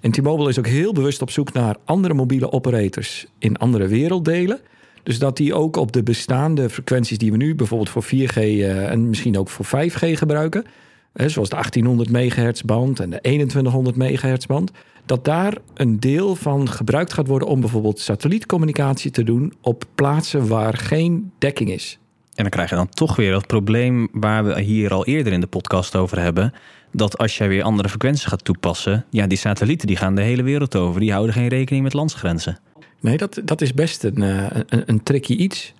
En 0.01 0.11
T-Mobile 0.11 0.49
is 0.49 0.59
ook 0.59 0.67
heel 0.67 0.93
bewust 0.93 1.21
op 1.21 1.29
zoek 1.29 1.53
naar 1.53 1.75
andere 1.85 2.13
mobiele 2.13 2.51
operators 2.51 3.25
in 3.39 3.57
andere 3.57 3.87
werelddelen. 3.87 4.59
Dus 5.03 5.19
dat 5.19 5.37
die 5.37 5.53
ook 5.53 5.75
op 5.75 5.91
de 5.91 6.03
bestaande 6.03 6.69
frequenties 6.69 7.17
die 7.17 7.31
we 7.31 7.37
nu 7.37 7.55
bijvoorbeeld 7.55 7.89
voor 7.89 8.03
4G 8.03 8.35
uh, 8.35 8.69
eh, 8.69 8.91
en 8.91 9.09
misschien 9.09 9.37
ook 9.37 9.49
voor 9.49 9.65
5G 9.65 10.17
gebruiken, 10.17 10.65
hè, 11.13 11.29
zoals 11.29 11.49
de 11.49 11.55
1800 11.55 12.09
MHz 12.09 12.61
band 12.61 12.99
en 12.99 13.09
de 13.09 13.19
2100 13.21 13.95
MHz 13.95 14.45
band, 14.45 14.71
dat 15.05 15.25
daar 15.25 15.57
een 15.73 15.99
deel 15.99 16.35
van 16.35 16.69
gebruikt 16.69 17.13
gaat 17.13 17.27
worden 17.27 17.47
om 17.47 17.59
bijvoorbeeld 17.59 17.99
satellietcommunicatie 17.99 19.11
te 19.11 19.23
doen 19.23 19.53
op 19.61 19.83
plaatsen 19.95 20.47
waar 20.47 20.77
geen 20.77 21.31
dekking 21.37 21.71
is. 21.71 21.99
En 22.35 22.43
dan 22.43 22.49
krijg 22.49 22.69
je 22.69 22.75
dan 22.75 22.89
toch 22.89 23.15
weer 23.15 23.31
dat 23.31 23.47
probleem 23.47 24.07
waar 24.11 24.45
we 24.45 24.61
hier 24.61 24.93
al 24.93 25.05
eerder 25.05 25.33
in 25.33 25.41
de 25.41 25.47
podcast 25.47 25.95
over 25.95 26.19
hebben. 26.19 26.53
Dat 26.91 27.17
als 27.17 27.37
jij 27.37 27.47
weer 27.47 27.63
andere 27.63 27.89
frequenties 27.89 28.25
gaat 28.25 28.43
toepassen, 28.43 29.05
ja, 29.09 29.27
die 29.27 29.37
satellieten 29.37 29.87
die 29.87 29.95
gaan 29.95 30.15
de 30.15 30.21
hele 30.21 30.43
wereld 30.43 30.75
over. 30.75 30.99
Die 30.99 31.11
houden 31.11 31.33
geen 31.33 31.47
rekening 31.47 31.83
met 31.83 31.93
landsgrenzen. 31.93 32.59
Nee, 32.99 33.17
dat, 33.17 33.41
dat 33.45 33.61
is 33.61 33.73
best 33.73 34.03
een, 34.03 34.23
eh, 34.23 34.45
een, 34.67 34.83
een 34.85 35.03
tricky 35.03 35.33
iets. 35.33 35.73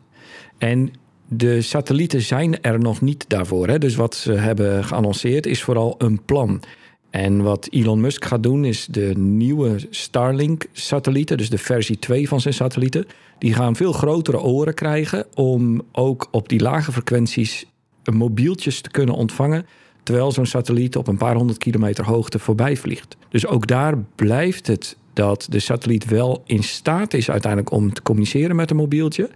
En 0.57 0.93
de 1.33 1.61
satellieten 1.61 2.21
zijn 2.21 2.61
er 2.61 2.79
nog 2.79 3.01
niet 3.01 3.25
daarvoor. 3.27 3.67
Hè? 3.67 3.77
Dus 3.77 3.95
wat 3.95 4.15
ze 4.15 4.31
hebben 4.31 4.83
geannonceerd 4.83 5.45
is 5.45 5.63
vooral 5.63 5.95
een 5.97 6.21
plan. 6.25 6.61
En 7.09 7.41
wat 7.41 7.67
Elon 7.69 8.01
Musk 8.01 8.25
gaat 8.25 8.43
doen 8.43 8.65
is 8.65 8.85
de 8.85 9.13
nieuwe 9.17 9.75
Starlink-satellieten, 9.89 11.37
dus 11.37 11.49
de 11.49 11.57
versie 11.57 11.99
2 11.99 12.27
van 12.27 12.41
zijn 12.41 12.53
satellieten, 12.53 13.05
die 13.37 13.53
gaan 13.53 13.75
veel 13.75 13.91
grotere 13.91 14.39
oren 14.39 14.73
krijgen 14.73 15.25
om 15.35 15.81
ook 15.91 16.27
op 16.31 16.49
die 16.49 16.61
lage 16.61 16.91
frequenties 16.91 17.65
mobieltjes 18.11 18.81
te 18.81 18.91
kunnen 18.91 19.15
ontvangen, 19.15 19.65
terwijl 20.03 20.31
zo'n 20.31 20.45
satelliet 20.45 20.95
op 20.95 21.07
een 21.07 21.17
paar 21.17 21.35
honderd 21.35 21.57
kilometer 21.57 22.05
hoogte 22.05 22.39
voorbij 22.39 22.77
vliegt. 22.77 23.17
Dus 23.29 23.47
ook 23.47 23.67
daar 23.67 23.97
blijft 24.15 24.67
het 24.67 24.97
dat 25.13 25.47
de 25.49 25.59
satelliet 25.59 26.05
wel 26.05 26.43
in 26.45 26.63
staat 26.63 27.13
is 27.13 27.29
uiteindelijk 27.31 27.71
om 27.71 27.93
te 27.93 28.01
communiceren 28.01 28.55
met 28.55 28.69
een 28.69 28.75
mobieltje. 28.75 29.29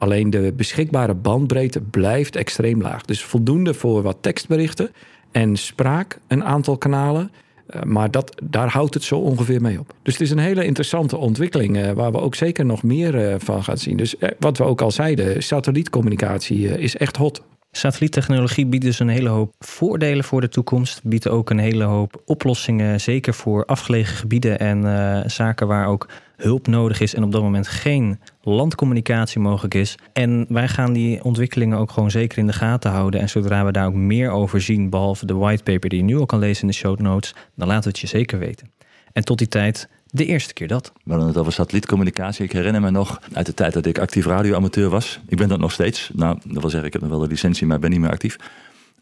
Alleen 0.00 0.30
de 0.30 0.52
beschikbare 0.56 1.14
bandbreedte 1.14 1.80
blijft 1.80 2.36
extreem 2.36 2.82
laag. 2.82 3.04
Dus 3.04 3.24
voldoende 3.24 3.74
voor 3.74 4.02
wat 4.02 4.16
tekstberichten 4.20 4.90
en 5.30 5.56
spraak, 5.56 6.18
een 6.26 6.44
aantal 6.44 6.78
kanalen. 6.78 7.30
Uh, 7.70 7.82
maar 7.82 8.10
dat, 8.10 8.42
daar 8.42 8.68
houdt 8.68 8.94
het 8.94 9.02
zo 9.02 9.18
ongeveer 9.18 9.60
mee 9.60 9.78
op. 9.78 9.94
Dus 10.02 10.12
het 10.12 10.22
is 10.22 10.30
een 10.30 10.38
hele 10.38 10.64
interessante 10.64 11.16
ontwikkeling 11.16 11.76
uh, 11.76 11.90
waar 11.90 12.12
we 12.12 12.20
ook 12.20 12.34
zeker 12.34 12.66
nog 12.66 12.82
meer 12.82 13.14
uh, 13.14 13.34
van 13.38 13.64
gaan 13.64 13.78
zien. 13.78 13.96
Dus 13.96 14.14
wat 14.38 14.58
we 14.58 14.64
ook 14.64 14.80
al 14.80 14.90
zeiden, 14.90 15.42
satellietcommunicatie 15.42 16.78
is 16.78 16.96
echt 16.96 17.16
hot. 17.16 17.42
Satelliettechnologie 17.72 18.66
biedt 18.66 18.84
dus 18.84 18.98
een 18.98 19.08
hele 19.08 19.28
hoop 19.28 19.54
voordelen 19.58 20.24
voor 20.24 20.40
de 20.40 20.48
toekomst. 20.48 21.00
Biedt 21.04 21.28
ook 21.28 21.50
een 21.50 21.58
hele 21.58 21.84
hoop 21.84 22.22
oplossingen, 22.24 23.00
zeker 23.00 23.34
voor 23.34 23.64
afgelegen 23.64 24.16
gebieden 24.16 24.58
en 24.58 25.30
zaken 25.30 25.66
waar 25.66 25.86
ook 25.86 26.08
hulp 26.36 26.66
nodig 26.66 27.00
is 27.00 27.14
en 27.14 27.22
op 27.22 27.32
dat 27.32 27.42
moment 27.42 27.68
geen 27.68 28.18
landcommunicatie 28.42 29.40
mogelijk 29.40 29.74
is. 29.74 29.94
En 30.12 30.46
wij 30.48 30.68
gaan 30.68 30.92
die 30.92 31.24
ontwikkelingen 31.24 31.78
ook 31.78 31.90
gewoon 31.90 32.10
zeker 32.10 32.38
in 32.38 32.46
de 32.46 32.52
gaten 32.52 32.90
houden. 32.90 33.20
En 33.20 33.28
zodra 33.28 33.64
we 33.64 33.72
daar 33.72 33.86
ook 33.86 33.94
meer 33.94 34.30
over 34.30 34.60
zien, 34.60 34.90
behalve 34.90 35.26
de 35.26 35.34
whitepaper 35.34 35.88
die 35.88 35.98
je 35.98 36.04
nu 36.04 36.16
al 36.16 36.26
kan 36.26 36.38
lezen 36.38 36.62
in 36.62 36.68
de 36.68 36.74
show 36.74 37.00
notes, 37.00 37.34
dan 37.54 37.68
laten 37.68 37.82
we 37.82 37.88
het 37.88 37.98
je 37.98 38.06
zeker 38.06 38.38
weten. 38.38 38.70
En 39.12 39.24
tot 39.24 39.38
die 39.38 39.48
tijd 39.48 39.88
de 40.06 40.26
eerste 40.26 40.52
keer 40.52 40.68
dat. 40.68 40.92
We 41.04 41.10
hadden 41.10 41.28
het 41.28 41.38
over 41.38 41.52
satellietcommunicatie. 41.52 42.44
Ik 42.44 42.52
herinner 42.52 42.80
me 42.80 42.90
nog 42.90 43.20
uit 43.32 43.46
de 43.46 43.54
tijd 43.54 43.72
dat 43.72 43.86
ik 43.86 43.98
actief 43.98 44.26
radioamateur 44.26 44.88
was. 44.88 45.20
Ik 45.26 45.36
ben 45.36 45.48
dat 45.48 45.58
nog 45.58 45.72
steeds. 45.72 46.10
Nou, 46.14 46.38
dat 46.44 46.60
wil 46.60 46.70
zeggen, 46.70 46.86
ik 46.86 46.92
heb 46.92 47.02
nog 47.02 47.10
wel 47.10 47.20
de 47.20 47.26
licentie, 47.26 47.66
maar 47.66 47.78
ben 47.78 47.90
niet 47.90 48.00
meer 48.00 48.10
actief. 48.10 48.36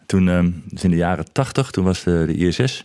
Toen, 0.06 0.24
dus 0.68 0.84
in 0.84 0.90
de 0.90 0.96
jaren 0.96 1.32
tachtig, 1.32 1.70
toen 1.70 1.84
was 1.84 2.02
de, 2.02 2.24
de 2.26 2.34
ISS 2.34 2.84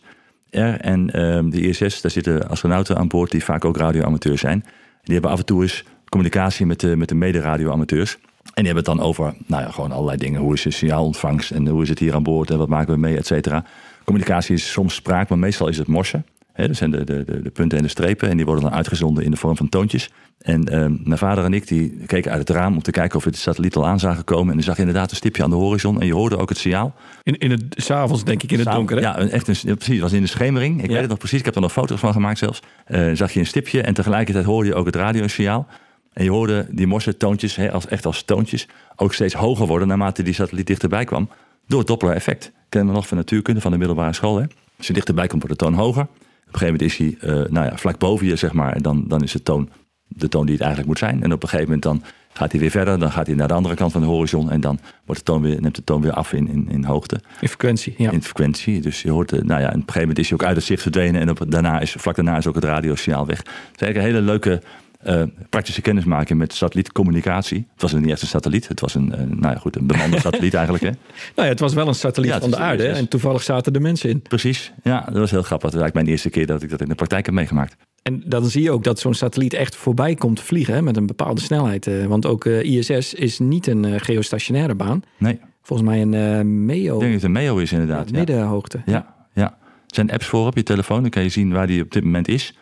er. 0.49 0.79
En 0.79 1.05
uh, 1.05 1.51
de 1.51 1.61
ISS, 1.61 2.01
daar 2.01 2.11
zitten 2.11 2.49
astronauten 2.49 2.97
aan 2.97 3.07
boord 3.07 3.31
die 3.31 3.43
vaak 3.43 3.65
ook 3.65 3.77
radioamateurs 3.77 4.41
zijn. 4.41 4.65
Die 5.03 5.13
hebben 5.13 5.31
af 5.31 5.39
en 5.39 5.45
toe 5.45 5.61
eens 5.61 5.83
communicatie 6.13 6.65
met 6.65 6.79
de, 6.79 6.95
met 6.95 7.09
de 7.09 7.15
mede-radioamateurs. 7.15 8.13
En 8.13 8.63
die 8.63 8.73
hebben 8.73 8.83
het 8.83 8.97
dan 8.97 8.99
over, 8.99 9.33
nou 9.45 9.63
ja, 9.63 9.71
gewoon 9.71 9.91
allerlei 9.91 10.17
dingen. 10.17 10.41
Hoe 10.41 10.53
is 10.53 10.61
de 10.61 10.71
signaalontvangst 10.71 11.51
en 11.51 11.67
hoe 11.67 11.81
is 11.81 11.89
het 11.89 11.99
hier 11.99 12.13
aan 12.13 12.23
boord 12.23 12.49
en 12.49 12.57
wat 12.57 12.67
maken 12.67 12.93
we 12.93 12.99
mee, 12.99 13.17
et 13.17 13.25
cetera. 13.25 13.65
Communicatie 14.03 14.55
is 14.55 14.71
soms 14.71 14.95
spraak, 14.95 15.29
maar 15.29 15.37
meestal 15.39 15.67
is 15.67 15.77
het 15.77 15.87
morsen. 15.87 16.25
He, 16.53 16.67
dat 16.67 16.75
zijn 16.75 16.91
de, 16.91 17.03
de, 17.03 17.41
de, 17.43 17.49
punten 17.49 17.77
en 17.77 17.83
de 17.83 17.89
strepen. 17.89 18.29
En 18.29 18.35
die 18.37 18.45
worden 18.45 18.63
dan 18.63 18.73
uitgezonden 18.73 19.23
in 19.23 19.31
de 19.31 19.37
vorm 19.37 19.57
van 19.57 19.69
toontjes. 19.69 20.09
En 20.41 20.73
uh, 20.73 20.85
mijn 21.03 21.17
vader 21.17 21.43
en 21.43 21.53
ik 21.53 21.67
die 21.67 22.05
keken 22.05 22.31
uit 22.31 22.39
het 22.39 22.57
raam 22.57 22.73
om 22.73 22.81
te 22.81 22.91
kijken 22.91 23.17
of 23.17 23.23
we 23.23 23.31
de 23.31 23.37
satelliet 23.37 23.75
al 23.75 23.87
aan 23.87 23.99
zagen 23.99 24.23
komen. 24.23 24.47
En 24.47 24.53
dan 24.53 24.63
zag 24.63 24.75
je 24.75 24.81
inderdaad 24.81 25.11
een 25.11 25.15
stipje 25.15 25.43
aan 25.43 25.49
de 25.49 25.55
horizon. 25.55 26.01
En 26.01 26.05
je 26.05 26.13
hoorde 26.13 26.37
ook 26.37 26.49
het 26.49 26.57
signaal. 26.57 26.95
In, 27.23 27.37
in 27.37 27.51
het 27.51 27.63
s'avonds 27.69 28.23
denk 28.23 28.43
ik 28.43 28.51
in 28.51 28.59
het 28.59 28.71
donker. 28.71 28.95
Hè? 28.95 29.01
Ja, 29.01 29.17
echt 29.17 29.47
een, 29.47 29.75
precies. 29.75 29.93
Het 29.93 29.99
was 29.99 30.13
in 30.13 30.21
de 30.21 30.27
schemering. 30.27 30.83
Ik 30.83 30.89
weet 30.89 30.99
het 30.99 31.09
nog 31.09 31.17
precies. 31.17 31.39
Ik 31.39 31.45
heb 31.45 31.55
er 31.55 31.61
nog 31.61 31.71
foto's 31.71 31.99
van 31.99 32.13
gemaakt 32.13 32.37
zelfs. 32.37 32.61
Uh, 32.87 33.09
zag 33.13 33.31
je 33.31 33.39
een 33.39 33.45
stipje 33.45 33.81
en 33.81 33.93
tegelijkertijd 33.93 34.45
hoorde 34.45 34.69
je 34.69 34.75
ook 34.75 34.85
het 34.85 34.95
radiosignaal. 34.95 35.67
En 36.13 36.23
je 36.23 36.29
hoorde 36.29 36.67
die 36.69 36.87
morse 36.87 37.17
toontjes, 37.17 37.59
als, 37.59 37.87
echt 37.87 38.05
als 38.05 38.23
toontjes, 38.23 38.67
ook 38.95 39.13
steeds 39.13 39.33
hoger 39.33 39.67
worden 39.67 39.87
naarmate 39.87 40.23
die 40.23 40.33
satelliet 40.33 40.67
dichterbij 40.67 41.05
kwam. 41.05 41.29
Door 41.67 41.79
het 41.79 41.87
Doppler-effect. 41.87 42.51
Kennen 42.69 42.89
we 42.89 42.95
nog 42.95 43.07
van 43.07 43.17
natuurkunde 43.17 43.61
van 43.61 43.71
de 43.71 43.77
middelbare 43.77 44.13
school. 44.13 44.37
Hè? 44.37 44.45
Als 44.77 44.87
je 44.87 44.93
dichterbij 44.93 45.27
komt, 45.27 45.43
wordt 45.43 45.59
de 45.59 45.65
toon 45.65 45.73
hoger. 45.73 46.01
Op 46.01 46.09
een 46.09 46.59
gegeven 46.59 46.65
moment 46.65 46.81
is 46.81 46.97
hij 46.97 47.35
uh, 47.35 47.51
nou 47.51 47.65
ja, 47.65 47.77
vlak 47.77 47.97
boven 47.97 48.27
je, 48.27 48.35
zeg 48.35 48.53
maar. 48.53 48.73
En 48.73 48.81
dan, 48.81 49.03
dan 49.07 49.23
is 49.23 49.31
de 49.31 49.43
toon 49.43 49.69
de 50.15 50.29
toon 50.29 50.45
die 50.45 50.53
het 50.53 50.63
eigenlijk 50.63 50.91
moet 50.91 51.09
zijn. 51.09 51.23
En 51.23 51.33
op 51.33 51.43
een 51.43 51.49
gegeven 51.49 51.73
moment 51.73 51.83
dan 51.83 52.03
gaat 52.33 52.51
hij 52.51 52.59
weer 52.61 52.69
verder. 52.69 52.99
Dan 52.99 53.11
gaat 53.11 53.27
hij 53.27 53.35
naar 53.35 53.47
de 53.47 53.53
andere 53.53 53.75
kant 53.75 53.91
van 53.91 54.01
de 54.01 54.07
horizon. 54.07 54.51
En 54.51 54.61
dan 54.61 54.79
wordt 55.05 55.25
de 55.25 55.31
toon 55.31 55.41
weer, 55.41 55.61
neemt 55.61 55.75
de 55.75 55.83
toon 55.83 56.01
weer 56.01 56.13
af 56.13 56.33
in, 56.33 56.47
in, 56.47 56.69
in 56.69 56.83
hoogte. 56.83 57.19
In 57.41 57.47
frequentie, 57.47 57.93
ja. 57.97 58.11
In 58.11 58.23
frequentie. 58.23 58.81
Dus 58.81 59.01
je 59.01 59.11
hoort, 59.11 59.31
nou 59.31 59.61
ja, 59.61 59.67
op 59.67 59.73
een 59.73 59.79
gegeven 59.79 60.01
moment 60.01 60.19
is 60.19 60.29
hij 60.29 60.37
ook 60.37 60.45
uit 60.45 60.55
het 60.55 60.65
zicht 60.65 60.81
verdwenen. 60.81 61.21
En 61.21 61.29
op, 61.29 61.43
daarna 61.47 61.79
is, 61.79 61.91
vlak 61.91 62.15
daarna 62.15 62.37
is 62.37 62.47
ook 62.47 62.55
het 62.55 62.63
radiosignaal 62.63 63.25
weg. 63.25 63.37
Het 63.37 63.47
is 63.47 63.81
eigenlijk 63.81 63.97
een 63.97 64.13
hele 64.13 64.25
leuke 64.25 64.61
uh, 65.07 65.23
praktische 65.49 65.81
kennismaking 65.81 66.39
met 66.39 66.53
satellietcommunicatie. 66.53 67.67
Het 67.71 67.81
was 67.81 67.93
niet 67.93 68.09
echt 68.09 68.21
een 68.21 68.27
satelliet, 68.27 68.67
het 68.67 68.79
was 68.79 68.95
een, 68.95 69.07
nou 69.07 69.53
ja, 69.53 69.55
goed, 69.55 69.75
een 69.75 69.87
bemande 69.87 70.19
satelliet 70.29 70.53
eigenlijk. 70.53 70.83
Hè? 70.83 70.89
Nou 70.89 71.01
ja, 71.35 71.43
het 71.43 71.59
was 71.59 71.73
wel 71.73 71.87
een 71.87 71.95
satelliet 71.95 72.33
van 72.33 72.49
de 72.49 72.57
aarde 72.57 72.87
en 72.87 73.07
toevallig 73.07 73.43
zaten 73.43 73.73
er 73.73 73.81
mensen 73.81 74.09
in. 74.09 74.21
Precies, 74.21 74.73
ja, 74.83 75.05
dat 75.05 75.15
was 75.15 75.31
heel 75.31 75.41
grappig. 75.41 75.69
Dat 75.69 75.79
was 75.79 75.81
eigenlijk 75.81 75.93
mijn 75.93 76.07
eerste 76.07 76.29
keer 76.29 76.45
dat 76.45 76.63
ik 76.63 76.69
dat 76.69 76.81
in 76.81 76.89
de 76.89 76.95
praktijk 76.95 77.25
heb 77.25 77.35
meegemaakt. 77.35 77.75
En 78.03 78.23
dan 78.25 78.45
zie 78.45 78.63
je 78.63 78.71
ook 78.71 78.83
dat 78.83 78.99
zo'n 78.99 79.13
satelliet 79.13 79.53
echt 79.53 79.75
voorbij 79.75 80.15
komt 80.15 80.41
vliegen 80.41 80.73
hè, 80.73 80.81
met 80.81 80.97
een 80.97 81.05
bepaalde 81.05 81.41
snelheid. 81.41 81.87
Uh, 81.87 82.05
want 82.05 82.25
ook 82.25 82.45
uh, 82.45 82.63
ISS 82.63 83.13
is 83.13 83.39
niet 83.39 83.67
een 83.67 83.83
uh, 83.83 83.95
geostationaire 83.97 84.75
baan. 84.75 85.03
Nee. 85.17 85.39
Volgens 85.61 85.89
mij 85.89 86.01
een 86.01 86.65
MEO. 86.65 86.93
Ik 86.93 86.99
denk 86.99 87.01
dat 87.01 87.11
het 87.11 87.23
een 87.23 87.31
MEO 87.31 87.57
is 87.57 87.71
inderdaad. 87.71 88.11
Middenhoogte. 88.11 88.81
Ja, 88.85 89.15
ja. 89.33 89.57
Er 89.87 89.99
zijn 89.99 90.11
apps 90.11 90.25
voor 90.25 90.47
op 90.47 90.55
je 90.55 90.63
telefoon. 90.63 91.01
Dan 91.01 91.09
kan 91.09 91.23
je 91.23 91.29
zien 91.29 91.51
waar 91.51 91.67
die 91.67 91.81
op 91.81 91.91
dit 91.91 92.03
moment 92.03 92.27
is. 92.27 92.53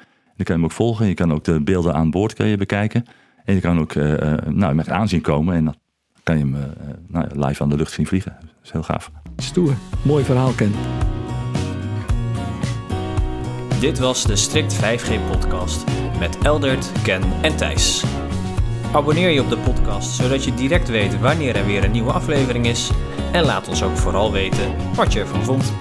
Dan 0.42 0.50
kan 0.50 0.60
je 0.60 0.62
hem 0.62 0.72
ook 0.72 0.86
volgen. 0.86 1.08
Je 1.08 1.14
kan 1.14 1.34
ook 1.34 1.44
de 1.44 1.62
beelden 1.62 1.94
aan 1.94 2.10
boord 2.10 2.34
kan 2.34 2.48
je 2.48 2.58
bekijken. 2.58 3.06
En 3.46 3.54
je 3.54 3.62
kan 3.62 3.80
ook 3.80 3.96
nou, 4.46 4.74
met 4.74 4.90
aanzien 4.90 5.22
komen. 5.22 5.56
En 5.56 5.66
dan 5.66 5.76
kan 6.24 6.38
je 6.38 6.44
hem 6.44 6.56
nou, 7.08 7.28
live 7.48 7.64
aan 7.64 7.70
de 7.70 7.76
lucht 7.76 7.92
zien 7.92 8.08
vliegen. 8.08 8.38
Dat 8.40 8.50
is 8.64 8.72
heel 8.72 8.84
gaaf. 8.84 9.12
Stoer. 9.38 9.74
Mooi 10.02 10.24
verhaal, 10.24 10.52
Ken. 10.52 10.72
Dit 13.80 14.00
was 14.00 14.26
de 14.26 14.36
Strict 14.36 14.76
5G 14.76 15.12
podcast 15.32 15.84
met 16.20 16.38
Eldert, 16.38 16.92
Ken 17.04 17.22
en 17.42 17.56
Thijs. 17.56 18.04
Abonneer 18.94 19.30
je 19.30 19.42
op 19.42 19.50
de 19.50 19.58
podcast 19.58 20.10
zodat 20.10 20.44
je 20.44 20.54
direct 20.54 20.90
weet 20.90 21.20
wanneer 21.20 21.56
er 21.56 21.66
weer 21.66 21.84
een 21.84 21.92
nieuwe 21.92 22.12
aflevering 22.12 22.66
is. 22.66 22.92
En 23.32 23.44
laat 23.44 23.68
ons 23.68 23.84
ook 23.84 23.98
vooral 23.98 24.32
weten 24.32 24.76
wat 24.96 25.14
je 25.14 25.20
ervan 25.20 25.44
vond. 25.44 25.74